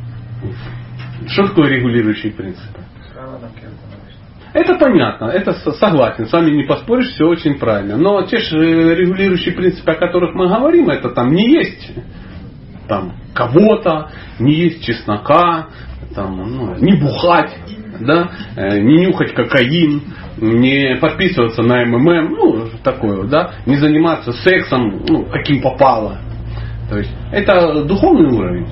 Что 1.29 1.49
такое 1.49 1.69
регулирующие 1.69 2.33
принципы? 2.33 2.81
Это 4.55 4.75
понятно, 4.77 5.27
это 5.27 5.53
согласен, 5.53 6.27
с 6.27 6.33
вами 6.33 6.51
не 6.53 6.64
поспоришь, 6.64 7.09
все 7.09 7.27
очень 7.27 7.59
правильно. 7.59 7.97
Но 7.97 8.23
те 8.23 8.39
же 8.39 8.59
э, 8.59 8.95
регулирующие 8.95 9.55
принципы, 9.55 9.93
о 9.93 9.95
которых 9.95 10.35
мы 10.35 10.49
говорим, 10.49 10.89
это 10.89 11.11
там 11.11 11.33
не 11.33 11.53
есть 11.53 11.93
там 12.89 13.12
кого-то, 13.34 14.11
не 14.39 14.55
есть 14.55 14.84
чеснока, 14.84 15.68
там, 16.14 16.36
ну, 16.36 16.74
не 16.76 16.95
бухать, 16.95 17.55
да, 18.01 18.30
э, 18.57 18.80
не 18.80 19.07
нюхать 19.07 19.34
кокаин, 19.34 20.03
не 20.39 20.97
подписываться 20.97 21.62
на 21.62 21.84
МММ, 21.84 22.32
ну, 22.32 22.68
такое, 22.82 23.24
да, 23.24 23.53
не 23.66 23.76
заниматься 23.76 24.32
сексом, 24.32 25.03
ну, 25.09 25.24
каким 25.26 25.61
попало. 25.62 26.18
То 26.89 26.99
есть 26.99 27.11
это 27.32 27.84
духовный 27.84 28.34
уровень. 28.34 28.66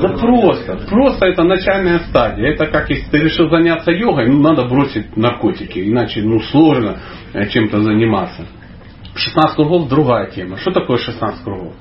Да 0.00 0.08
просто, 0.08 0.76
просто 0.88 1.26
это 1.26 1.44
начальная 1.44 2.00
стадия. 2.00 2.52
Это 2.52 2.66
как 2.66 2.88
если 2.90 3.08
ты 3.10 3.18
решил 3.18 3.48
заняться 3.48 3.92
йогой, 3.92 4.28
ну 4.28 4.40
надо 4.40 4.64
бросить 4.64 5.16
наркотики, 5.16 5.78
иначе 5.88 6.22
ну 6.22 6.40
сложно 6.40 6.96
э, 7.32 7.46
чем-то 7.46 7.82
заниматься. 7.82 8.46
16 9.14 9.54
кругов 9.54 9.88
другая 9.88 10.30
тема. 10.30 10.56
Что 10.56 10.72
такое 10.72 10.96
16 10.96 11.44
кругов? 11.44 11.74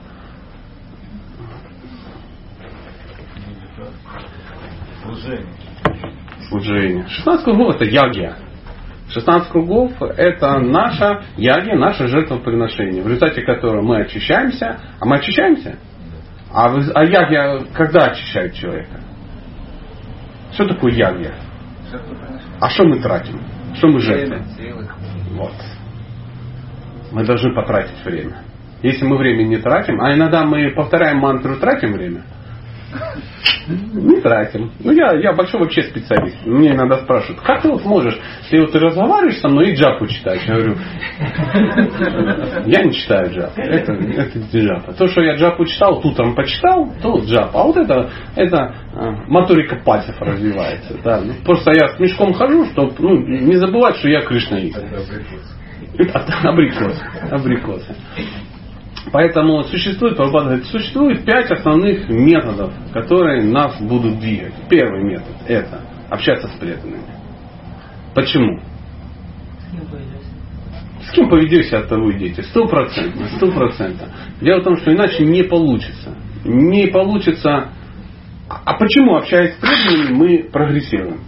Служение. 5.13 5.47
Служение. 6.49 7.07
16 7.07 7.43
кругов 7.43 7.75
это 7.75 7.85
ягия. 7.85 8.35
16 9.09 9.49
кругов 9.51 10.01
это 10.01 10.59
наша 10.59 11.23
ягия, 11.37 11.75
наше 11.77 12.07
жертвоприношение, 12.07 13.03
в 13.03 13.07
результате 13.07 13.43
которого 13.43 13.81
мы 13.81 14.01
очищаемся. 14.01 14.79
А 14.99 15.05
мы 15.05 15.17
очищаемся? 15.17 15.77
А, 16.51 16.69
вы- 16.69 16.91
а 16.93 17.03
ягия 17.03 17.61
когда 17.73 18.07
очищает 18.07 18.53
человека? 18.55 19.01
Что 20.53 20.67
такое 20.67 20.93
ягия? 20.93 21.33
Жертвоприношение. 21.91 22.57
А 22.59 22.69
что 22.69 22.85
мы 22.85 22.99
тратим? 23.01 23.39
Что 23.75 23.87
мы 23.87 23.99
жертвуем? 23.99 24.43
Вот. 25.35 25.53
Мы 27.11 27.25
должны 27.25 27.53
потратить 27.53 28.03
время. 28.03 28.37
Если 28.81 29.05
мы 29.05 29.17
время 29.17 29.43
не 29.43 29.57
тратим, 29.57 30.01
а 30.01 30.13
иногда 30.13 30.43
мы 30.45 30.71
повторяем 30.71 31.19
мантру, 31.19 31.57
тратим 31.57 31.93
время? 31.93 32.23
Не 33.67 34.19
тратим. 34.19 34.71
Ну, 34.79 34.91
я, 34.91 35.13
я 35.13 35.33
большой 35.33 35.61
вообще 35.61 35.83
специалист. 35.83 36.45
Мне 36.45 36.73
иногда 36.73 36.97
спрашивают, 36.97 37.41
как 37.41 37.61
ты 37.61 37.69
вот 37.69 37.85
можешь, 37.85 38.19
ты 38.49 38.59
вот 38.59 38.75
разговариваешь 38.75 39.39
со 39.39 39.47
мной 39.47 39.71
и 39.71 39.75
джапу 39.75 40.05
читаешь? 40.07 40.43
Я 40.45 40.55
говорю, 40.55 40.75
я 42.65 42.83
не 42.83 42.93
читаю 42.93 43.31
джапу. 43.31 43.61
Это, 43.61 43.93
это 43.93 44.39
джапа. 44.39 44.93
То, 44.93 45.07
что 45.07 45.21
я 45.21 45.35
джапу 45.35 45.65
читал, 45.65 45.95
вот 45.95 46.05
утром 46.05 46.35
почитал, 46.35 46.91
то 47.01 47.19
джапа. 47.19 47.61
А 47.61 47.63
вот 47.63 47.77
это, 47.77 48.09
это 48.35 48.75
а, 48.93 49.11
моторика 49.27 49.77
пальцев 49.77 50.15
развивается. 50.19 50.97
Да. 51.03 51.21
Ну, 51.21 51.33
Просто 51.45 51.71
я 51.71 51.95
с 51.95 51.99
мешком 51.99 52.33
хожу, 52.33 52.65
чтобы 52.65 52.93
ну, 52.99 53.17
не 53.17 53.55
забывать, 53.55 53.95
что 53.97 54.09
я 54.09 54.21
кришнаит. 54.21 54.75
Это 55.97 56.33
абрикос. 56.43 57.01
Абрикосы. 57.31 57.95
Поэтому 59.11 59.63
существует, 59.63 60.15
Прабхупада 60.15 60.45
говорит, 60.45 60.65
существует 60.67 61.25
пять 61.25 61.51
основных 61.51 62.07
методов, 62.09 62.73
которые 62.93 63.43
нас 63.43 63.79
будут 63.81 64.19
двигать. 64.19 64.53
Первый 64.69 65.03
метод– 65.03 65.35
это 65.47 65.81
общаться 66.09 66.47
с 66.47 66.51
преданными. 66.51 67.03
Почему? 68.15 68.59
С 71.01 71.11
кем 71.11 71.29
поведешься, 71.29 71.79
от 71.79 71.89
того 71.89 72.11
и 72.11 72.17
дети. 72.17 72.41
Сто 72.41 72.65
процентов. 72.67 73.29
Сто 73.35 73.51
процентов. 73.51 74.07
Дело 74.39 74.61
в 74.61 74.63
том, 74.63 74.77
что 74.77 74.93
иначе 74.93 75.25
не 75.25 75.43
получится. 75.43 76.15
Не 76.45 76.87
получится. 76.87 77.69
А 78.47 78.73
почему, 78.75 79.15
общаясь 79.15 79.55
с 79.55 79.57
преданными, 79.57 80.13
мы 80.13 80.49
прогрессируем? 80.49 81.21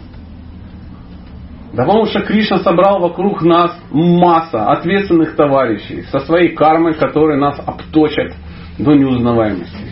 Потому 1.75 2.05
что 2.05 2.21
Кришна 2.21 2.59
собрал 2.59 2.99
вокруг 3.01 3.41
нас 3.41 3.77
масса 3.91 4.71
ответственных 4.71 5.35
товарищей 5.35 6.03
со 6.03 6.19
своей 6.19 6.55
кармой, 6.55 6.93
которые 6.93 7.37
нас 7.37 7.59
обточат 7.59 8.33
до 8.79 8.93
неузнаваемости. 8.93 9.85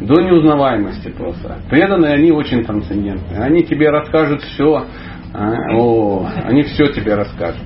До 0.00 0.20
неузнаваемости 0.20 1.10
просто. 1.10 1.58
Преданные, 1.70 2.14
они 2.14 2.32
очень 2.32 2.64
трансцендентные. 2.64 3.40
Они 3.40 3.62
тебе 3.62 3.90
расскажут 3.90 4.42
все. 4.42 4.86
о, 5.32 6.26
они 6.44 6.62
все 6.62 6.88
тебе 6.88 7.14
расскажут. 7.14 7.62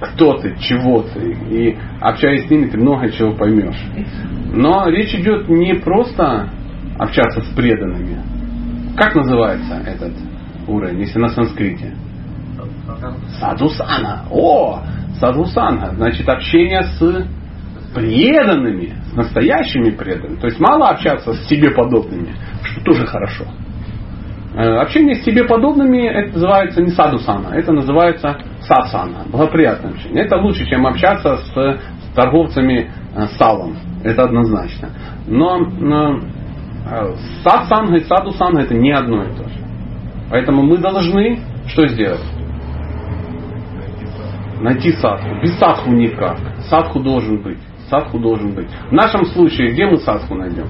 Кто 0.00 0.34
ты, 0.34 0.54
чего 0.60 1.02
ты. 1.02 1.36
И 1.50 1.78
общаясь 2.02 2.46
с 2.46 2.50
ними, 2.50 2.66
ты 2.66 2.76
много 2.76 3.10
чего 3.10 3.32
поймешь. 3.32 3.82
Но 4.52 4.88
речь 4.88 5.14
идет 5.14 5.48
не 5.48 5.74
просто 5.74 6.50
общаться 6.98 7.40
с 7.40 7.54
преданными. 7.54 8.18
Как 8.96 9.14
называется 9.14 9.82
этот 9.86 10.12
уровень, 10.66 11.00
если 11.00 11.18
на 11.18 11.28
санскрите? 11.30 11.94
Садусана. 13.40 14.24
О, 14.30 14.80
садусана. 15.20 15.94
Значит, 15.96 16.28
общение 16.28 16.82
с 16.82 17.26
преданными, 17.94 18.94
с 19.10 19.16
настоящими 19.16 19.90
преданными. 19.90 20.40
То 20.40 20.46
есть 20.46 20.60
мало 20.60 20.88
общаться 20.88 21.32
с 21.32 21.48
себе 21.48 21.70
подобными, 21.70 22.34
что 22.62 22.82
тоже 22.82 23.06
хорошо. 23.06 23.44
Э, 24.54 24.80
Общение 24.80 25.16
с 25.16 25.24
себе 25.24 25.44
подобными 25.44 26.06
это 26.06 26.34
называется 26.34 26.82
не 26.82 26.90
садусана, 26.90 27.54
это 27.54 27.72
называется 27.72 28.38
сасана, 28.60 29.24
благоприятное 29.26 29.92
общение. 29.92 30.24
Это 30.24 30.36
лучше, 30.36 30.66
чем 30.66 30.86
общаться 30.86 31.36
с, 31.36 31.80
торговцами 32.14 32.90
э, 33.14 33.26
салом. 33.38 33.76
Это 34.02 34.24
однозначно. 34.24 34.90
Но, 35.26 35.58
но 35.58 36.18
э, 36.18 37.14
сатсанга 37.44 37.96
и 37.96 38.04
садусанга 38.04 38.62
это 38.62 38.74
не 38.74 38.90
одно 38.90 39.22
и 39.22 39.36
то 39.36 39.44
же. 39.44 39.60
Поэтому 40.30 40.62
мы 40.62 40.78
должны 40.78 41.38
что 41.68 41.86
сделать? 41.86 42.24
Найти 44.60 44.92
садху. 44.92 45.28
Без 45.42 45.56
садху 45.58 45.90
никак. 45.90 46.38
Садху 46.68 47.00
должен 47.00 47.42
быть. 47.42 47.58
Садху 47.88 48.18
должен 48.18 48.54
быть. 48.54 48.68
В 48.90 48.92
нашем 48.92 49.24
случае, 49.26 49.72
где 49.72 49.86
мы 49.86 49.98
садху 49.98 50.34
найдем? 50.34 50.66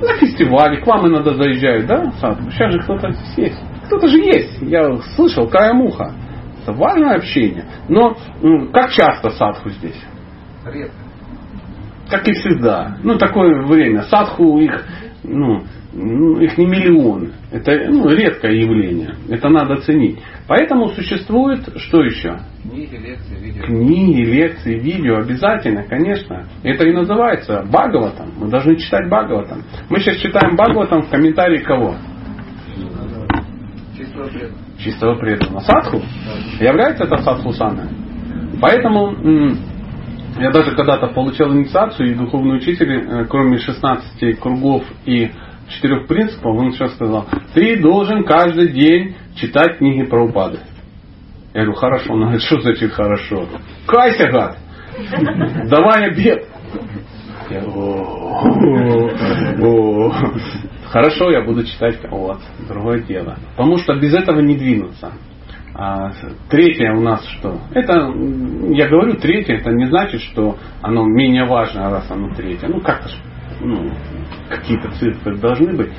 На 0.00 0.14
фестивале. 0.16 0.80
К 0.80 0.86
вам 0.86 1.06
иногда 1.08 1.34
заезжают, 1.34 1.86
да, 1.86 2.12
садху? 2.20 2.50
Сейчас 2.50 2.72
же 2.72 2.80
кто-то 2.80 3.10
здесь 3.12 3.38
есть. 3.38 3.60
Кто-то 3.86 4.08
же 4.08 4.18
есть. 4.18 4.60
Я 4.62 4.96
слышал, 5.16 5.48
краем 5.48 5.80
уха. 5.82 6.14
Это 6.62 6.72
важное 6.72 7.16
общение. 7.16 7.64
Но 7.88 8.16
как 8.72 8.90
часто 8.90 9.30
садху 9.30 9.70
здесь? 9.70 10.00
Редко. 10.64 10.96
Как 12.10 12.28
и 12.28 12.32
всегда. 12.32 12.96
Ну, 13.02 13.16
такое 13.16 13.66
время. 13.66 14.02
Садху 14.02 14.58
их, 14.58 14.84
ну, 15.22 15.64
ну, 15.94 16.40
их 16.40 16.58
не 16.58 16.66
миллион. 16.66 17.32
Это 17.52 17.88
ну, 17.88 18.08
редкое 18.08 18.52
явление. 18.52 19.14
Это 19.28 19.48
надо 19.48 19.76
ценить. 19.76 20.18
Поэтому 20.48 20.88
существует, 20.88 21.60
что 21.76 22.02
еще? 22.02 22.38
Книги, 22.62 22.96
лекции, 22.96 23.38
видео. 23.40 23.62
Книги, 23.64 24.20
лекции, 24.22 24.78
видео 24.78 25.16
обязательно, 25.18 25.84
конечно. 25.84 26.46
Это 26.64 26.84
и 26.84 26.92
называется 26.92 27.64
Бхагаватам. 27.70 28.32
Мы 28.38 28.48
должны 28.50 28.76
читать 28.76 29.06
Бхагаватам. 29.08 29.62
Мы 29.88 30.00
сейчас 30.00 30.16
читаем 30.16 30.56
Бхагаватам 30.56 31.02
в 31.02 31.10
комментарии 31.10 31.58
кого? 31.58 31.94
Чистого 33.96 34.26
преданного. 34.26 34.78
Чистого 34.78 35.14
преданного. 35.14 35.60
Садху? 35.60 36.02
Является 36.60 37.04
это 37.04 37.18
садху 37.18 37.52
сана. 37.52 37.88
Поэтому 38.60 39.14
я 40.40 40.50
даже 40.50 40.74
когда-то 40.74 41.08
получал 41.08 41.52
инициацию 41.52 42.10
и 42.10 42.14
духовный 42.14 42.56
учитель, 42.56 42.90
э, 42.90 43.24
кроме 43.26 43.58
16 43.58 44.40
кругов 44.40 44.82
и 45.04 45.30
четырех 45.68 46.06
принципов, 46.06 46.56
он 46.56 46.72
сейчас 46.72 46.94
сказал, 46.94 47.26
ты 47.54 47.80
должен 47.80 48.24
каждый 48.24 48.68
день 48.68 49.16
читать 49.36 49.78
книги 49.78 50.04
про 50.04 50.24
упады. 50.24 50.60
Я 51.52 51.62
говорю, 51.62 51.74
хорошо. 51.74 52.12
Он 52.12 52.20
говорит, 52.22 52.42
что 52.42 52.60
значит 52.60 52.92
хорошо? 52.92 53.46
Кайся, 53.86 54.28
гад! 54.28 54.58
Давай 55.68 56.10
обед! 56.10 56.46
Я 57.50 57.60
говорю, 57.60 58.04
«О, 59.60 60.10
о, 60.10 60.12
Хорошо, 60.86 61.30
я 61.30 61.42
буду 61.42 61.64
читать 61.64 61.98
вот, 62.10 62.38
другое 62.68 63.00
дело. 63.02 63.36
Потому 63.56 63.78
что 63.78 63.94
без 63.96 64.14
этого 64.14 64.40
не 64.40 64.56
двинуться. 64.56 65.12
А 65.74 66.12
третье 66.48 66.92
у 66.92 67.00
нас 67.00 67.26
что? 67.26 67.58
Это, 67.72 68.12
я 68.70 68.88
говорю 68.88 69.14
третье, 69.14 69.56
это 69.56 69.70
не 69.72 69.86
значит, 69.86 70.20
что 70.20 70.56
оно 70.82 71.04
менее 71.04 71.46
важно, 71.46 71.90
раз 71.90 72.08
оно 72.10 72.32
третье. 72.34 72.68
Ну 72.68 72.80
как-то 72.80 73.08
ну, 73.60 73.90
какие-то 74.48 74.90
цифры 74.92 75.38
должны 75.38 75.76
быть. 75.76 75.92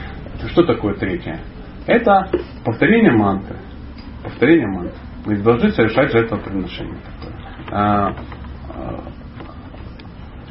Что 0.51 0.63
такое 0.63 0.95
третье? 0.95 1.39
Это 1.87 2.29
повторение 2.63 3.11
мантры. 3.11 3.57
Повторение 4.23 4.67
мантры. 4.67 4.97
Мы 5.25 5.37
должны 5.37 5.71
совершать 5.71 6.11
жертвоприношение. 6.11 6.97
А, 7.71 8.15
а, 8.69 9.03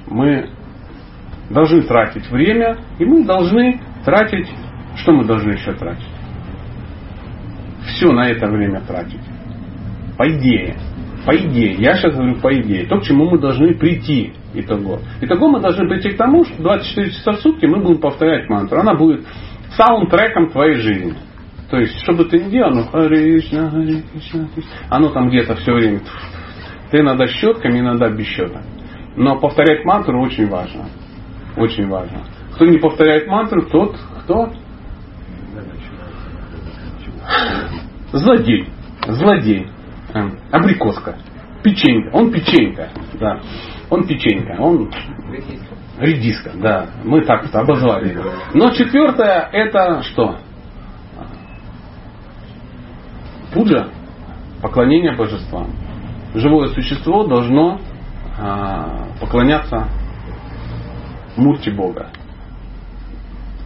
мы 0.06 0.50
должны 1.50 1.82
тратить 1.82 2.30
время, 2.30 2.78
и 2.98 3.04
мы 3.04 3.24
должны 3.24 3.80
тратить, 4.04 4.48
что 4.96 5.12
мы 5.12 5.24
должны 5.24 5.52
еще 5.52 5.72
тратить? 5.72 6.08
Все 7.86 8.10
на 8.10 8.28
это 8.30 8.48
время 8.48 8.80
тратить. 8.80 9.20
По 10.16 10.28
идее. 10.30 10.76
По 11.24 11.34
идее. 11.36 11.74
Я 11.74 11.94
сейчас 11.94 12.14
говорю 12.14 12.36
по 12.40 12.54
идее. 12.54 12.86
То, 12.86 12.98
к 12.98 13.04
чему 13.04 13.30
мы 13.30 13.38
должны 13.38 13.74
прийти. 13.74 14.32
Итого. 14.52 15.00
Итого 15.20 15.48
мы 15.48 15.60
должны 15.60 15.88
прийти 15.88 16.10
к 16.10 16.16
тому, 16.16 16.44
что 16.44 16.62
24 16.62 17.10
часа 17.10 17.32
в 17.32 17.40
сутки 17.40 17.66
мы 17.66 17.82
будем 17.82 18.00
повторять 18.00 18.48
мантру. 18.48 18.80
Она 18.80 18.94
будет 18.94 19.24
саундтреком 19.76 20.50
твоей 20.50 20.74
жизни. 20.74 21.14
То 21.70 21.78
есть, 21.78 21.98
что 22.02 22.12
бы 22.12 22.26
ты 22.26 22.38
ни 22.38 22.50
делал, 22.50 22.72
ну, 22.72 22.84
Харе 22.84 23.40
Кришна, 23.40 23.72
оно 24.90 25.08
там 25.08 25.28
где-то 25.28 25.56
все 25.56 25.72
время. 25.72 26.00
Ты 26.90 26.98
иногда 26.98 27.26
щетками, 27.26 27.80
иногда 27.80 28.10
без 28.10 28.26
щеток. 28.26 28.62
Но 29.16 29.40
повторять 29.40 29.84
мантру 29.84 30.22
очень 30.22 30.48
важно. 30.48 30.86
Очень 31.56 31.88
важно. 31.88 32.22
Кто 32.54 32.66
не 32.66 32.78
повторяет 32.78 33.26
мантру, 33.26 33.62
тот 33.62 33.96
кто? 34.22 34.52
Злодей. 38.12 38.68
Злодей. 39.08 39.68
Эм, 40.14 40.38
абрикоска. 40.52 41.16
Печенька. 41.62 42.14
Он 42.14 42.30
печенька. 42.30 42.88
Да. 43.14 43.40
Он 43.90 44.06
печенька. 44.06 44.56
Он 44.60 44.90
редиска. 45.98 46.52
Да. 46.54 46.90
Мы 47.04 47.22
так 47.22 47.52
обозвали 47.52 48.12
его. 48.12 48.30
Но 48.54 48.70
четвертое 48.70 49.48
это 49.52 50.02
что? 50.02 50.38
Пуджа. 53.52 53.88
Поклонение 54.62 55.16
божествам. 55.16 55.70
Живое 56.34 56.68
существо 56.68 57.26
должно 57.26 57.80
а, 58.38 59.08
поклоняться 59.20 59.88
мурти 61.36 61.70
Бога. 61.70 62.10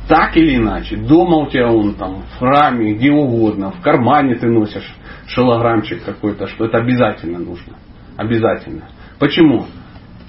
Так 0.09 0.39
или 0.39 0.57
иначе, 0.57 0.97
дома 0.97 1.37
у 1.37 1.51
тебя 1.51 1.71
он 1.71 1.95
там, 1.95 2.23
в 2.23 2.39
храме, 2.39 2.95
где 2.95 3.13
угодно, 3.13 3.73
в 3.73 3.83
кармане 3.83 4.37
ты 4.37 4.49
носишь 4.49 4.91
шилограммчик 5.27 6.03
какой-то, 6.03 6.47
что 6.47 6.65
это 6.65 6.79
обязательно 6.79 7.39
нужно. 7.39 7.75
Обязательно. 8.17 8.89
Почему? 9.19 9.67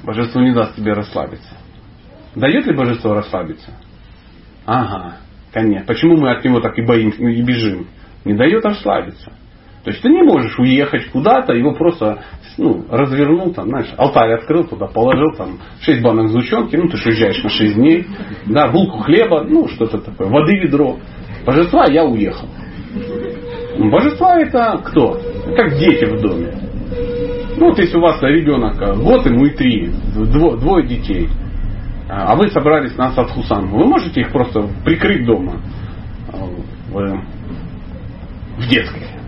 Божество 0.03 0.41
не 0.41 0.53
даст 0.53 0.75
тебе 0.75 0.91
расслабиться. 0.91 1.55
Дает 2.35 2.67
ли 2.67 2.75
божество 2.75 3.13
расслабиться? 3.13 3.71
Ага, 4.65 5.17
конечно. 5.53 5.87
Почему 5.87 6.17
мы 6.17 6.31
от 6.31 6.43
него 6.43 6.59
так 6.59 6.77
и 6.77 6.81
боимся 6.81 7.23
и 7.23 7.41
бежим? 7.41 7.87
Не 8.25 8.33
дает 8.33 8.65
расслабиться. 8.65 9.31
То 9.83 9.91
есть 9.91 10.01
ты 10.01 10.09
не 10.09 10.23
можешь 10.23 10.57
уехать 10.59 11.09
куда-то, 11.11 11.53
его 11.53 11.73
просто 11.73 12.23
ну, 12.57 12.85
развернул, 12.89 13.53
там, 13.53 13.69
знаешь, 13.69 13.89
алтарь 13.97 14.33
открыл, 14.33 14.65
туда 14.65 14.87
положил, 14.87 15.33
там, 15.37 15.59
6 15.81 16.01
банок 16.01 16.29
сгущенки, 16.29 16.75
ну, 16.75 16.89
ты 16.89 16.97
же 16.97 17.09
уезжаешь 17.09 17.41
на 17.41 17.49
6 17.49 17.75
дней, 17.75 18.05
да, 18.45 18.67
булку 18.67 18.99
хлеба, 18.99 19.45
ну, 19.47 19.67
что-то 19.69 19.99
такое, 19.99 20.27
воды 20.27 20.59
ведро. 20.59 20.97
Божества 21.45 21.85
я 21.89 22.03
уехал. 22.03 22.47
Божества 23.77 24.37
это 24.39 24.81
кто? 24.83 25.21
Как 25.55 25.77
дети 25.77 26.05
в 26.05 26.21
доме. 26.21 26.53
Ну, 27.55 27.69
вот 27.69 27.79
если 27.79 27.97
у 27.97 28.01
вас 28.01 28.21
ребенок 28.21 28.81
э, 28.81 28.93
год 28.95 29.25
ему 29.25 29.45
и 29.45 29.51
три, 29.51 29.91
дво, 30.15 30.57
двое 30.57 30.85
детей, 30.85 31.29
а 32.09 32.35
вы 32.35 32.49
собрались 32.49 32.97
на 32.97 33.11
Садхусан, 33.11 33.67
вы 33.67 33.85
можете 33.85 34.21
их 34.21 34.31
просто 34.31 34.67
прикрыть 34.83 35.25
дома 35.25 35.61
э, 36.33 36.37
в, 36.91 37.23
в 38.57 38.67
детской. 38.67 39.18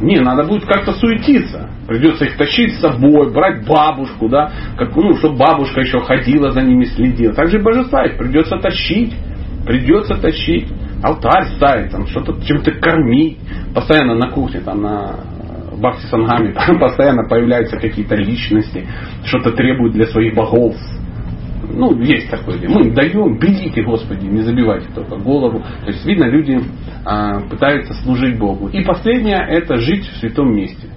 Не, 0.00 0.20
надо 0.20 0.44
будет 0.44 0.64
как-то 0.66 0.92
суетиться. 0.92 1.70
Придется 1.86 2.24
их 2.24 2.36
тащить 2.36 2.74
с 2.74 2.80
собой, 2.80 3.32
брать 3.32 3.66
бабушку, 3.66 4.28
да, 4.28 4.50
как, 4.76 4.94
ну, 4.96 5.14
чтобы 5.14 5.36
бабушка 5.36 5.80
еще 5.80 6.00
ходила 6.00 6.50
за 6.50 6.62
ними, 6.62 6.84
следила. 6.84 7.34
Также 7.34 7.60
божества 7.60 8.04
их 8.06 8.18
придется 8.18 8.56
тащить. 8.56 9.14
Придется 9.66 10.16
тащить. 10.16 10.68
Алтарь 11.02 11.46
ставить, 11.56 11.90
там, 11.90 12.06
что-то 12.06 12.40
чем-то 12.44 12.72
кормить. 12.72 13.38
Постоянно 13.74 14.14
на 14.14 14.30
кухне, 14.30 14.60
там, 14.60 14.82
на 14.82 15.16
Бхакти 15.76 16.06
Сангаме, 16.06 16.52
там 16.66 16.78
постоянно 16.78 17.28
появляются 17.28 17.76
какие-то 17.76 18.14
личности, 18.16 18.86
что-то 19.24 19.52
требуют 19.52 19.94
для 19.94 20.06
своих 20.06 20.34
богов, 20.34 20.76
ну, 21.74 22.00
есть 22.00 22.30
такое. 22.30 22.58
Мы 22.68 22.92
даем, 22.92 23.38
берите, 23.38 23.82
Господи, 23.82 24.26
не 24.26 24.42
забивайте 24.42 24.88
только 24.94 25.16
голову. 25.16 25.62
То 25.84 25.90
есть, 25.90 26.04
видно, 26.04 26.24
люди 26.24 26.60
а, 27.04 27.40
пытаются 27.40 27.94
служить 28.02 28.38
Богу. 28.38 28.68
И 28.68 28.82
последнее, 28.82 29.38
это 29.48 29.76
жить 29.76 30.06
в 30.06 30.16
святом 30.18 30.54
месте. 30.54 30.88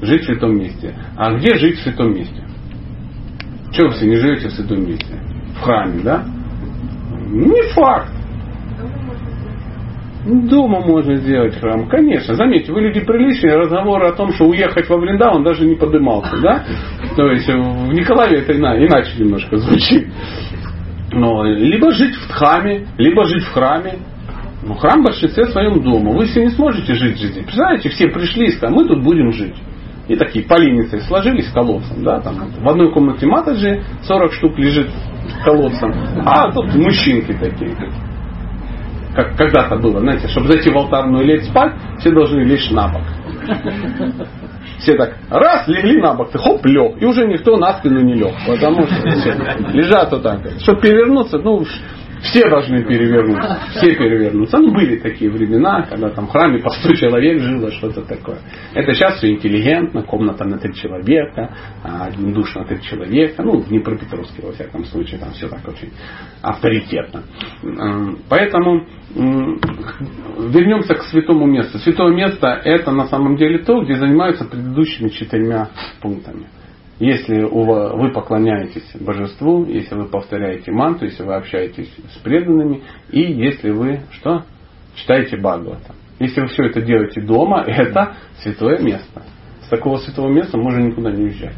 Жить 0.00 0.22
в 0.22 0.26
святом 0.26 0.56
месте. 0.56 0.94
А 1.16 1.34
где 1.34 1.56
жить 1.56 1.78
в 1.78 1.82
святом 1.82 2.14
месте? 2.14 2.42
Чего 3.72 3.88
вы 3.88 3.94
все 3.94 4.06
не 4.06 4.16
живете 4.16 4.48
в 4.48 4.52
святом 4.52 4.86
месте? 4.86 5.14
В 5.56 5.60
храме, 5.60 6.00
да? 6.02 6.24
Не 7.26 7.62
факт. 7.72 8.17
Дома 10.24 10.80
можно 10.80 11.16
сделать 11.16 11.58
храм, 11.58 11.88
конечно. 11.88 12.34
Заметьте, 12.34 12.72
вы 12.72 12.80
люди 12.80 13.00
приличные, 13.00 13.56
разговоры 13.56 14.08
о 14.08 14.12
том, 14.12 14.32
что 14.32 14.44
уехать 14.46 14.88
во 14.88 14.98
Вриндаван 14.98 15.44
даже 15.44 15.64
не 15.64 15.76
подымался, 15.76 16.36
да? 16.38 16.64
То 17.16 17.30
есть 17.30 17.46
в 17.48 17.92
Николаеве 17.92 18.38
это 18.38 18.52
иначе 18.56 19.12
немножко 19.18 19.56
звучит. 19.56 20.08
Но 21.12 21.44
либо 21.44 21.92
жить 21.92 22.14
в 22.14 22.30
храме, 22.30 22.86
либо 22.98 23.24
жить 23.24 23.44
в 23.44 23.52
храме. 23.52 23.94
Ну, 24.66 24.74
храм 24.74 25.00
в 25.00 25.04
большинстве 25.04 25.46
своем 25.46 25.82
дома. 25.82 26.10
Вы 26.10 26.26
все 26.26 26.42
не 26.42 26.50
сможете 26.50 26.92
жить 26.94 27.16
здесь. 27.16 27.44
Представляете, 27.44 27.88
все 27.90 28.08
пришли 28.08 28.46
и 28.46 28.50
сказали, 28.50 28.76
мы 28.76 28.88
тут 28.88 29.02
будем 29.02 29.32
жить. 29.32 29.54
И 30.08 30.16
такие 30.16 30.44
поленицы 30.44 31.00
сложились 31.00 31.48
колодцем, 31.52 32.02
да, 32.02 32.20
там 32.20 32.34
в 32.60 32.68
одной 32.68 32.90
комнате 32.92 33.26
матаджи 33.26 33.82
40 34.04 34.32
штук 34.32 34.58
лежит 34.58 34.88
колодцем, 35.44 35.92
а 36.24 36.50
тут 36.50 36.74
мужчинки 36.74 37.32
такие 37.32 37.76
как 39.14 39.36
когда-то 39.36 39.76
было, 39.76 40.00
знаете, 40.00 40.28
чтобы 40.28 40.48
зайти 40.48 40.70
в 40.70 40.76
алтарную 40.76 41.24
лечь 41.24 41.44
спать, 41.44 41.72
все 41.98 42.10
должны 42.10 42.40
лечь 42.40 42.70
на 42.70 42.88
бок. 42.88 43.02
Все 44.78 44.94
так, 44.94 45.16
раз, 45.28 45.66
легли 45.66 46.00
на 46.00 46.14
бок, 46.14 46.30
ты 46.30 46.38
хоп, 46.38 46.64
лег. 46.64 47.02
И 47.02 47.04
уже 47.04 47.26
никто 47.26 47.56
на 47.56 47.78
спину 47.78 48.00
не 48.00 48.14
лег. 48.14 48.32
Потому 48.46 48.86
что 48.86 49.10
все 49.10 49.34
лежат 49.72 50.12
вот 50.12 50.22
так. 50.22 50.40
Чтобы 50.60 50.80
перевернуться, 50.80 51.38
ну, 51.38 51.64
все 52.22 52.48
должны 52.48 52.84
перевернуться. 52.84 53.60
Все 53.76 53.94
перевернуться. 53.94 54.58
Ну, 54.58 54.72
были 54.72 54.96
такие 54.96 55.30
времена, 55.30 55.82
когда 55.82 56.10
там 56.10 56.26
в 56.26 56.30
храме 56.30 56.58
по 56.60 56.70
100 56.70 56.94
человек 56.94 57.40
жило, 57.40 57.70
что-то 57.70 58.02
такое. 58.02 58.38
Это 58.74 58.94
сейчас 58.94 59.18
все 59.18 59.30
интеллигентно, 59.30 60.02
комната 60.02 60.44
на 60.44 60.58
три 60.58 60.74
человека, 60.74 61.54
один 61.82 62.32
душ 62.32 62.54
на 62.54 62.64
три 62.64 62.80
человека. 62.82 63.42
Ну, 63.42 63.60
в 63.60 63.68
Днепропетровске, 63.68 64.42
во 64.42 64.52
всяком 64.52 64.84
случае, 64.84 65.20
там 65.20 65.32
все 65.32 65.48
так 65.48 65.66
очень 65.66 65.90
авторитетно. 66.42 67.22
Поэтому 68.28 68.86
вернемся 69.14 70.94
к 70.94 71.02
святому 71.04 71.46
месту. 71.46 71.78
Святое 71.78 72.14
место 72.14 72.48
это 72.64 72.90
на 72.92 73.06
самом 73.06 73.36
деле 73.36 73.58
то, 73.58 73.82
где 73.82 73.94
занимаются 73.94 74.44
предыдущими 74.44 75.08
четырьмя 75.08 75.68
пунктами. 76.00 76.46
Если 76.98 77.42
вы 77.42 78.10
поклоняетесь 78.10 78.90
божеству, 79.00 79.64
если 79.66 79.94
вы 79.94 80.06
повторяете 80.06 80.72
манту, 80.72 81.04
если 81.04 81.22
вы 81.22 81.36
общаетесь 81.36 81.92
с 82.12 82.18
преданными, 82.18 82.82
и 83.10 83.20
если 83.20 83.70
вы 83.70 84.00
что? 84.10 84.44
Читаете 84.96 85.36
Бхагавата. 85.36 85.94
Если 86.18 86.40
вы 86.40 86.48
все 86.48 86.64
это 86.64 86.80
делаете 86.82 87.20
дома, 87.20 87.62
это 87.66 88.16
святое 88.40 88.80
место. 88.80 89.22
С 89.64 89.68
такого 89.68 89.98
святого 89.98 90.28
места 90.28 90.58
можно 90.58 90.80
никуда 90.80 91.12
не 91.12 91.24
уезжать. 91.24 91.54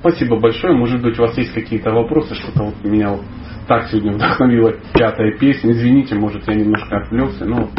Спасибо 0.00 0.38
большое. 0.38 0.74
Может 0.74 1.02
быть, 1.02 1.18
у 1.18 1.22
вас 1.22 1.36
есть 1.36 1.52
какие-то 1.52 1.90
вопросы, 1.90 2.34
что-то 2.34 2.64
вот 2.64 2.84
меня 2.84 3.10
вот 3.10 3.22
так 3.66 3.88
сегодня 3.88 4.12
вдохновила 4.14 4.74
пятая 4.94 5.36
песня. 5.36 5.72
Извините, 5.72 6.14
может, 6.14 6.46
я 6.46 6.54
немножко 6.54 6.98
отвлекся, 6.98 7.44
но 7.44 7.70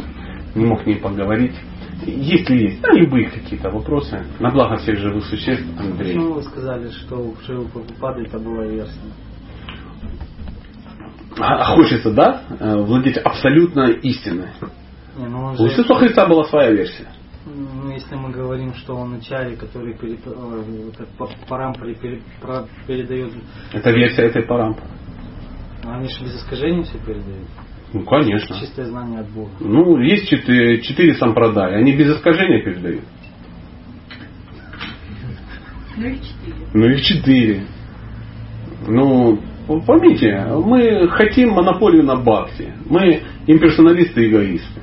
не 0.56 0.66
мог 0.66 0.86
не 0.86 0.96
поговорить. 0.96 1.56
Если 2.06 2.56
есть, 2.56 2.82
да, 2.82 2.94
любые 2.94 3.30
какие-то 3.30 3.70
вопросы, 3.70 4.24
на 4.40 4.52
благо 4.52 4.78
всех 4.78 4.98
живых 4.98 5.26
существ, 5.26 5.66
Андрей. 5.78 6.14
Почему 6.14 6.34
вы 6.34 6.44
сказали, 6.44 6.90
что 6.90 7.18
у 7.18 7.36
Шивы 7.46 7.68
Прабхупады 7.68 8.24
это 8.24 8.40
была 8.40 8.66
версия? 8.66 8.94
А, 11.38 11.76
хочется, 11.76 12.12
да, 12.12 12.44
э, 12.60 12.78
владеть 12.78 13.18
абсолютно 13.18 13.90
истиной. 13.92 14.50
Не, 15.18 15.28
ну 15.28 15.54
у 15.58 15.68
Иисуса 15.68 15.94
Христа 15.96 16.26
была 16.26 16.46
своя 16.46 16.72
версия. 16.72 17.08
Ну, 17.46 17.92
если 17.92 18.16
мы 18.16 18.32
говорим, 18.32 18.74
что 18.76 18.96
он 18.96 19.12
начале, 19.12 19.56
который 19.56 19.98
перед, 19.98 20.20
как 20.24 21.30
парампаре 21.48 21.96
передает... 22.86 23.34
Это 23.74 23.92
версия 23.92 24.24
этой 24.24 24.44
парампары. 24.44 24.88
Они 25.84 26.08
же 26.10 26.24
без 26.24 26.36
искажений 26.36 26.84
все 26.84 26.98
передают. 27.00 27.48
Ну, 27.92 28.04
конечно. 28.04 28.60
Чистое 28.60 28.86
знание 28.86 29.22
от 29.22 29.30
Бога. 29.30 29.50
Ну, 29.60 29.98
есть 30.00 30.28
четыре, 30.28 30.82
четыре 30.82 31.16
сампрадая. 31.16 31.78
Они 31.78 31.96
без 31.96 32.16
искажения 32.16 32.64
передают. 32.64 33.04
Ну 35.98 36.08
их 36.08 36.22
четыре. 36.22 36.56
Ну 36.74 36.86
их 36.86 37.02
четыре. 37.02 37.64
Ну, 38.88 39.40
поймите, 39.86 40.46
мы 40.64 41.08
хотим 41.10 41.52
монополию 41.52 42.04
на 42.04 42.16
бхакти. 42.16 42.74
Мы 42.86 43.24
имперсоналисты 43.48 44.26
и 44.26 44.30
эгоисты. 44.30 44.82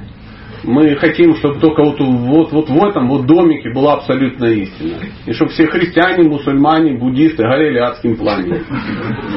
Мы 0.67 0.97
хотим, 0.97 1.37
чтобы 1.37 1.61
только 1.61 1.85
вот, 1.85 2.01
вот, 2.01 2.53
вот 2.53 2.69
в 2.69 2.85
этом 2.85 3.09
вот 3.09 3.25
домике 3.25 3.73
была 3.73 3.95
абсолютная 3.95 4.51
истина. 4.51 4.97
И 5.25 5.33
чтобы 5.33 5.53
все 5.53 5.69
христиане, 5.69 6.29
мусульмане, 6.29 6.99
буддисты 6.99 7.45
горели 7.45 7.79
адским 7.79 8.17
пламенем. 8.17 8.65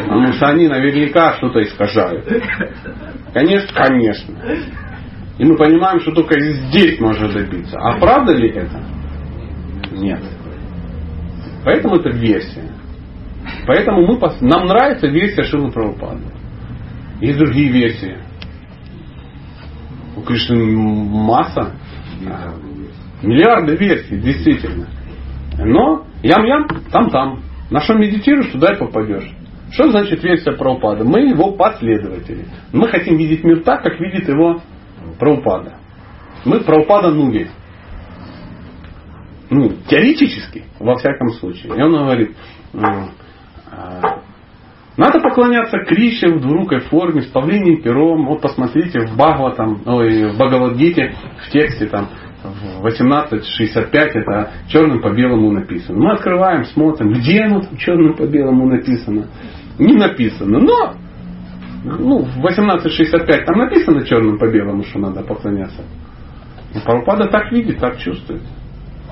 Потому 0.06 0.34
что 0.34 0.48
они 0.48 0.68
наверняка 0.68 1.36
что-то 1.36 1.62
искажают. 1.62 2.26
Конечно, 3.32 3.70
конечно. 3.76 4.36
И 5.38 5.46
мы 5.46 5.56
понимаем, 5.56 6.00
что 6.00 6.12
только 6.14 6.40
здесь 6.40 7.00
можно 7.00 7.32
добиться. 7.32 7.78
А 7.80 8.00
правда 8.00 8.34
ли 8.34 8.50
это? 8.50 8.84
Нет. 9.92 10.24
Поэтому 11.64 11.98
это 11.98 12.10
версия. 12.10 12.72
Поэтому 13.68 14.08
мы, 14.08 14.20
нам 14.42 14.66
нравится 14.66 15.06
версия 15.08 15.44
Шилы 15.44 15.72
Прабхупады. 15.72 16.24
Есть 17.22 17.38
другие 17.38 17.72
версии. 17.72 18.18
У 20.20 20.22
Кришны 20.22 20.76
масса. 20.76 21.76
Миллиарды 23.22 23.76
версий, 23.78 24.20
действительно. 24.20 24.88
Но 25.58 26.06
ям-ям, 26.22 26.68
там-там. 26.92 27.42
На 27.70 27.80
что 27.82 27.94
медитируешь, 27.94 28.52
туда 28.52 28.74
и 28.74 28.78
попадешь. 28.78 29.32
Что 29.72 29.92
значит 29.92 30.22
версия 30.24 30.52
Прабхупада? 30.54 31.06
Мы 31.06 31.30
его 31.30 31.54
последователи. 31.54 32.46
Мы 32.74 32.90
хотим 32.90 33.18
видеть 33.18 33.44
мир 33.44 33.64
так, 33.64 33.84
как 33.84 34.00
видит 34.00 34.28
его 34.28 34.62
Прабхупада. 35.20 35.76
Мы 36.44 36.60
Прабхупада 36.62 37.12
Нуги. 37.12 37.50
Ну, 39.50 39.72
теоретически, 39.88 40.66
во 40.80 40.96
всяком 40.96 41.30
случае. 41.30 41.78
И 41.78 41.82
он 41.82 41.92
говорит, 41.94 42.36
а, 42.74 44.20
надо 45.00 45.22
поклоняться 45.22 45.80
Кришне 45.80 46.34
в 46.34 46.42
двурукой 46.42 46.82
форме, 46.82 47.22
с 47.22 47.28
павлиним 47.28 47.82
пером. 47.82 48.26
Вот 48.26 48.42
посмотрите 48.42 49.00
в 49.00 49.16
Бхагаватам, 49.16 49.82
ой, 49.86 50.32
в 50.32 50.36
Бхагавадгите, 50.36 51.16
в 51.48 51.52
тексте 51.52 51.86
там, 51.86 52.10
в 52.44 52.86
18.65 52.86 53.92
это 53.94 54.52
черным 54.68 55.02
по 55.02 55.10
белому 55.10 55.52
написано. 55.52 55.98
Мы 55.98 56.12
открываем, 56.12 56.66
смотрим, 56.66 57.14
где 57.14 57.44
оно 57.44 57.62
там 57.62 57.78
черным 57.78 58.18
по 58.18 58.24
белому 58.24 58.68
написано. 58.68 59.28
Не 59.78 59.94
написано, 59.94 60.60
но 60.60 60.94
ну, 61.86 62.26
в 62.26 62.46
18.65 62.46 63.46
там 63.46 63.58
написано 63.58 64.06
черным 64.06 64.38
по 64.38 64.52
белому, 64.52 64.84
что 64.84 65.00
надо 65.00 65.24
поклоняться. 65.24 65.82
И 66.76 66.80
Прабхупада 66.86 67.30
так 67.30 67.54
видит, 67.54 67.80
так 67.80 68.00
чувствует. 68.00 68.42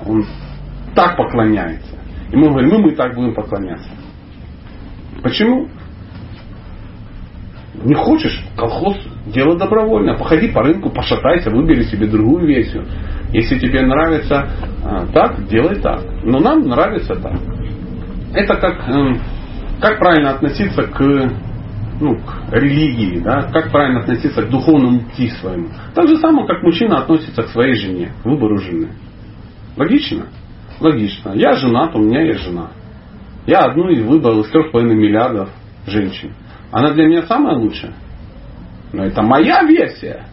Он 0.06 0.22
так 0.94 1.16
поклоняется. 1.16 1.96
И 2.30 2.36
мы 2.36 2.50
говорим, 2.50 2.68
ну 2.68 2.78
мы 2.80 2.92
так 2.92 3.14
будем 3.14 3.34
поклоняться. 3.34 3.88
Почему? 5.22 5.68
Не 7.84 7.94
хочешь, 7.94 8.42
колхоз, 8.56 8.96
дело 9.26 9.56
добровольно. 9.56 10.16
Походи 10.16 10.48
по 10.48 10.62
рынку, 10.62 10.90
пошатайся, 10.90 11.50
выбери 11.50 11.82
себе 11.84 12.06
другую 12.06 12.46
версию. 12.46 12.84
Если 13.32 13.58
тебе 13.58 13.82
нравится 13.82 14.48
а, 14.84 15.06
так, 15.12 15.46
делай 15.46 15.76
так. 15.76 16.00
Но 16.24 16.38
нам 16.40 16.66
нравится 16.66 17.14
так. 17.14 17.38
Это 18.34 18.56
как, 18.56 18.88
эм, 18.88 19.20
как 19.80 19.98
правильно 19.98 20.30
относиться 20.30 20.82
к, 20.82 21.30
ну, 22.00 22.16
к 22.16 22.52
религии, 22.52 23.20
да? 23.20 23.42
как 23.52 23.70
правильно 23.70 24.00
относиться 24.00 24.42
к 24.42 24.50
духовному 24.50 25.00
пути 25.00 25.28
своему. 25.40 25.68
Так 25.94 26.08
же 26.08 26.16
самое, 26.16 26.46
как 26.46 26.62
мужчина 26.62 26.98
относится 26.98 27.42
к 27.42 27.48
своей 27.48 27.74
жене, 27.74 28.12
к 28.22 28.26
выбору 28.26 28.58
жены. 28.58 28.88
Логично? 29.76 30.26
Логично. 30.80 31.32
Я 31.34 31.52
женат, 31.52 31.94
у 31.94 32.00
меня 32.00 32.22
есть 32.22 32.44
жена. 32.44 32.70
Я 33.46 33.60
одну 33.60 33.88
из 33.88 34.02
выбрал 34.02 34.40
из 34.40 34.50
трех 34.50 34.72
половиной 34.72 34.96
миллиардов 34.96 35.48
женщин. 35.86 36.32
Она 36.70 36.92
для 36.92 37.06
меня 37.06 37.22
самая 37.22 37.56
лучшая. 37.56 37.94
Но 38.92 39.04
это 39.04 39.22
моя 39.22 39.62
версия. 39.62 40.24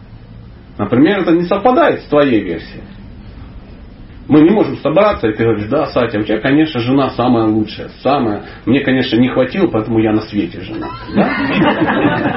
Например, 0.78 1.20
это 1.20 1.32
не 1.32 1.42
совпадает 1.42 2.02
с 2.02 2.04
твоей 2.04 2.42
версией. 2.42 2.82
Мы 4.28 4.40
не 4.40 4.50
можем 4.50 4.76
собраться, 4.78 5.28
и 5.28 5.32
ты 5.32 5.44
говоришь, 5.44 5.68
да, 5.68 5.86
Сатя, 5.86 6.18
у 6.18 6.22
тебя, 6.22 6.40
конечно, 6.40 6.80
жена 6.80 7.10
самая 7.10 7.44
лучшая, 7.44 7.90
самая. 8.02 8.42
Мне, 8.66 8.80
конечно, 8.80 9.16
не 9.16 9.28
хватило, 9.28 9.68
поэтому 9.68 10.00
я 10.00 10.12
на 10.12 10.22
свете 10.22 10.60
жена. 10.62 10.88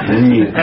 Нет. 0.08 0.54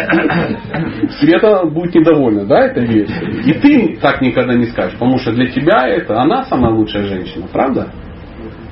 Света 1.20 1.66
будет 1.66 1.96
недовольна, 1.96 2.46
да, 2.46 2.68
этой 2.68 2.86
версией. 2.86 3.42
И 3.42 3.54
ты 3.54 4.00
так 4.02 4.22
никогда 4.22 4.54
не 4.54 4.68
скажешь, 4.68 4.94
потому 4.94 5.18
что 5.18 5.34
для 5.34 5.48
тебя 5.48 5.86
это 5.88 6.22
она 6.22 6.46
самая 6.46 6.72
лучшая 6.72 7.04
женщина, 7.04 7.46
правда? 7.52 7.90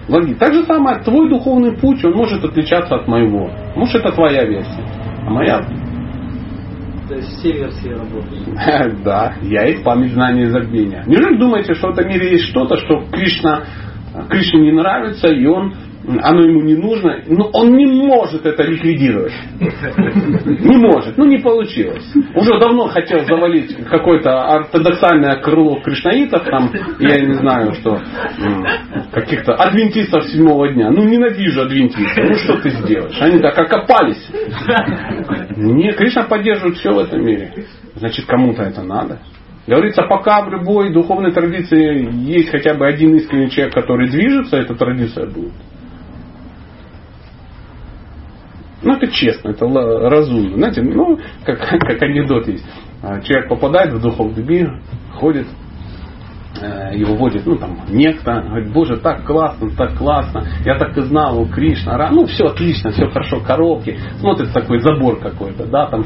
Логично. 0.07 0.37
Так 0.37 0.53
же 0.53 0.63
самое, 0.65 0.99
твой 0.99 1.29
духовный 1.29 1.77
путь, 1.77 2.03
он 2.05 2.13
может 2.13 2.43
отличаться 2.43 2.95
от 2.95 3.07
моего. 3.07 3.49
Может, 3.75 3.95
это 3.95 4.11
твоя 4.11 4.45
версия, 4.45 4.85
а 5.25 5.29
моя 5.29 5.61
то 7.07 7.13
есть 7.13 7.37
все 7.37 7.51
версии 7.51 7.89
работают. 7.89 9.03
Да, 9.03 9.35
я 9.43 9.65
есть 9.67 9.83
память 9.83 10.13
знания 10.13 10.43
и 10.43 10.49
забвения. 10.49 11.03
Неужели 11.05 11.37
думаете, 11.37 11.75
что 11.75 11.89
в 11.89 11.91
этом 11.91 12.07
мире 12.07 12.31
есть 12.31 12.45
что-то, 12.45 12.77
что 12.77 13.05
Кришна, 13.11 13.61
Кришне 14.29 14.61
не 14.61 14.71
нравится, 14.71 15.27
и 15.27 15.45
он 15.45 15.75
оно 16.07 16.43
ему 16.43 16.61
не 16.61 16.75
нужно, 16.75 17.21
но 17.27 17.49
он 17.53 17.71
не 17.75 17.85
может 17.85 18.45
это 18.45 18.63
ликвидировать. 18.63 19.33
Не 19.59 20.77
может, 20.77 21.17
ну 21.17 21.25
не 21.25 21.39
получилось. 21.39 22.05
Уже 22.35 22.59
давно 22.59 22.87
хотел 22.87 23.25
завалить 23.25 23.75
какое-то 23.85 24.41
ортодоксальное 24.55 25.37
крыло 25.37 25.79
кришнаитов, 25.81 26.43
там, 26.43 26.71
я 26.99 27.19
не 27.19 27.33
знаю, 27.33 27.73
что, 27.73 27.99
каких-то 29.11 29.53
адвентистов 29.53 30.25
седьмого 30.25 30.71
дня. 30.71 30.91
Ну 30.91 31.03
ненавижу 31.03 31.61
адвентистов, 31.61 32.23
ну 32.29 32.35
что 32.35 32.57
ты 32.61 32.69
сделаешь? 32.69 33.17
Они 33.21 33.39
так 33.39 33.57
окопались. 33.57 34.29
Не, 35.57 35.91
Кришна 35.93 36.23
поддерживает 36.23 36.77
все 36.77 36.91
в 36.91 36.99
этом 36.99 37.25
мире. 37.25 37.51
Значит, 37.95 38.25
кому-то 38.25 38.63
это 38.63 38.81
надо. 38.83 39.19
Говорится, 39.67 40.03
пока 40.03 40.43
в 40.43 40.51
любой 40.51 40.93
духовной 40.93 41.31
традиции 41.31 42.07
есть 42.29 42.49
хотя 42.49 42.75
бы 42.75 42.85
один 42.85 43.15
искренний 43.15 43.49
человек, 43.49 43.73
который 43.73 44.09
движется, 44.09 44.57
эта 44.57 44.75
традиция 44.75 45.25
будет. 45.25 45.53
Ну, 48.85 48.93
это 48.93 49.07
честно, 49.07 49.49
это 49.49 49.65
разумно. 49.65 50.57
Знаете, 50.57 50.83
ну, 50.83 51.19
как, 51.43 51.59
как 51.67 52.01
анекдот 52.03 52.47
есть. 52.47 52.63
А, 53.01 53.19
человек 53.21 53.49
попадает 53.49 53.91
в 53.93 53.99
духовный 53.99 54.43
мир, 54.43 54.79
ходит, 55.15 55.47
э, 56.61 56.91
его 56.95 57.15
водит, 57.15 57.47
ну, 57.47 57.55
там, 57.55 57.79
некто, 57.89 58.43
говорит, 58.47 58.71
боже, 58.71 58.97
так 58.97 59.25
классно, 59.25 59.71
так 59.75 59.95
классно, 59.95 60.43
я 60.63 60.77
так 60.77 60.95
и 60.97 61.01
знал, 61.01 61.41
у 61.41 61.47
Кришна, 61.47 62.09
ну, 62.11 62.25
все 62.27 62.45
отлично, 62.45 62.91
все 62.91 63.07
хорошо, 63.07 63.41
коробки, 63.41 63.97
смотрит 64.19 64.53
такой 64.53 64.79
забор 64.79 65.19
какой-то, 65.19 65.65
да, 65.65 65.87
там 65.87 66.03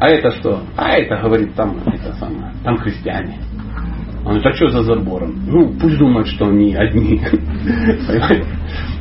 а 0.00 0.08
это 0.08 0.30
что? 0.32 0.60
А 0.76 0.92
это, 0.96 1.16
говорит, 1.22 1.54
там, 1.54 1.76
это 1.86 2.12
самое, 2.14 2.52
там 2.64 2.78
христиане. 2.78 3.38
Он 4.20 4.34
говорит, 4.34 4.46
а 4.46 4.52
что 4.52 4.68
за 4.68 4.82
забором? 4.82 5.34
Ну, 5.46 5.74
пусть 5.80 5.98
думают, 5.98 6.28
что 6.28 6.46
они 6.46 6.74
одни. 6.74 7.20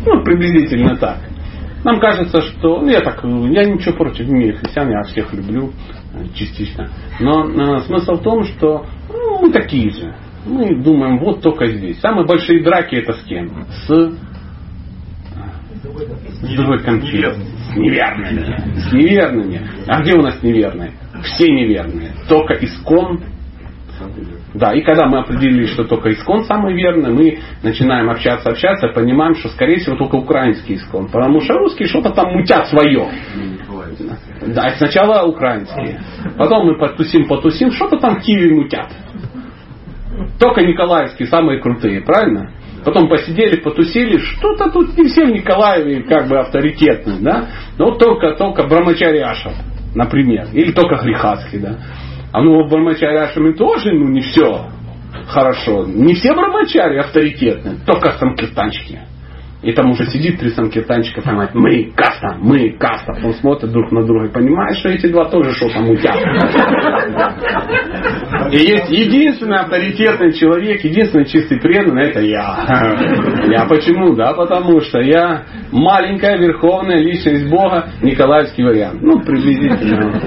Ну, 0.06 0.24
приблизительно 0.24 0.96
так. 0.96 1.20
Нам 1.84 2.00
кажется, 2.00 2.42
что, 2.42 2.82
ну, 2.82 2.90
я 2.90 3.02
так, 3.02 3.24
я 3.24 3.66
ничего 3.66 3.96
против 3.96 4.28
не 4.28 4.52
христиан, 4.52 4.90
я 4.90 5.04
всех 5.04 5.34
люблю 5.34 5.72
э, 6.14 6.26
частично. 6.34 6.90
Но 7.20 7.46
э, 7.50 7.80
смысл 7.82 8.16
в 8.16 8.22
том, 8.22 8.44
что 8.44 8.86
ну, 9.10 9.40
мы 9.42 9.52
такие 9.52 9.90
же. 9.92 10.16
Мы 10.46 10.82
думаем, 10.82 11.20
вот 11.20 11.42
только 11.42 11.68
здесь. 11.68 12.00
Самые 12.00 12.26
большие 12.26 12.64
драки 12.64 12.96
это 12.96 13.14
с 13.14 13.22
кем? 13.24 13.66
С, 13.70 13.88
с 16.42 16.56
другой 16.56 16.80
конфетой. 16.80 17.36
С 17.72 17.76
неверными. 17.76 18.80
С 18.80 18.94
неверными. 18.94 19.62
А 19.88 20.02
где 20.02 20.16
у 20.16 20.22
нас 20.22 20.42
неверные? 20.42 20.94
Все 21.24 21.46
неверные. 21.46 22.14
Только 22.28 22.54
искон 22.56 23.22
да, 24.54 24.74
и 24.74 24.82
когда 24.82 25.06
мы 25.06 25.20
определили, 25.20 25.68
что 25.68 25.84
только 25.84 26.12
искон 26.12 26.44
самый 26.46 26.74
верный, 26.74 27.12
мы 27.12 27.40
начинаем 27.62 28.10
общаться, 28.10 28.50
общаться, 28.50 28.88
понимаем, 28.88 29.36
что 29.36 29.50
скорее 29.50 29.78
всего 29.78 29.96
только 29.96 30.16
украинский 30.16 30.76
искон. 30.76 31.08
Потому 31.08 31.40
что 31.42 31.54
русские 31.54 31.88
что-то 31.88 32.10
там 32.10 32.32
мутят 32.32 32.68
свое. 32.68 33.08
Да, 34.48 34.70
сначала 34.78 35.28
украинские. 35.28 36.00
Потом 36.38 36.66
мы 36.66 36.80
потусим, 36.80 37.28
потусим, 37.28 37.72
что-то 37.72 37.98
там 37.98 38.16
в 38.16 38.22
Киеве 38.22 38.56
мутят. 38.56 38.92
Только 40.40 40.62
николаевские 40.62 41.28
самые 41.28 41.62
крутые, 41.62 42.02
правильно? 42.02 42.52
Потом 42.84 43.08
посидели, 43.08 43.58
потусили, 43.58 44.18
что-то 44.18 44.72
тут 44.72 44.98
не 44.98 45.10
все 45.10 45.26
в 45.26 45.32
Николаеве 45.32 46.04
как 46.04 46.28
бы 46.28 46.40
авторитетные, 46.40 47.20
да? 47.20 47.50
Но 47.78 47.92
только, 47.92 48.36
только 48.36 48.64
Брамачари 48.64 49.24
например, 49.94 50.48
или 50.54 50.72
только 50.72 50.98
Хрихатский, 50.98 51.60
да? 51.60 51.78
А 52.32 52.42
ну 52.42 52.64
в 52.64 52.70
Брамачари 52.70 53.18
Ашами 53.18 53.54
тоже 53.54 53.92
ну, 53.92 54.08
не 54.08 54.22
все 54.22 54.70
хорошо. 55.30 55.86
Не 55.86 56.14
все 56.16 56.34
брамачари 56.34 56.98
авторитетны, 56.98 57.78
только 57.86 58.12
самкиртанчики. 58.18 59.00
И 59.62 59.74
там 59.74 59.92
уже 59.92 60.06
сидит 60.06 60.40
три 60.40 60.52
самкиртанчика, 60.52 61.22
понимает, 61.22 61.54
мы 61.54 61.92
каста, 61.94 62.38
мы 62.40 62.78
каста. 62.80 63.14
Он 63.22 63.34
смотрит 63.34 63.72
друг 63.74 63.92
на 63.92 64.06
друга 64.06 64.28
и 64.28 64.32
понимает, 64.32 64.78
что 64.78 64.88
эти 64.88 65.08
два 65.08 65.26
тоже 65.26 65.52
что-то 65.52 65.80
мутят. 65.80 66.16
И 68.54 68.58
есть 68.58 68.90
единственный 68.90 69.58
авторитетный 69.58 70.32
человек, 70.32 70.82
единственный 70.86 71.26
чистый 71.26 71.60
преданный, 71.60 72.04
это 72.04 72.22
я. 72.22 72.96
Я 73.48 73.66
почему? 73.66 74.16
Да, 74.16 74.34
потому 74.34 74.80
что 74.80 75.02
я 75.02 75.44
маленькая 75.74 76.38
верховная 76.38 77.02
личность 77.02 77.50
Бога, 77.50 77.90
Николаевский 78.02 78.64
вариант. 78.64 79.02
Ну, 79.02 79.20
приблизительно. 79.20 80.22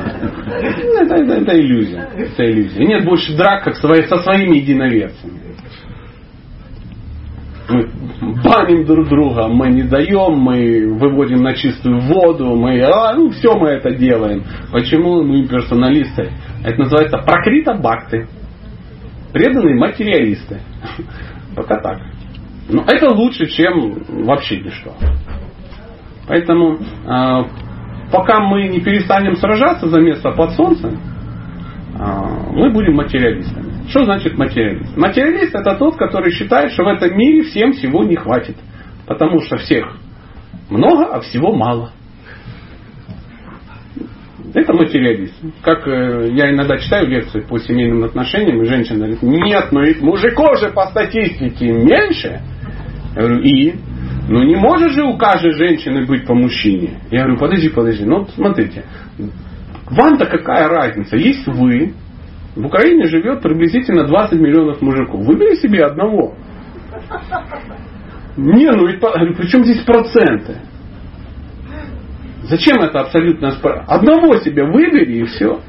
Это, 1.01 1.15
это, 1.15 1.33
это 1.35 1.59
иллюзия. 1.59 2.07
Это 2.19 2.51
иллюзия. 2.51 2.85
Нет 2.85 3.05
больше 3.07 3.35
драк, 3.35 3.65
как 3.65 3.77
со 3.77 4.19
своими 4.19 4.59
единоверцами 4.59 5.42
мы 7.73 7.89
баним 8.43 8.85
друг 8.85 9.09
друга, 9.09 9.49
мы 9.49 9.69
не 9.69 9.83
даем, 9.83 10.35
мы 10.39 10.95
выводим 10.99 11.43
на 11.43 11.55
чистую 11.55 12.01
воду, 12.01 12.55
мы, 12.55 12.81
а, 12.83 13.15
ну, 13.15 13.31
все 13.31 13.57
мы 13.57 13.71
это 13.71 13.93
делаем. 13.93 14.45
Почему 14.71 15.23
мы 15.23 15.47
персоналисты? 15.47 16.31
Это 16.65 16.79
называется 16.79 17.19
прокрита 17.19 17.75
бакты. 17.75 18.29
Преданные 19.33 19.77
материалисты. 19.77 20.61
Пока 21.57 21.81
так. 21.81 21.99
Но 22.69 22.85
это 22.87 23.11
лучше, 23.11 23.47
чем 23.47 24.03
вообще 24.25 24.61
ничто. 24.61 24.95
Поэтому 26.29 26.75
э, 26.77 27.45
пока 28.13 28.41
мы 28.41 28.69
не 28.69 28.81
перестанем 28.81 29.37
сражаться 29.37 29.89
за 29.89 30.01
место 30.01 30.31
под 30.31 30.53
солнцем, 30.53 30.99
э, 31.99 32.53
мы 32.53 32.71
будем 32.71 32.95
материалистами. 32.95 33.72
Что 33.93 34.07
значит 34.07 34.39
материалист? 34.39 34.97
Материалист 34.97 35.55
это 35.55 35.75
тот, 35.75 35.97
который 35.97 36.33
считает, 36.33 36.73
что 36.73 36.83
в 36.83 36.89
этом 36.89 37.15
мире 37.15 37.43
всем 37.43 37.73
всего 37.73 38.03
не 38.03 38.17
хватит. 38.17 38.57
Потому 39.07 39.41
что 39.43 39.59
всех 39.59 39.99
много, 40.71 41.05
а 41.15 41.21
всего 41.21 41.55
мало. 41.55 41.93
Это 44.55 44.73
материалист. 44.73 45.35
Как 45.61 45.87
э, 45.87 46.29
я 46.31 46.51
иногда 46.51 46.79
читаю 46.79 47.07
лекции 47.07 47.41
по 47.41 47.59
семейным 47.59 48.05
отношениям, 48.05 48.63
и 48.63 48.65
женщина 48.65 49.01
говорит, 49.01 49.23
нет, 49.23 49.69
ну 49.73 49.83
ведь 49.83 50.01
мужиков 50.01 50.59
же 50.59 50.71
по 50.71 50.87
статистике 50.87 51.71
меньше. 51.71 52.41
Я 53.15 53.21
говорю, 53.21 53.43
и? 53.43 53.75
Ну 54.31 54.43
не 54.43 54.57
может 54.57 54.93
же 54.93 55.03
у 55.03 55.19
каждой 55.19 55.53
женщины 55.53 56.07
быть 56.07 56.27
по 56.27 56.35
мужчине. 56.35 56.99
Я 57.11 57.25
говорю, 57.25 57.39
подожди, 57.39 57.69
подожди, 57.69 58.05
ну 58.07 58.27
смотрите, 58.35 58.85
вам-то 59.91 60.25
какая 60.25 60.67
разница? 60.69 61.17
Есть 61.19 61.47
вы, 61.47 61.93
в 62.55 62.67
Украине 62.67 63.07
живет 63.07 63.41
приблизительно 63.43 64.05
20 64.05 64.39
миллионов 64.39 64.83
мужиков. 64.83 65.25
Выбери 65.25 65.55
себе 65.57 65.85
одного. 65.85 66.35
Не, 68.37 68.71
ну 68.71 68.87
ведь 68.87 69.01
при 69.01 69.47
чем 69.47 69.65
здесь 69.65 69.83
проценты? 69.85 70.57
Зачем 72.43 72.83
это 72.83 73.01
абсолютно 73.01 73.55
Одного 73.87 74.37
себе 74.37 74.65
выбери 74.65 75.21
и 75.21 75.25
все. 75.25 75.61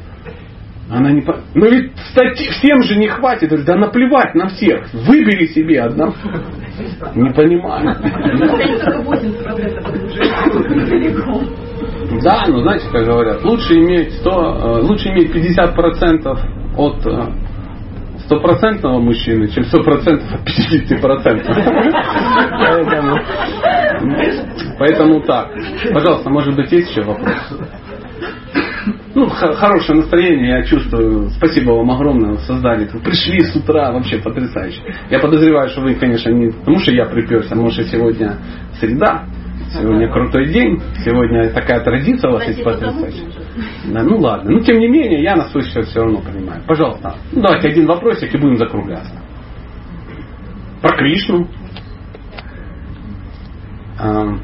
Она 0.90 1.12
не. 1.12 1.24
Но 1.56 1.66
ведь 1.68 1.94
стати... 2.12 2.50
всем 2.50 2.82
же 2.84 2.98
не 2.98 3.08
хватит. 3.08 3.52
Да 3.66 3.76
наплевать 3.76 4.36
на 4.36 4.48
всех. 4.50 4.94
Выбери 4.94 5.48
себе 5.48 5.82
одного. 5.82 6.14
Не 7.16 7.32
понимаю. 7.32 7.96
Да, 12.22 12.46
но 12.48 12.62
знаете, 12.62 12.86
как 12.92 13.06
говорят, 13.06 13.44
лучше 13.44 13.76
иметь 13.76 14.14
100, 14.14 14.30
э, 14.30 14.82
лучше 14.82 15.10
иметь 15.10 15.34
50% 15.34 16.63
от 16.78 17.06
э, 17.06 17.32
стопроцентного 18.26 19.00
мужчины, 19.00 19.48
чем 19.50 19.64
сто 19.66 19.84
процентов 19.84 20.34
от 20.34 20.46
50 20.46 21.02
процентов. 21.02 21.56
Поэтому, 22.60 23.20
поэтому 24.80 25.22
так. 25.22 25.50
Пожалуйста, 25.94 26.30
может 26.30 26.56
быть, 26.56 26.72
есть 26.72 26.90
еще 26.92 27.04
вопрос? 27.04 27.36
Ну, 29.16 29.28
хорошее 29.30 30.00
настроение, 30.00 30.58
я 30.58 30.64
чувствую. 30.64 31.30
Спасибо 31.30 31.72
вам 31.72 31.92
огромное, 31.92 32.38
создали. 32.38 32.86
Пришли 32.86 33.42
с 33.42 33.56
утра, 33.56 33.92
вообще 33.92 34.18
потрясающе. 34.18 34.82
Я 35.10 35.20
подозреваю, 35.20 35.70
что 35.70 35.82
вы, 35.82 35.96
конечно, 35.96 36.30
не 36.32 36.52
потому 36.52 36.80
что 36.80 36.92
я 36.92 37.06
приперся, 37.06 37.56
может, 37.56 37.88
сегодня 37.88 38.38
среда, 38.80 39.26
сегодня 39.72 40.12
крутой 40.12 40.48
день, 40.52 40.82
сегодня 41.06 41.50
такая 41.52 41.82
традиция 41.82 42.32
у 42.32 42.34
вас 42.34 42.48
есть 42.48 42.64
потрясающая. 42.64 43.43
Да, 43.86 44.04
ну 44.04 44.18
ладно. 44.18 44.52
Но 44.52 44.60
тем 44.62 44.80
не 44.80 44.88
менее, 44.88 45.22
я 45.22 45.36
на 45.36 45.46
свой 45.46 45.64
счет 45.64 45.86
все 45.86 46.02
равно 46.02 46.22
понимаю. 46.22 46.62
Пожалуйста. 46.68 47.16
Ну, 47.32 47.42
давайте 47.42 47.70
один 47.70 47.86
вопросик 47.86 48.34
и 48.34 48.38
будем 48.38 48.58
закругляться. 48.58 49.14
Про 50.82 50.98
Кришну. 50.98 51.48
А, 54.00 54.38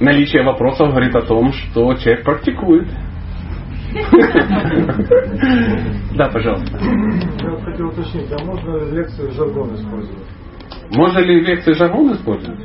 наличие 0.00 0.42
вопросов 0.42 0.90
говорит 0.90 1.14
о 1.16 1.22
том, 1.22 1.52
что 1.52 1.94
человек 1.94 2.24
практикует. 2.24 2.88
Да, 6.14 6.28
пожалуйста. 6.30 6.78
Я 6.78 7.56
хотел 7.62 7.88
уточнить, 7.88 8.30
а 8.32 8.42
можно 8.42 8.90
лекции 8.90 9.30
жаргон 9.32 9.74
использовать? 9.74 10.26
Можно 10.90 11.18
ли 11.18 11.44
лекции 11.44 11.72
жаргон 11.72 12.12
использовать? 12.14 12.60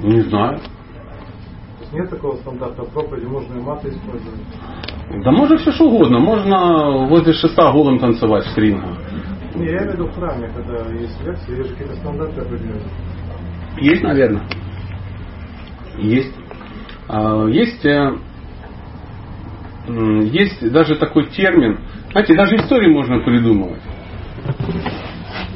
Не 0.00 0.20
знаю 0.22 0.58
нет 1.92 2.08
такого 2.08 2.36
стандарта 2.36 2.82
проповеди, 2.84 3.26
можно 3.26 3.54
и 3.54 3.60
маты 3.60 3.88
использовать. 3.90 4.40
Да 5.24 5.30
можно 5.30 5.58
все 5.58 5.72
что 5.72 5.88
угодно. 5.88 6.18
Можно 6.20 7.06
возле 7.06 7.32
шеста 7.34 7.70
голым 7.70 7.98
танцевать 7.98 8.44
в 8.46 8.50
стрингах. 8.50 8.98
Не, 9.54 9.66
я 9.66 9.78
имею 9.78 9.90
в 9.90 9.94
виду 9.94 10.06
в 10.06 10.14
храме, 10.14 10.50
когда 10.54 10.90
есть 10.94 11.20
лекции, 11.22 11.56
есть 11.56 11.68
же 11.68 11.74
какие-то 11.74 11.96
стандарты 11.96 12.40
определенные. 12.40 12.88
Есть, 13.76 14.02
наверное. 14.02 14.42
Есть. 15.98 16.34
А, 17.08 17.46
есть, 17.48 17.84
э, 17.84 18.16
есть 19.88 20.72
даже 20.72 20.96
такой 20.96 21.26
термин. 21.26 21.80
Знаете, 22.12 22.34
даже 22.34 22.56
истории 22.56 22.90
можно 22.90 23.20
придумывать. 23.20 23.82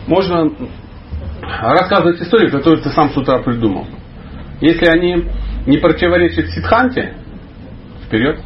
Можно 0.06 0.50
рассказывать 1.62 2.20
истории, 2.20 2.50
которые 2.50 2.82
ты 2.82 2.90
сам 2.90 3.10
с 3.10 3.16
утра 3.16 3.38
придумал. 3.38 3.86
Если 4.60 4.86
они 4.86 5.24
не 5.66 5.78
противоречит 5.78 6.50
сидханте, 6.50 7.14
вперед. 8.06 8.40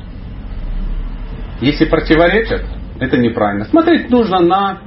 Если 1.60 1.84
противоречат, 1.84 2.64
это 2.98 3.18
неправильно. 3.18 3.66
Смотреть 3.66 4.10
нужно 4.10 4.40
на, 4.40 4.78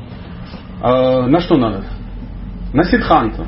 э, 0.81 1.25
на 1.27 1.39
что 1.41 1.55
надо? 1.57 1.83
На 2.73 2.83
сидханту. 2.83 3.45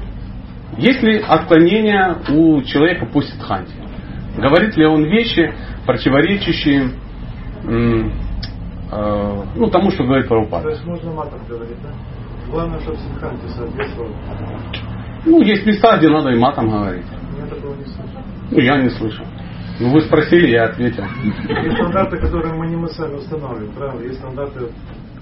Есть 0.78 1.02
ли 1.02 1.20
отклонение 1.20 2.18
у 2.30 2.62
человека 2.62 3.06
по 3.08 3.22
сидханте? 3.22 3.74
Говорит 4.38 4.76
ли 4.78 4.86
он 4.86 5.06
вещи, 5.06 5.54
противоречащие 5.86 6.92
э, 7.64 9.44
ну, 9.56 9.70
тому, 9.72 9.90
что 9.92 10.04
говорит 10.04 10.28
Прабхупада? 10.28 10.64
То 10.64 10.70
есть 10.70 10.86
можно 10.86 11.12
матом 11.12 11.40
говорить, 11.48 11.78
да? 11.82 11.90
Главное, 12.52 12.80
чтобы 12.82 12.98
сидханте 12.98 13.48
соответствовал. 13.48 14.12
Ну, 15.26 15.42
есть 15.42 15.66
места, 15.66 15.98
где 15.98 16.10
надо 16.10 16.30
и 16.30 16.38
матом 16.38 16.70
говорить. 16.70 17.06
Я 17.40 17.48
такого 17.48 17.74
не. 17.76 17.86
Ну, 18.52 18.60
я 18.60 18.82
не 18.82 18.90
слышал. 18.90 19.26
Ну, 19.80 19.92
вы 19.92 20.02
спросили, 20.02 20.52
я 20.52 20.66
ответил. 20.66 21.04
Есть 21.04 21.76
стандарты, 21.76 22.18
которые 22.18 22.54
мы 22.54 22.68
не 22.68 22.76
мы 22.76 22.88
сами 22.90 23.16
устанавливаем, 23.16 23.74
правильно? 23.74 24.04
Есть 24.04 24.20
стандарты, 24.20 24.72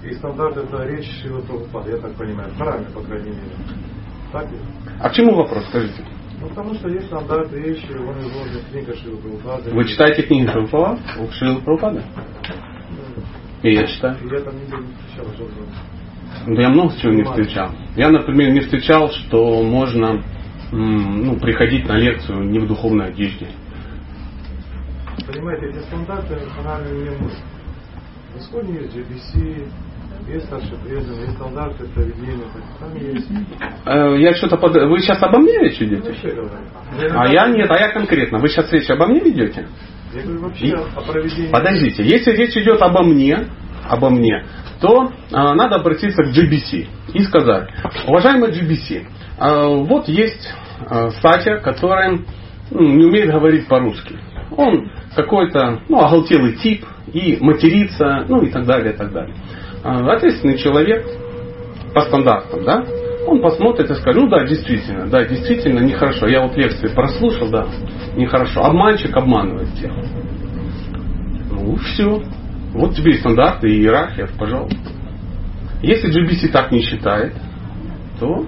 и 0.04 0.12
стандарты 0.14 0.60
это 0.60 0.86
речь 0.86 1.10
Шива 1.22 1.40
Прабхупада, 1.40 1.90
я 1.90 1.96
так 1.96 2.14
понимаю, 2.14 2.52
храме, 2.56 2.84
по 2.94 3.00
крайней 3.00 3.30
мере. 3.30 3.56
Так 4.32 4.50
ли? 4.50 4.58
А 5.00 5.08
к 5.08 5.14
чему 5.14 5.34
вопрос, 5.34 5.64
скажите? 5.68 6.04
Ну, 6.40 6.48
потому 6.48 6.74
что 6.74 6.88
есть 6.88 7.06
стандарты 7.06 7.60
речи, 7.60 7.86
он 7.90 8.18
изложен 8.20 8.60
в 8.60 8.70
книге 8.70 8.94
Шива 8.94 9.16
Прабхупада. 9.16 9.70
Вы 9.70 9.84
читаете 9.86 10.22
книги 10.22 10.46
Прабхупада? 10.46 11.00
У 11.18 11.32
Шива 11.32 11.60
Прабхупада? 11.60 12.02
И 13.62 13.72
я 13.72 13.86
читаю. 13.86 14.16
Я 14.30 14.40
там 14.40 14.54
нигде 14.54 14.76
не 14.76 14.94
встречал 14.94 15.26
журнал. 15.36 15.66
Да 16.46 16.62
я 16.62 16.68
много 16.68 16.94
чего 17.00 17.12
не 17.12 17.24
встречал. 17.24 17.70
Я, 17.96 18.10
например, 18.10 18.52
не 18.52 18.60
встречал, 18.60 19.10
что 19.10 19.62
можно 19.62 20.22
ну, 20.72 21.38
приходить 21.38 21.86
на 21.88 21.96
лекцию 21.96 22.44
не 22.44 22.58
в 22.58 22.66
духовной 22.66 23.08
одежде. 23.08 23.48
Понимаете, 25.26 25.66
эти 25.66 25.78
стандарты 25.84 26.34
национальные 26.34 27.10
не 27.10 27.16
мы. 27.16 27.30
В 28.34 28.38
исходе 28.38 28.72
есть 28.72 28.96
GBC, 28.96 29.68
есть 30.28 30.46
старший 30.46 30.76
преданный, 30.84 31.20
есть 31.22 31.36
стандарты 31.36 31.84
проведения, 31.88 32.44
там 32.80 32.94
есть. 32.96 33.30
Э, 33.86 34.16
я 34.18 34.34
что-то 34.34 34.56
под... 34.56 34.74
Вы 34.74 34.98
сейчас 35.00 35.22
обо 35.22 35.38
мне 35.38 35.58
речь 35.58 35.80
ведете? 35.80 36.14
А 37.12 37.28
я 37.28 37.48
нет, 37.48 37.70
а 37.70 37.78
я 37.78 37.92
конкретно. 37.92 38.38
Вы 38.38 38.48
сейчас 38.48 38.72
речь 38.72 38.90
обо 38.90 39.06
мне 39.06 39.20
ведете? 39.20 39.68
Я 40.14 40.22
говорю 40.22 40.40
вообще 40.42 40.66
И... 40.66 40.72
о 40.72 41.00
проведении. 41.00 41.50
Подождите, 41.50 42.04
если 42.04 42.32
речь 42.32 42.56
идет 42.56 42.80
обо 42.82 43.02
мне, 43.02 43.48
обо 43.88 44.10
мне, 44.10 44.44
то 44.80 45.12
а, 45.32 45.54
надо 45.54 45.76
обратиться 45.76 46.22
к 46.22 46.28
GBC 46.28 46.86
и 47.14 47.22
сказать, 47.22 47.70
уважаемый 48.06 48.50
GBC, 48.50 49.06
а, 49.38 49.68
вот 49.68 50.08
есть 50.08 50.52
а, 50.86 51.10
Сатя, 51.22 51.58
который 51.58 52.24
ну, 52.70 52.80
не 52.80 53.04
умеет 53.04 53.30
говорить 53.30 53.66
по-русски. 53.68 54.18
Он 54.56 54.90
какой-то 55.14 55.80
ну, 55.88 56.00
оголтелый 56.00 56.56
тип 56.56 56.84
и 57.12 57.38
матерится, 57.40 58.26
ну 58.28 58.42
и 58.42 58.50
так 58.50 58.66
далее, 58.66 58.92
и 58.92 58.96
так 58.96 59.12
далее. 59.12 59.34
А, 59.82 60.00
ответственный 60.14 60.58
человек 60.58 61.06
по 61.94 62.02
стандартам, 62.02 62.64
да, 62.64 62.84
он 63.26 63.40
посмотрит 63.40 63.90
и 63.90 63.94
скажет, 63.94 64.22
ну 64.22 64.28
да, 64.28 64.44
действительно, 64.44 65.06
да, 65.06 65.24
действительно, 65.24 65.80
нехорошо. 65.80 66.26
Я 66.26 66.42
вот 66.42 66.56
лекции 66.56 66.88
прослушал, 66.88 67.48
да, 67.50 67.66
нехорошо. 68.16 68.62
Обманщик 68.62 69.16
обманывает 69.16 69.68
всех. 69.70 69.92
Ну, 71.50 71.76
все. 71.76 72.22
Вот 72.74 72.94
тебе 72.96 73.12
и 73.12 73.18
стандарты, 73.18 73.68
и 73.68 73.80
иерархия, 73.80 74.28
пожалуйста. 74.38 74.76
Если 75.84 76.10
GBC 76.10 76.50
так 76.50 76.70
не 76.72 76.80
считает, 76.80 77.34
то, 78.18 78.44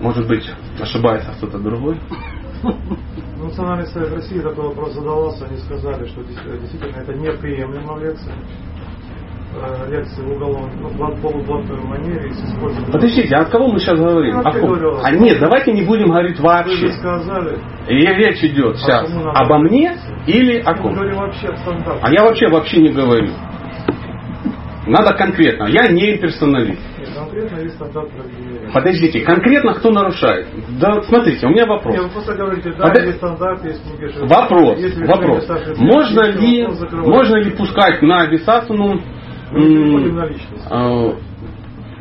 может 0.00 0.26
быть, 0.28 0.44
ошибается 0.80 1.30
кто-то 1.38 1.58
другой. 1.58 1.98
Ну, 2.62 2.74
Национальный 3.44 3.86
совет 3.86 4.14
России 4.14 4.40
такой 4.40 4.68
вопрос 4.68 4.92
задавался, 4.94 5.46
они 5.46 5.56
сказали, 5.58 6.06
что 6.06 6.22
действительно 6.24 7.00
это 7.02 7.14
неприемлемо 7.14 7.94
в 7.94 8.02
лекции. 8.02 8.32
Э, 9.58 9.88
Лекции 9.90 10.20
в 10.22 10.32
уголовном, 10.32 10.70
ну, 10.82 10.90
блат- 10.90 11.18
полублатной 11.22 11.80
манере 11.80 12.28
и 12.28 12.32
с 12.32 12.44
использованием... 12.44 12.92
Подождите, 12.92 13.34
а 13.36 13.40
от 13.42 13.48
кого 13.48 13.68
мы 13.68 13.78
сейчас 13.78 13.98
говорим? 13.98 14.34
Ну, 14.34 14.40
О 14.40 14.52
ком? 14.52 15.00
А 15.02 15.10
нет, 15.12 15.38
давайте 15.40 15.72
не 15.72 15.82
будем 15.82 16.08
говорить 16.08 16.38
Вы 16.38 16.44
вообще. 16.44 16.76
же 16.76 16.92
сказали, 16.92 17.58
И 17.88 17.94
речь 17.94 18.42
идет 18.44 18.76
сейчас 18.78 19.08
надо? 19.14 19.30
обо 19.30 19.58
мне 19.58 19.96
или 20.26 20.58
о 20.60 20.74
ком? 20.74 20.98
А 20.98 22.10
я 22.12 22.24
вообще 22.24 22.48
вообще 22.48 22.82
не 22.82 22.90
говорю. 22.90 23.30
Надо 24.86 25.14
конкретно. 25.14 25.64
Я 25.66 25.88
не 25.88 26.16
персоналист. 26.18 26.80
Нет, 26.98 27.08
конкретно 27.14 27.58
есть 27.60 27.74
стандарт 27.74 28.10
проведения. 28.10 28.70
Подождите, 28.72 29.20
конкретно 29.20 29.74
кто 29.74 29.90
нарушает? 29.90 30.46
Да, 30.80 31.02
смотрите, 31.02 31.46
у 31.46 31.50
меня 31.50 31.66
вопрос. 31.66 31.96
Нет, 31.96 32.10
вы 32.14 32.34
говорите, 32.34 32.72
да, 32.78 32.92
есть 33.02 33.16
стандарт, 33.16 33.64
есть 33.64 33.82
Вопрос, 34.22 34.78
вопрос. 35.06 35.48
Можно 35.78 36.30
ли, 36.30 36.66
можно 36.92 37.36
ли 37.36 37.50
пускать 37.50 38.02
на 38.02 38.26
Висасану 38.26 39.00
личность. 39.52 40.66
а, 40.70 41.14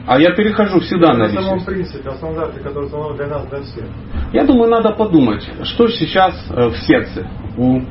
а 0.08 0.20
я 0.20 0.32
перехожу 0.32 0.80
всегда 0.82 1.14
на 1.14 1.20
на 1.20 1.30
самом 1.30 1.56
личность. 1.56 1.66
принципе, 1.66 2.10
о 2.10 2.14
стандарте, 2.14 2.60
который 2.60 2.86
установлен 2.86 3.18
для 3.18 3.28
нас, 3.28 3.48
для 3.48 3.62
всех. 3.62 3.86
Я 4.34 4.46
думаю, 4.46 4.70
надо 4.70 4.92
подумать, 4.92 5.48
что 5.64 5.88
сейчас 5.88 6.34
э, 6.50 6.70
в 6.70 6.78
сердце 6.78 7.28
у 7.58 7.82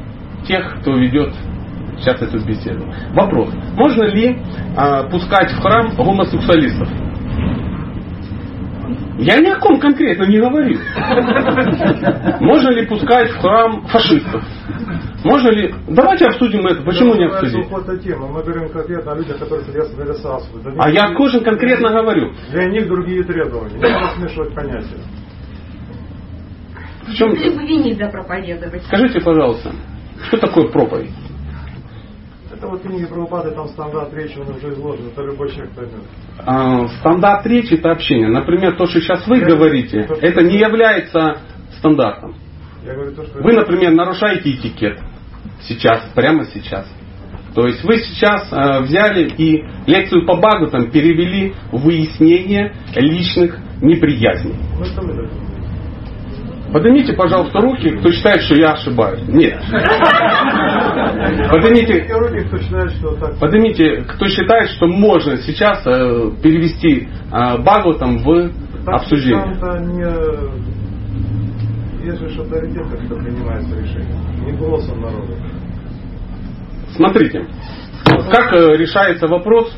тех, 0.46 0.80
кто 0.80 0.92
ведет 0.96 1.32
сейчас 2.04 2.20
эту 2.20 2.38
беседу. 2.44 2.84
Вопрос. 3.14 3.52
Можно 3.74 4.04
ли 4.04 4.38
а, 4.76 5.04
пускать 5.04 5.50
в 5.52 5.60
храм 5.60 5.94
гомосексуалистов? 5.96 6.88
Я 9.16 9.38
ни 9.38 9.46
о 9.46 9.58
ком 9.60 9.78
конкретно 9.78 10.24
не 10.24 10.38
говорю. 10.38 10.76
Можно 12.40 12.70
ли 12.70 12.86
пускать 12.86 13.30
в 13.30 13.38
храм 13.38 13.86
фашистов? 13.86 14.42
Можно 15.24 15.50
ли... 15.50 15.74
Давайте 15.88 16.26
обсудим 16.26 16.66
это. 16.66 16.82
Почему 16.82 17.14
не. 17.14 17.26
Мы 17.28 18.42
говорим 18.42 18.68
конкретно 18.68 19.12
о 19.12 19.14
людях, 19.14 19.38
которые 19.38 19.64
содержатся 19.64 20.04
для 20.04 20.14
САСУ. 20.14 20.58
Для 20.58 20.72
А 20.78 20.90
я 20.90 21.14
кожен 21.14 21.44
конкретно 21.44 21.90
говорю. 21.90 22.32
Для 22.50 22.66
них 22.66 22.88
другие 22.88 23.22
требования. 23.22 23.76
Не 23.76 23.88
надо 23.88 24.14
смешивать 24.16 24.54
понятия. 24.54 24.98
В 27.06 27.14
чем... 27.14 27.34
Либо 27.34 27.62
винить 27.62 27.98
проповедовать. 28.10 28.82
Скажите, 28.84 29.20
пожалуйста, 29.20 29.72
что 30.26 30.38
такое 30.38 30.68
проповедь? 30.68 31.10
Это 32.52 32.68
вот 32.68 32.82
книги 32.82 33.06
Прабхупады, 33.06 33.50
там 33.52 33.68
стандарт 33.68 34.12
речи, 34.14 34.38
он 34.38 34.54
уже 34.54 34.72
изложен, 34.74 35.08
это 35.08 35.22
любой 35.22 35.50
человек 35.50 35.72
поймет. 35.74 35.94
А, 36.38 36.86
стандарт 37.00 37.46
речи 37.46 37.74
это 37.74 37.90
общение. 37.90 38.28
Например, 38.28 38.76
то, 38.76 38.86
что 38.86 39.00
сейчас 39.00 39.26
вы 39.26 39.38
Я- 39.38 39.46
говорите, 39.46 40.04
то, 40.04 40.14
это 40.14 40.42
не 40.42 40.58
является 40.58 41.38
стандартом. 41.78 42.34
Говорю 42.84 43.12
то, 43.14 43.24
что... 43.24 43.42
Вы, 43.42 43.52
например, 43.54 43.92
нарушаете 43.92 44.50
этикет 44.52 45.00
сейчас, 45.62 46.02
прямо 46.14 46.44
сейчас. 46.46 46.86
То 47.54 47.66
есть 47.66 47.82
вы 47.84 47.98
сейчас 47.98 48.48
э, 48.52 48.80
взяли 48.82 49.28
и 49.28 49.64
лекцию 49.86 50.26
по 50.26 50.36
багу 50.36 50.66
там 50.66 50.90
перевели 50.90 51.54
в 51.70 51.78
выяснение 51.84 52.74
личных 52.96 53.58
неприязней. 53.80 54.54
Ну, 54.76 54.84
это 54.84 55.00
вы 55.00 55.14
так 55.14 55.30
думаете. 55.30 55.54
Поднимите, 56.74 57.12
пожалуйста, 57.12 57.60
руки, 57.60 57.88
кто 57.98 58.10
считает, 58.10 58.42
что 58.42 58.56
я 58.56 58.72
ошибаюсь. 58.72 59.20
Нет. 59.28 59.60
Поднимите, 61.52 62.04
поднимите, 63.38 64.02
кто 64.08 64.26
считает, 64.26 64.70
что 64.70 64.88
можно 64.88 65.36
сейчас 65.36 65.86
э, 65.86 66.32
перевести 66.42 67.08
э, 67.30 67.58
багу 67.62 67.94
там 67.94 68.18
в 68.18 68.50
обсуждение. 68.86 69.54
Есть 72.02 72.18
же 72.18 72.42
авторитет, 72.42 72.88
как 72.90 73.06
принимается 73.20 73.80
решение. 73.80 74.18
Не 74.44 74.52
голосом 74.58 75.00
народа. 75.00 75.32
Смотрите, 76.96 77.46
как 78.32 78.52
э, 78.52 78.76
решается 78.76 79.28
вопрос, 79.28 79.72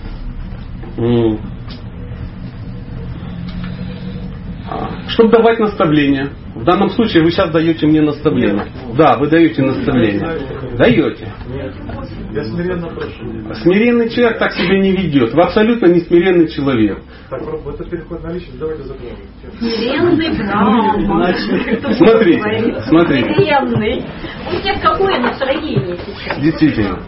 а, 4.71 4.89
чтобы 5.09 5.31
давать 5.31 5.59
наставление. 5.59 6.31
В 6.67 6.69
данном 6.69 6.91
случае 6.91 7.23
вы 7.23 7.31
сейчас 7.31 7.53
даете 7.53 7.87
мне 7.87 8.03
наставление. 8.03 8.67
Да, 8.99 9.17
вы 9.19 9.29
даете 9.29 9.63
наставление. 9.63 10.37
Даете. 10.77 11.29
Нет. 11.49 11.73
Я 12.33 12.45
смиренно 12.45 12.89
прошу. 12.89 13.55
Смиренный 13.63 14.11
человек 14.11 14.41
так 14.41 14.53
себя 14.53 14.77
не 14.81 14.91
ведет. 14.91 15.33
Вы 15.33 15.43
абсолютно 15.43 15.87
не 15.87 16.01
смиренный 16.01 16.49
человек. 16.49 16.99
Так, 17.31 17.41
Роб, 17.43 17.69
это 17.69 17.85
переход 17.89 18.21
на 18.25 18.33
личность, 18.33 18.59
давайте 18.59 18.83
закроем. 18.83 19.15
Смиренный 19.61 20.37
Брахма. 20.39 21.35
Смотрите, 21.95 22.83
смотрите. 22.89 23.35
Смиренный. 23.37 24.05
У 24.49 24.59
всех 24.59 24.83
какое 24.83 25.21
настроение 25.21 25.97
сейчас? 26.05 26.41
Действительно. 26.41 26.99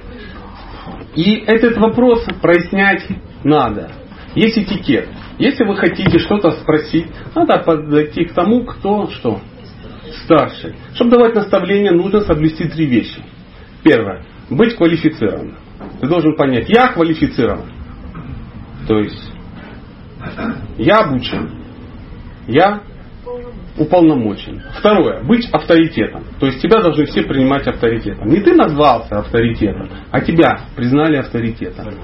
И 1.17 1.35
этот 1.49 1.79
вопрос 1.79 2.25
прояснять 2.41 3.05
надо. 3.43 3.91
Есть 4.37 4.57
этикет. 4.57 5.09
Если 5.39 5.65
вы 5.65 5.77
хотите 5.77 6.19
что-то 6.19 6.51
спросить, 6.53 7.07
надо 7.35 7.59
подойти 7.59 8.25
к 8.25 8.33
тому, 8.33 8.65
кто 8.65 9.09
что 9.09 9.41
старше. 10.25 10.75
Чтобы 10.95 11.13
давать 11.13 11.35
наставление, 11.35 11.93
нужно 11.93 12.21
соблюсти 12.21 12.65
три 12.69 12.87
вещи. 12.87 13.23
Первое. 13.85 14.25
Быть 14.51 14.75
квалифицированным. 14.77 15.57
Ты 16.01 16.09
должен 16.09 16.35
понять, 16.37 16.69
я 16.69 16.89
квалифицирован. 16.89 17.71
То 18.89 18.99
есть, 18.99 19.33
я 20.77 20.97
обучен. 20.99 21.63
Я 22.49 22.83
уполномочен. 23.77 24.63
Второе. 24.79 25.23
Быть 25.23 25.49
авторитетом. 25.53 26.25
То 26.41 26.47
есть 26.47 26.61
тебя 26.61 26.81
должны 26.81 27.05
все 27.05 27.23
принимать 27.23 27.67
авторитетом. 27.69 28.29
Не 28.29 28.41
ты 28.41 28.55
назвался 28.55 29.19
авторитетом, 29.19 29.89
а 30.11 30.21
тебя 30.21 30.63
признали 30.75 31.17
авторитетом. 31.17 31.95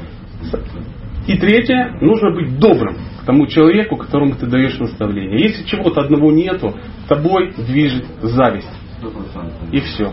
И 1.27 1.39
третье, 1.39 1.97
нужно 2.01 2.33
быть 2.33 2.59
добрым 2.59 2.97
тому 3.27 3.47
человеку, 3.47 3.97
которому 3.97 4.35
ты 4.35 4.47
даешь 4.47 4.79
наставление. 4.79 5.41
Если 5.41 5.65
чего-то 5.65 6.03
одного 6.03 6.33
нету, 6.33 6.75
тобой 7.09 7.53
движет 7.57 8.05
зависть. 8.21 8.71
И 9.73 9.81
все. 9.81 10.13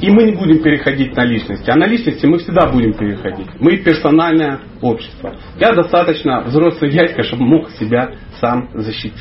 И 0.00 0.10
мы 0.10 0.24
не 0.24 0.32
будем 0.32 0.62
переходить 0.62 1.16
на 1.16 1.24
личности. 1.24 1.70
А 1.70 1.76
на 1.76 1.86
личности 1.86 2.26
мы 2.26 2.38
всегда 2.38 2.68
будем 2.70 2.92
переходить. 2.92 3.48
Мы 3.60 3.78
персональное 3.78 4.60
общество. 4.82 5.36
Я 5.58 5.72
достаточно 5.72 6.42
взрослый 6.42 6.90
дядька, 6.90 7.22
чтобы 7.22 7.44
мог 7.44 7.70
себя 7.70 8.12
сам 8.40 8.68
защитить. 8.74 9.14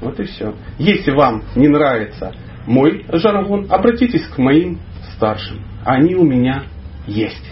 Вот 0.00 0.18
и 0.20 0.24
все. 0.24 0.54
Если 0.78 1.10
вам 1.10 1.42
не 1.54 1.68
нравится 1.68 2.32
мой 2.66 3.04
жаргон, 3.12 3.66
обратитесь 3.70 4.26
к 4.28 4.38
моим 4.38 4.78
старшим. 5.14 5.58
Они 5.84 6.14
у 6.14 6.24
меня 6.24 6.64
есть. 7.06 7.44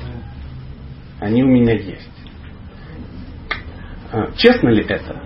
Они 1.21 1.43
у 1.43 1.49
меня 1.49 1.75
есть. 1.75 2.14
А, 4.15 4.31
Честно 4.37 4.69
ли 4.69 4.85
это? 4.89 5.17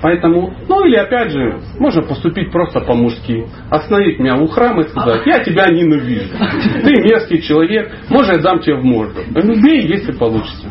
Поэтому, 0.00 0.54
ну 0.68 0.84
или 0.84 0.96
опять 0.96 1.30
же, 1.30 1.60
можно 1.78 2.02
поступить 2.02 2.50
просто 2.50 2.80
по-мужски. 2.80 3.46
Остановить 3.70 4.18
меня 4.18 4.36
у 4.36 4.46
храма 4.46 4.82
и 4.82 4.88
сказать, 4.88 5.26
я 5.26 5.44
тебя 5.44 5.70
ненавижу. 5.70 6.30
Ты 6.82 6.90
мерзкий 7.02 7.42
человек, 7.42 7.92
можно 8.08 8.32
я 8.32 8.38
дам 8.38 8.60
тебе 8.60 8.76
в 8.76 8.84
морду. 8.84 9.20
Ну 9.34 9.62
бей, 9.62 9.86
если 9.86 10.12
получится. 10.12 10.66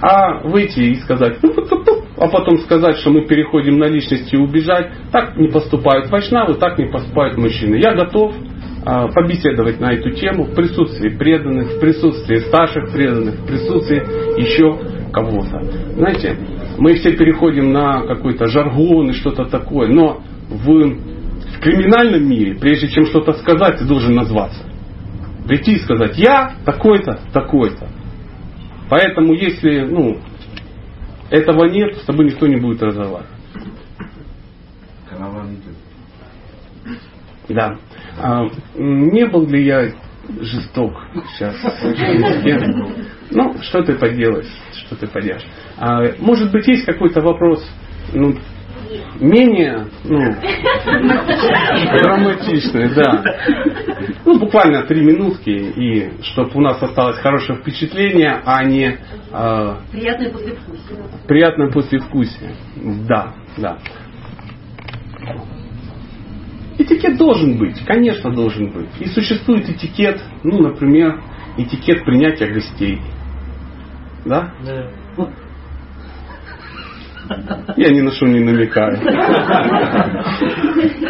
А 0.00 0.40
выйти 0.40 0.80
и 0.80 0.94
сказать, 0.96 1.38
«Ну, 1.42 1.54
пу-пу-пу», 1.54 2.04
а 2.18 2.28
потом 2.28 2.58
сказать, 2.58 2.96
что 2.98 3.10
мы 3.10 3.26
переходим 3.26 3.78
на 3.78 3.86
личности 3.86 4.34
и 4.34 4.38
убежать, 4.38 4.90
так 5.10 5.36
не 5.36 5.48
поступают 5.48 6.10
вайшнавы, 6.10 6.54
так 6.54 6.78
не 6.78 6.84
поступают 6.84 7.38
мужчины. 7.38 7.76
Я 7.76 7.94
готов 7.94 8.34
побеседовать 8.86 9.80
на 9.80 9.92
эту 9.94 10.10
тему 10.10 10.44
в 10.44 10.54
присутствии 10.54 11.08
преданных, 11.08 11.72
в 11.72 11.80
присутствии 11.80 12.36
старших 12.36 12.92
преданных, 12.92 13.34
в 13.40 13.46
присутствии 13.46 14.40
еще 14.40 15.10
кого-то. 15.12 15.60
Знаете, 15.94 16.38
мы 16.78 16.94
все 16.94 17.16
переходим 17.16 17.72
на 17.72 18.06
какой-то 18.06 18.46
жаргон 18.46 19.10
и 19.10 19.14
что-то 19.14 19.46
такое, 19.46 19.88
но 19.88 20.22
в, 20.48 20.64
в 20.64 21.60
криминальном 21.60 22.28
мире, 22.28 22.54
прежде 22.54 22.88
чем 22.88 23.06
что-то 23.06 23.32
сказать, 23.32 23.78
ты 23.78 23.84
должен 23.86 24.14
назваться. 24.14 24.62
Прийти 25.48 25.74
и 25.74 25.78
сказать, 25.80 26.16
я 26.16 26.54
такой-то, 26.64 27.18
такой-то. 27.32 27.88
Поэтому 28.88 29.34
если 29.34 29.80
ну, 29.80 30.18
этого 31.30 31.64
нет, 31.64 31.96
с 31.96 32.04
тобой 32.04 32.26
никто 32.26 32.46
не 32.46 32.56
будет 32.56 32.82
разговаривать. 32.82 33.26
Да. 37.48 37.78
А, 38.18 38.48
не 38.76 39.26
был 39.26 39.46
ли 39.46 39.64
я 39.64 39.92
жесток 40.40 40.94
сейчас? 41.36 41.54
Ну, 43.30 43.54
что 43.62 43.82
ты 43.82 43.94
поделаешь? 43.94 44.50
Что 44.72 44.96
ты 44.96 45.06
поделаешь? 45.06 45.46
А, 45.78 46.02
может 46.18 46.52
быть, 46.52 46.66
есть 46.66 46.84
какой-то 46.84 47.20
вопрос? 47.20 47.64
Ну, 48.12 48.34
менее 49.20 49.86
ну, 50.04 50.18
драматичные, 51.98 52.88
да. 52.94 53.22
Ну, 54.24 54.38
буквально 54.38 54.82
три 54.84 55.04
минутки, 55.04 55.50
и 55.50 56.22
чтобы 56.22 56.50
у 56.54 56.60
нас 56.60 56.82
осталось 56.82 57.18
хорошее 57.18 57.58
впечатление, 57.58 58.40
а 58.44 58.64
не 58.64 58.98
э, 59.32 59.76
Приятное 59.90 60.30
послевкусие. 60.30 60.98
приятное 61.26 61.70
послевкусие. 61.72 62.50
Да, 63.08 63.34
да. 63.56 63.78
Этикет 66.78 67.16
должен 67.16 67.58
быть, 67.58 67.82
конечно, 67.84 68.30
должен 68.30 68.70
быть. 68.70 68.90
И 69.00 69.06
существует 69.06 69.68
этикет, 69.68 70.22
ну, 70.42 70.60
например, 70.60 71.22
этикет 71.56 72.04
принятия 72.04 72.46
гостей. 72.48 73.00
Да? 74.24 74.52
Да. 74.64 74.90
Я 77.76 77.90
ни 77.90 78.00
на 78.00 78.10
что 78.12 78.26
не 78.26 78.40
намекаю. 78.40 78.98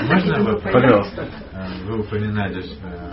Можно? 0.06 0.58
Пожалуйста. 0.72 1.28
Вы 1.86 2.00
упоминали 2.00 2.62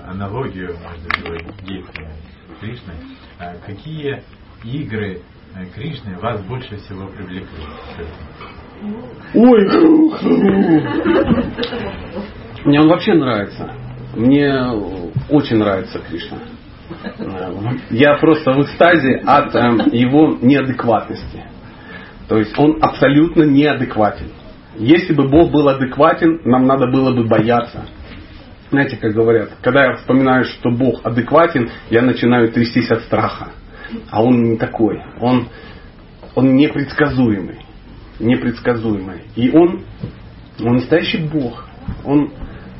аналогию 0.08 0.76
между 1.24 1.54
гейкой 1.66 2.06
и 2.06 2.60
Кришной. 2.60 2.96
А 3.40 3.56
Какие 3.66 4.24
игры 4.64 5.22
э, 5.56 5.66
Кришны 5.76 6.18
вас 6.20 6.42
больше 6.44 6.78
всего 6.78 7.08
привлекли? 7.08 7.48
Ой, 9.34 9.68
мне 12.66 12.80
он 12.80 12.88
вообще 12.88 13.14
нравится. 13.14 13.72
Мне 14.16 14.54
очень 15.30 15.58
нравится 15.58 16.00
Кришна. 16.00 16.38
Я 17.90 18.16
просто 18.16 18.52
в 18.54 18.62
экстазе 18.62 19.16
от 19.26 19.56
э, 19.56 19.60
его 19.92 20.38
неадекватности. 20.42 21.44
То 22.28 22.38
есть 22.38 22.58
он 22.58 22.78
абсолютно 22.82 23.44
неадекватен. 23.44 24.28
Если 24.78 25.14
бы 25.14 25.28
Бог 25.28 25.52
был 25.52 25.68
адекватен, 25.70 26.42
нам 26.46 26.66
надо 26.66 26.88
было 26.88 27.14
бы 27.14 27.26
бояться. 27.26 27.86
Знаете, 28.70 28.98
как 28.98 29.14
говорят, 29.14 29.52
когда 29.62 29.86
я 29.86 29.94
вспоминаю, 29.98 30.46
что 30.46 30.72
Бог 30.72 31.02
адекватен, 31.04 31.70
я 31.90 32.02
начинаю 32.02 32.52
трястись 32.52 32.90
от 32.90 33.02
страха. 33.02 33.52
А 34.10 34.24
он 34.24 34.44
не 34.44 34.58
такой. 34.58 35.00
Он, 35.20 35.48
он 36.34 36.56
непредсказуемый. 36.56 37.60
Непредсказуемый. 38.20 39.24
И 39.36 39.52
он, 39.52 39.84
он 40.60 40.74
настоящий 40.76 41.20
Бог. 41.20 41.66
Он 42.04 42.32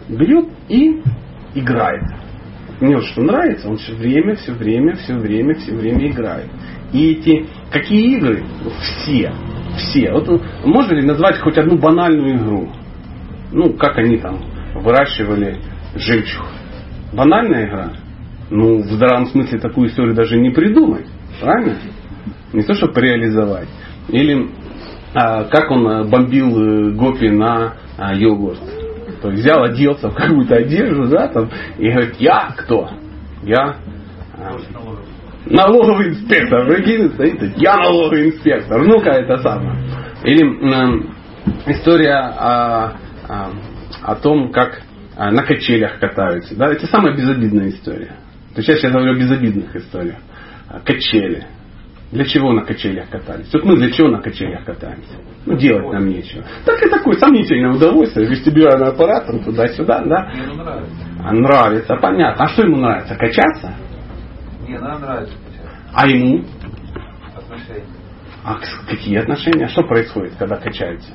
берет 0.10 0.48
и 0.70 1.02
играет. 1.56 2.04
Мне 2.80 2.96
вот 2.96 3.06
что 3.06 3.22
нравится, 3.22 3.70
он 3.70 3.78
все 3.78 3.94
время, 3.94 4.36
все 4.36 4.52
время, 4.52 4.96
все 4.96 5.16
время, 5.16 5.56
все 5.56 5.74
время 5.74 6.08
играет. 6.10 6.50
И 6.92 7.12
эти, 7.12 7.46
какие 7.72 8.18
игры? 8.18 8.44
Все. 8.82 9.32
Все. 9.78 10.12
Вот 10.12 10.42
можно 10.66 10.94
ли 10.94 11.06
назвать 11.06 11.40
хоть 11.40 11.58
одну 11.58 11.78
банальную 11.78 12.38
игру? 12.38 12.70
Ну, 13.52 13.74
как 13.74 13.98
они 13.98 14.18
там 14.18 14.40
выращивали 14.76 15.60
жемчуг. 15.96 16.46
Банальная 17.14 17.68
игра? 17.68 17.94
Ну, 18.50 18.80
в 18.80 18.86
здравом 18.92 19.28
смысле 19.28 19.60
такую 19.60 19.90
историю 19.90 20.14
даже 20.14 20.40
не 20.40 20.50
придумать. 20.50 21.06
Правильно? 21.40 21.78
Не 22.52 22.64
то, 22.64 22.74
чтобы 22.74 23.00
реализовать. 23.02 23.70
Или 24.10 24.50
а, 25.14 25.46
как 25.46 25.72
он 25.72 25.88
а, 25.88 26.04
бомбил 26.04 26.60
э, 26.60 26.92
Гопи 26.92 27.30
на 27.30 27.76
а, 27.98 28.14
йогурт. 28.16 28.83
То 29.24 29.30
есть 29.30 29.42
взял, 29.42 29.64
оделся 29.64 30.10
в 30.10 30.16
какую-то 30.16 30.56
одежду, 30.56 31.08
да, 31.08 31.30
там, 31.30 31.50
и 31.78 31.90
говорит, 31.90 32.16
я 32.20 32.54
кто? 32.58 32.90
Я 33.42 33.78
а, 34.38 34.58
налоговый 35.46 36.10
инспектор. 36.10 36.68
Прикинь, 36.68 37.10
стоит, 37.14 37.56
я 37.56 37.78
налоговый 37.78 38.32
инспектор. 38.32 38.86
Ну-ка, 38.86 39.12
это 39.12 39.38
самое. 39.38 39.78
Или 40.26 40.44
м, 40.44 41.16
история 41.68 42.18
о, 42.18 42.98
о, 44.02 44.16
том, 44.16 44.52
как 44.52 44.82
а, 45.16 45.32
на 45.32 45.44
качелях 45.44 46.00
катаются. 46.00 46.58
Да? 46.58 46.70
Это 46.74 46.86
самая 46.88 47.16
безобидная 47.16 47.70
история. 47.70 48.18
То 48.54 48.58
есть 48.58 48.68
сейчас 48.68 48.84
я 48.84 48.90
говорю 48.90 49.14
о 49.14 49.16
безобидных 49.16 49.74
историях. 49.74 50.18
Качели. 50.84 51.48
Для 52.14 52.26
чего 52.26 52.52
на 52.52 52.64
качелях 52.64 53.10
катались? 53.10 53.52
Вот 53.52 53.64
мы 53.66 53.76
для 53.76 53.90
чего 53.90 54.08
на 54.08 54.22
качелях 54.22 54.64
катаемся? 54.66 55.16
Ну, 55.48 55.58
делать 55.58 55.92
нам 55.92 56.08
нечего. 56.08 56.44
Так 56.64 56.80
и 56.84 56.88
такое 56.88 57.18
сомнительное 57.18 57.74
удовольствие, 57.74 58.28
вестибулярный 58.28 58.90
аппарат, 58.90 59.26
там 59.26 59.44
туда-сюда, 59.44 60.04
да? 60.06 60.32
Мне 60.32 60.54
нравится. 60.54 61.06
А 61.26 61.34
нравится, 61.34 61.96
понятно. 61.96 62.46
А 62.46 62.48
что 62.50 62.68
ему 62.68 62.78
нравится? 62.78 63.16
Качаться? 63.16 63.74
Не, 64.68 64.78
нам 64.78 65.02
нравится 65.02 65.34
сейчас. 65.50 65.72
А 65.92 66.08
ему? 66.08 66.46
Отношения. 67.36 67.88
А 68.44 68.60
какие 68.88 69.18
отношения? 69.18 69.68
Что 69.70 69.82
происходит, 69.82 70.36
когда 70.38 70.58
качаются? 70.58 71.10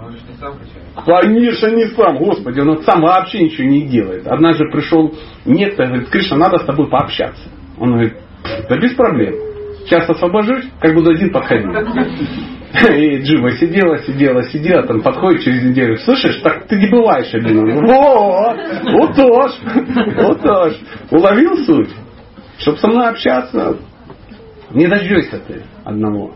Он 0.00 0.12
же 0.12 0.18
не 0.18 0.36
сам 0.38 0.52
качает. 0.52 1.32
Конечно, 1.34 1.66
не 1.74 1.86
сам, 1.88 2.18
Господи, 2.18 2.60
он 2.60 2.68
вот 2.76 2.84
сам 2.84 3.00
вообще 3.00 3.42
ничего 3.42 3.66
не 3.66 3.88
делает. 3.88 4.28
Однажды 4.28 4.70
пришел 4.70 5.12
некто, 5.44 5.84
говорит, 5.84 6.10
Кришна, 6.10 6.36
надо 6.36 6.58
с 6.58 6.64
тобой 6.64 6.88
пообщаться. 6.88 7.48
Он 7.76 7.90
говорит, 7.94 8.18
да 8.68 8.78
без 8.78 8.94
проблем. 8.94 9.51
Сейчас 9.84 10.08
освобожусь, 10.08 10.64
как 10.80 10.94
буду 10.94 11.10
один 11.10 11.32
подходить. 11.32 11.68
И 12.72 13.18
Джива 13.18 13.50
сидела, 13.52 13.98
сидела, 13.98 14.42
сидела, 14.44 14.82
там 14.86 15.02
подходит 15.02 15.42
через 15.42 15.62
неделю. 15.62 15.96
Слышишь, 15.98 16.36
так 16.42 16.66
ты 16.68 16.76
не 16.76 16.88
бываешь 16.88 17.32
один. 17.34 17.58
Он 17.58 17.64
говорит, 17.66 17.90
Вот, 18.92 19.14
тоже, 19.14 19.54
вот 20.16 20.42
тоже. 20.42 20.76
Уловил 21.10 21.56
суть? 21.66 21.90
Чтобы 22.58 22.78
со 22.78 22.88
мной 22.88 23.08
общаться, 23.08 23.76
не 24.70 24.86
дождешься 24.86 25.38
ты 25.46 25.62
одного. 25.84 26.34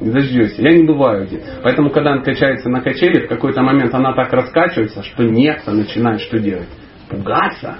Не 0.00 0.10
дождешься. 0.10 0.62
Я 0.62 0.76
не 0.76 0.84
бываю 0.84 1.22
один. 1.22 1.40
Поэтому, 1.62 1.90
когда 1.90 2.12
он 2.12 2.22
качается 2.22 2.68
на 2.68 2.80
качели, 2.80 3.24
в 3.24 3.28
какой-то 3.28 3.62
момент 3.62 3.94
она 3.94 4.12
так 4.12 4.32
раскачивается, 4.32 5.02
что 5.02 5.24
некто 5.24 5.72
начинает 5.72 6.20
что 6.20 6.38
делать? 6.38 6.68
Пугаться. 7.08 7.78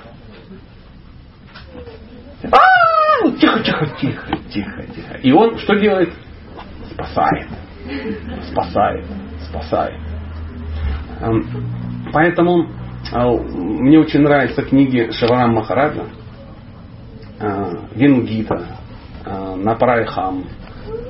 А, 2.51 2.78
Тихо, 3.41 3.61
тихо, 3.63 3.87
тихо, 4.01 4.37
тихо, 4.51 4.83
тихо. 4.95 5.15
И 5.23 5.33
он 5.33 5.59
что 5.59 5.75
делает? 5.75 6.13
Спасает. 6.93 7.49
Спасает. 8.51 9.07
Спасает. 9.49 9.95
Эм, 11.21 11.47
Поэтому 12.13 12.67
э, 13.13 13.19
мне 13.19 13.99
очень 13.99 14.21
нравятся 14.21 14.63
книги 14.63 15.11
Шиварам 15.13 15.55
Махараджа, 15.55 16.05
э, 17.41 17.75
Венгита, 17.95 18.67
э, 19.25 19.55
Напрайхам, 19.57 20.45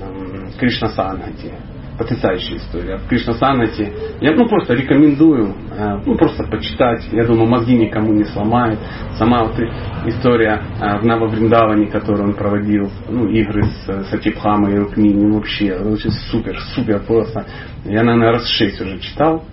эм, 0.00 0.52
Кришна 0.58 0.88
Санати. 0.88 1.52
Потрясающая 1.98 2.58
история. 2.58 3.00
Кришна 3.08 3.34
Санати. 3.34 3.92
Я 4.20 4.32
ну, 4.36 4.48
просто 4.48 4.74
рекомендую, 4.74 5.52
э, 5.72 6.00
ну 6.06 6.16
просто 6.16 6.44
почитать. 6.44 7.04
Я 7.10 7.24
думаю, 7.26 7.48
мозги 7.48 7.76
никому 7.76 8.12
не 8.12 8.24
сломает. 8.24 8.78
Сама 9.18 9.42
вот 9.42 9.58
история 10.06 10.62
э, 10.80 10.98
в 11.00 11.04
Нававриндаване, 11.04 11.88
которую 11.88 12.28
он 12.28 12.34
проводил, 12.34 12.88
ну, 13.08 13.28
игры 13.28 13.64
с 13.64 14.04
Сатипхамой 14.10 14.74
и 14.74 14.78
Рукмини, 14.78 15.28
вообще, 15.32 15.74
очень 15.74 16.12
супер, 16.30 16.56
супер 16.74 17.00
просто. 17.00 17.44
Я, 17.84 18.04
наверное, 18.04 18.30
раз 18.30 18.46
шесть 18.46 18.80
уже 18.80 19.00
читал. 19.00 19.44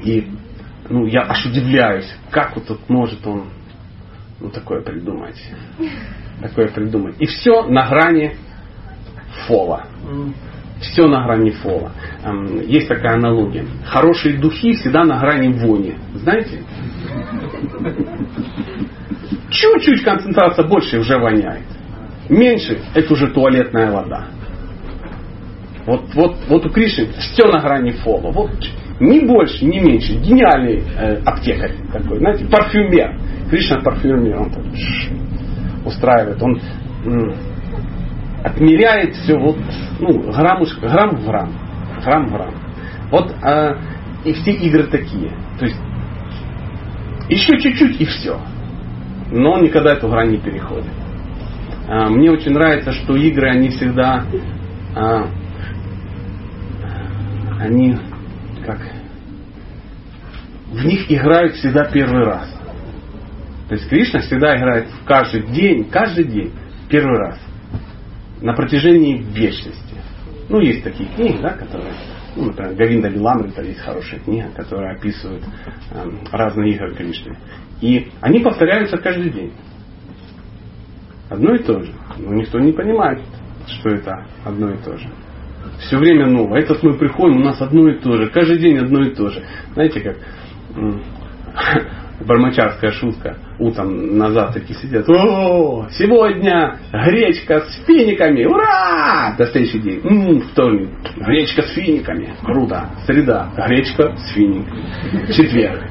И 0.00 0.28
ну, 0.88 1.06
я 1.06 1.22
аж 1.22 1.44
удивляюсь, 1.44 2.14
как 2.30 2.54
вот 2.54 2.68
тут 2.68 2.88
может 2.88 3.26
он 3.26 3.46
ну, 4.40 4.48
такое 4.50 4.80
придумать. 4.82 5.42
Такое 6.40 6.68
придумать. 6.68 7.14
И 7.20 7.26
все 7.26 7.62
на 7.62 7.88
грани 7.88 8.36
фола. 9.46 9.86
Все 10.92 11.06
на 11.06 11.24
грани 11.24 11.50
фола. 11.50 11.92
Эм, 12.24 12.60
Есть 12.66 12.88
такая 12.88 13.14
аналогия. 13.14 13.64
Хорошие 13.86 14.36
духи 14.38 14.72
всегда 14.74 15.04
на 15.04 15.18
грани 15.18 15.48
вони. 15.52 15.94
Знаете? 16.14 16.62
Чуть-чуть 19.50 20.02
концентрация 20.02 20.66
больше 20.66 20.98
уже 20.98 21.18
воняет. 21.18 21.64
Меньше 22.28 22.78
это 22.94 23.12
уже 23.12 23.28
туалетная 23.28 23.90
вода. 23.90 24.26
Вот, 25.86 26.02
вот, 26.14 26.36
вот 26.48 26.66
у 26.66 26.70
Кришны 26.70 27.08
все 27.18 27.46
на 27.46 27.60
грани 27.60 27.90
фола. 27.92 28.30
Вот 28.32 28.50
ни 29.00 29.20
больше, 29.20 29.64
ни 29.64 29.78
меньше. 29.80 30.14
Гениальный 30.14 30.82
э, 30.98 31.16
аптекарь 31.24 31.72
такой, 31.92 32.18
знаете, 32.18 32.46
парфюмер. 32.46 33.18
Кришна 33.50 33.80
парфюмер, 33.80 34.36
он 34.38 34.50
так 34.50 34.64
ш- 34.74 35.12
устраивает. 35.84 36.42
Он 36.42 36.60
отмеряет 38.44 39.16
все 39.16 39.36
вот, 39.38 39.56
ну, 40.00 40.30
граммуш- 40.30 40.78
грамм 40.80 41.16
в 41.16 41.26
грамм. 41.26 41.52
Грамм 42.04 42.26
в 42.28 42.32
грамм. 42.32 42.54
Вот 43.10 43.34
э, 43.42 43.76
и 44.24 44.32
все 44.34 44.52
игры 44.52 44.84
такие. 44.84 45.30
То 45.58 45.64
есть 45.64 45.80
еще 47.28 47.58
чуть-чуть 47.58 48.00
и 48.00 48.04
все. 48.04 48.38
Но 49.30 49.52
он 49.52 49.62
никогда 49.64 49.94
эту 49.94 50.08
грань 50.08 50.30
не 50.30 50.38
переходит. 50.38 50.90
А, 51.88 52.08
Мне 52.08 52.30
очень 52.30 52.52
нравится, 52.52 52.92
что 52.92 53.16
игры, 53.16 53.48
они 53.50 53.70
всегда, 53.70 54.24
а, 54.94 55.26
они 57.60 57.96
как, 58.66 58.80
в 60.70 60.84
них 60.84 61.10
играют 61.10 61.54
всегда 61.54 61.84
первый 61.84 62.24
раз. 62.24 62.48
То 63.68 63.74
есть 63.74 63.88
Кришна 63.88 64.20
всегда 64.20 64.56
играет 64.58 64.88
в 64.88 65.04
каждый 65.06 65.42
день, 65.46 65.88
каждый 65.90 66.24
день, 66.24 66.52
первый 66.90 67.18
раз. 67.18 67.38
На 68.44 68.52
протяжении 68.52 69.22
вечности. 69.22 69.96
Ну, 70.50 70.60
есть 70.60 70.84
такие 70.84 71.08
книги, 71.08 71.38
да, 71.40 71.54
которые 71.54 71.94
Ну, 72.36 72.48
например, 72.48 72.74
Гавинда 72.74 73.08
Лиламрита 73.08 73.62
есть 73.62 73.80
хорошая 73.80 74.20
книга, 74.20 74.50
которая 74.54 74.96
описывает 74.96 75.42
э, 75.92 76.10
разные 76.30 76.74
игры 76.74 76.94
Кришны. 76.94 77.38
И 77.80 78.10
они 78.20 78.40
повторяются 78.40 78.98
каждый 78.98 79.30
день. 79.30 79.54
Одно 81.30 81.54
и 81.54 81.58
то 81.62 81.80
же. 81.84 81.94
Но 82.18 82.34
никто 82.34 82.58
не 82.58 82.72
понимает, 82.72 83.22
что 83.66 83.88
это 83.88 84.26
одно 84.44 84.72
и 84.72 84.76
то 84.76 84.98
же. 84.98 85.08
Все 85.78 85.96
время 85.96 86.26
новое. 86.26 86.60
Этот 86.60 86.82
мы 86.82 86.98
приходим, 86.98 87.38
у 87.38 87.44
нас 87.44 87.62
одно 87.62 87.88
и 87.88 87.98
то 87.98 88.12
же. 88.12 88.28
Каждый 88.28 88.58
день 88.58 88.76
одно 88.76 89.06
и 89.06 89.14
то 89.14 89.30
же. 89.30 89.42
Знаете, 89.72 90.00
как 90.02 90.18
бармачарская 92.20 92.92
шутка. 92.92 93.36
Утром 93.58 94.16
на 94.16 94.30
завтраке 94.30 94.74
сидят. 94.74 95.08
О, 95.08 95.86
сегодня 95.90 96.78
гречка 96.92 97.60
с 97.60 97.84
финиками. 97.86 98.44
Ура! 98.44 99.34
До 99.38 99.46
следующий 99.46 99.78
день. 99.80 100.00
М, 100.04 100.40
вторник. 100.42 100.90
Гречка 101.16 101.62
с 101.62 101.72
финиками. 101.74 102.34
Круто. 102.42 102.90
Среда. 103.06 103.52
Гречка 103.66 104.16
с 104.16 104.34
финиками. 104.34 104.84
Четверг. 105.32 105.82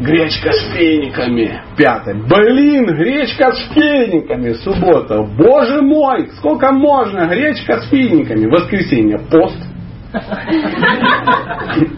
Гречка 0.00 0.50
с 0.52 0.72
фениками. 0.72 1.62
Пятое. 1.76 2.14
Блин, 2.14 2.86
гречка 2.86 3.52
с 3.52 3.72
фениками. 3.74 4.52
Суббота. 4.54 5.22
Боже 5.22 5.82
мой, 5.82 6.28
сколько 6.38 6.72
можно? 6.72 7.26
Гречка 7.26 7.80
с 7.80 7.88
финиками. 7.90 8.46
Воскресенье. 8.46 9.18
Пост. 9.30 9.58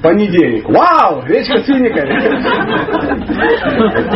Понедельник. 0.02 0.68
Вау, 0.68 1.22
гречка 1.22 1.59
с 1.60 1.66
финиками. 1.66 2.12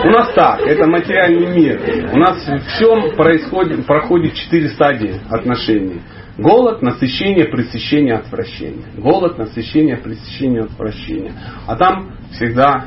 У 0.07 0.11
нас 0.11 0.33
так, 0.35 0.61
это 0.61 0.87
материальный 0.87 1.47
мир. 1.55 1.81
У 2.13 2.19
нас 2.19 2.45
все 2.67 3.13
происходит, 3.17 3.87
проходит 3.87 4.35
четыре 4.35 4.69
стадии 4.69 5.21
отношений. 5.31 6.03
Голод, 6.37 6.83
насыщение, 6.83 7.47
пресыщение, 7.47 8.17
отвращение. 8.17 8.85
Голод, 8.99 9.39
насыщение, 9.39 9.97
пресыщение, 9.97 10.65
отвращение. 10.65 11.33
А 11.67 11.77
там 11.77 12.11
всегда 12.33 12.85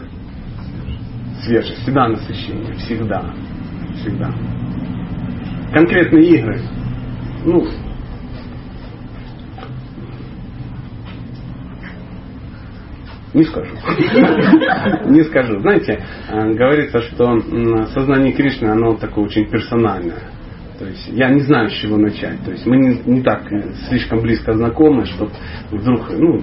свежесть, 1.44 1.82
всегда 1.82 2.08
насыщение, 2.10 2.74
всегда, 2.76 3.34
всегда. 4.02 4.32
Конкретные 5.74 6.26
игры, 6.26 6.62
ну, 7.46 7.68
не 13.34 13.44
скажу. 13.44 13.76
Не 15.06 15.24
скажу. 15.24 15.60
Знаете, 15.60 16.04
э, 16.30 16.54
говорится, 16.54 17.02
что 17.02 17.40
сознание 17.94 18.34
Кришны, 18.34 18.68
оно 18.70 18.96
такое 18.96 19.26
очень 19.26 19.50
персональное. 19.50 20.24
То 20.80 20.86
есть 20.86 21.10
я 21.10 21.30
не 21.30 21.42
знаю, 21.42 21.70
с 21.70 21.74
чего 21.74 21.98
начать. 21.98 22.44
То 22.44 22.52
есть 22.52 22.66
мы 22.66 22.78
не, 22.78 23.02
не 23.06 23.22
так 23.22 23.52
э, 23.52 23.74
слишком 23.88 24.22
близко 24.22 24.54
знакомы, 24.54 25.06
что 25.06 25.30
вдруг, 25.72 26.10
ну, 26.10 26.42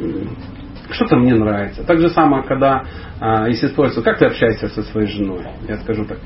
что-то 0.91 1.17
мне 1.17 1.35
нравится. 1.35 1.83
Так 1.85 2.01
же 2.01 2.11
самое, 2.11 2.45
когда, 2.45 2.85
а, 3.19 3.49
если 3.49 3.69
спрашивают, 3.69 4.05
как 4.05 4.19
ты 4.19 4.27
общаешься 4.27 4.69
со 4.69 4.83
своей 4.83 5.09
женой? 5.09 5.43
Я 5.67 5.79
скажу 5.79 6.05
так, 6.05 6.19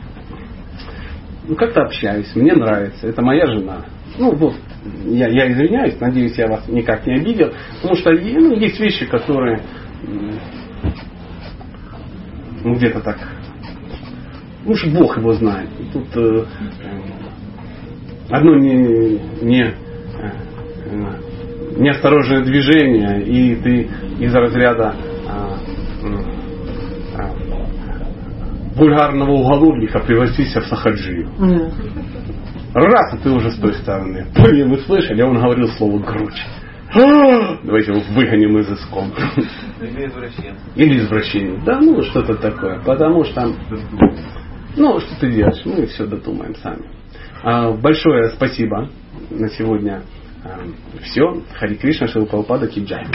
ну 1.49 1.55
как-то 1.55 1.83
общаюсь, 1.83 2.35
мне 2.35 2.53
нравится, 2.53 3.07
это 3.07 3.23
моя 3.23 3.47
жена. 3.47 3.87
Ну 4.19 4.35
вот, 4.35 4.55
я, 5.07 5.29
я 5.29 5.51
извиняюсь, 5.51 5.99
надеюсь, 6.01 6.37
я 6.37 6.49
вас 6.49 6.69
никак 6.69 7.07
не 7.07 7.15
обидел, 7.15 7.53
потому 7.81 7.97
что 7.97 8.11
ну, 8.11 8.55
есть 8.55 8.79
вещи, 8.79 9.07
которые 9.07 9.63
ну, 12.65 12.75
где-то 12.75 13.01
так, 13.01 13.19
ну 14.65 14.73
уж 14.73 14.87
Бог 14.87 15.17
его 15.17 15.33
знает. 15.35 15.69
Тут 15.93 16.07
э, 16.17 16.45
э, 16.83 17.01
одно 18.31 18.57
не, 18.57 19.19
не, 19.43 19.63
э, 19.63 19.75
э, 20.87 21.31
неосторожное 21.79 22.43
движение, 22.45 23.23
и 23.23 23.57
ты 23.57 23.89
из 24.19 24.35
разряда 24.35 24.95
а, 25.27 25.57
м, 26.03 26.25
а, 27.17 27.31
вульгарного 28.77 29.33
уголовника 29.33 30.01
превратишься 30.01 30.61
в 30.61 30.67
сахаджию. 30.67 31.29
Раз, 32.75 33.15
и 33.15 33.19
ты 33.23 33.31
уже 33.31 33.51
с 33.51 33.59
той 33.59 33.75
стороны. 33.75 34.27
Блин, 34.37 34.69
мы 34.69 34.79
слышали, 34.79 35.23
а 35.23 35.27
он 35.27 35.39
говорил 35.39 35.69
слово 35.69 35.99
грудь. 35.99 36.41
А, 36.93 37.59
Давайте 37.63 37.93
его 37.93 38.01
выгоним 38.15 38.59
из 38.59 38.69
иском. 38.71 39.13
Или 39.81 40.07
извращенцы. 40.09 40.61
Или 40.75 40.99
извращение. 40.99 41.61
Да, 41.65 41.79
ну 41.81 42.03
что-то 42.03 42.35
такое. 42.37 42.81
Потому 42.81 43.25
что, 43.25 43.53
ну 44.77 44.99
что 44.99 45.21
ты 45.21 45.31
делаешь, 45.31 45.63
мы 45.65 45.87
все 45.87 46.07
додумаем 46.07 46.55
сами. 46.57 46.83
А, 47.43 47.71
Большое 47.73 48.31
спасибо 48.31 48.89
на 49.31 49.49
сегодня. 49.51 50.03
все. 51.03 51.43
Хари 51.55 51.75
Кришна, 51.77 52.09
Шилпалпада, 52.09 52.67
Киджай. 52.67 53.07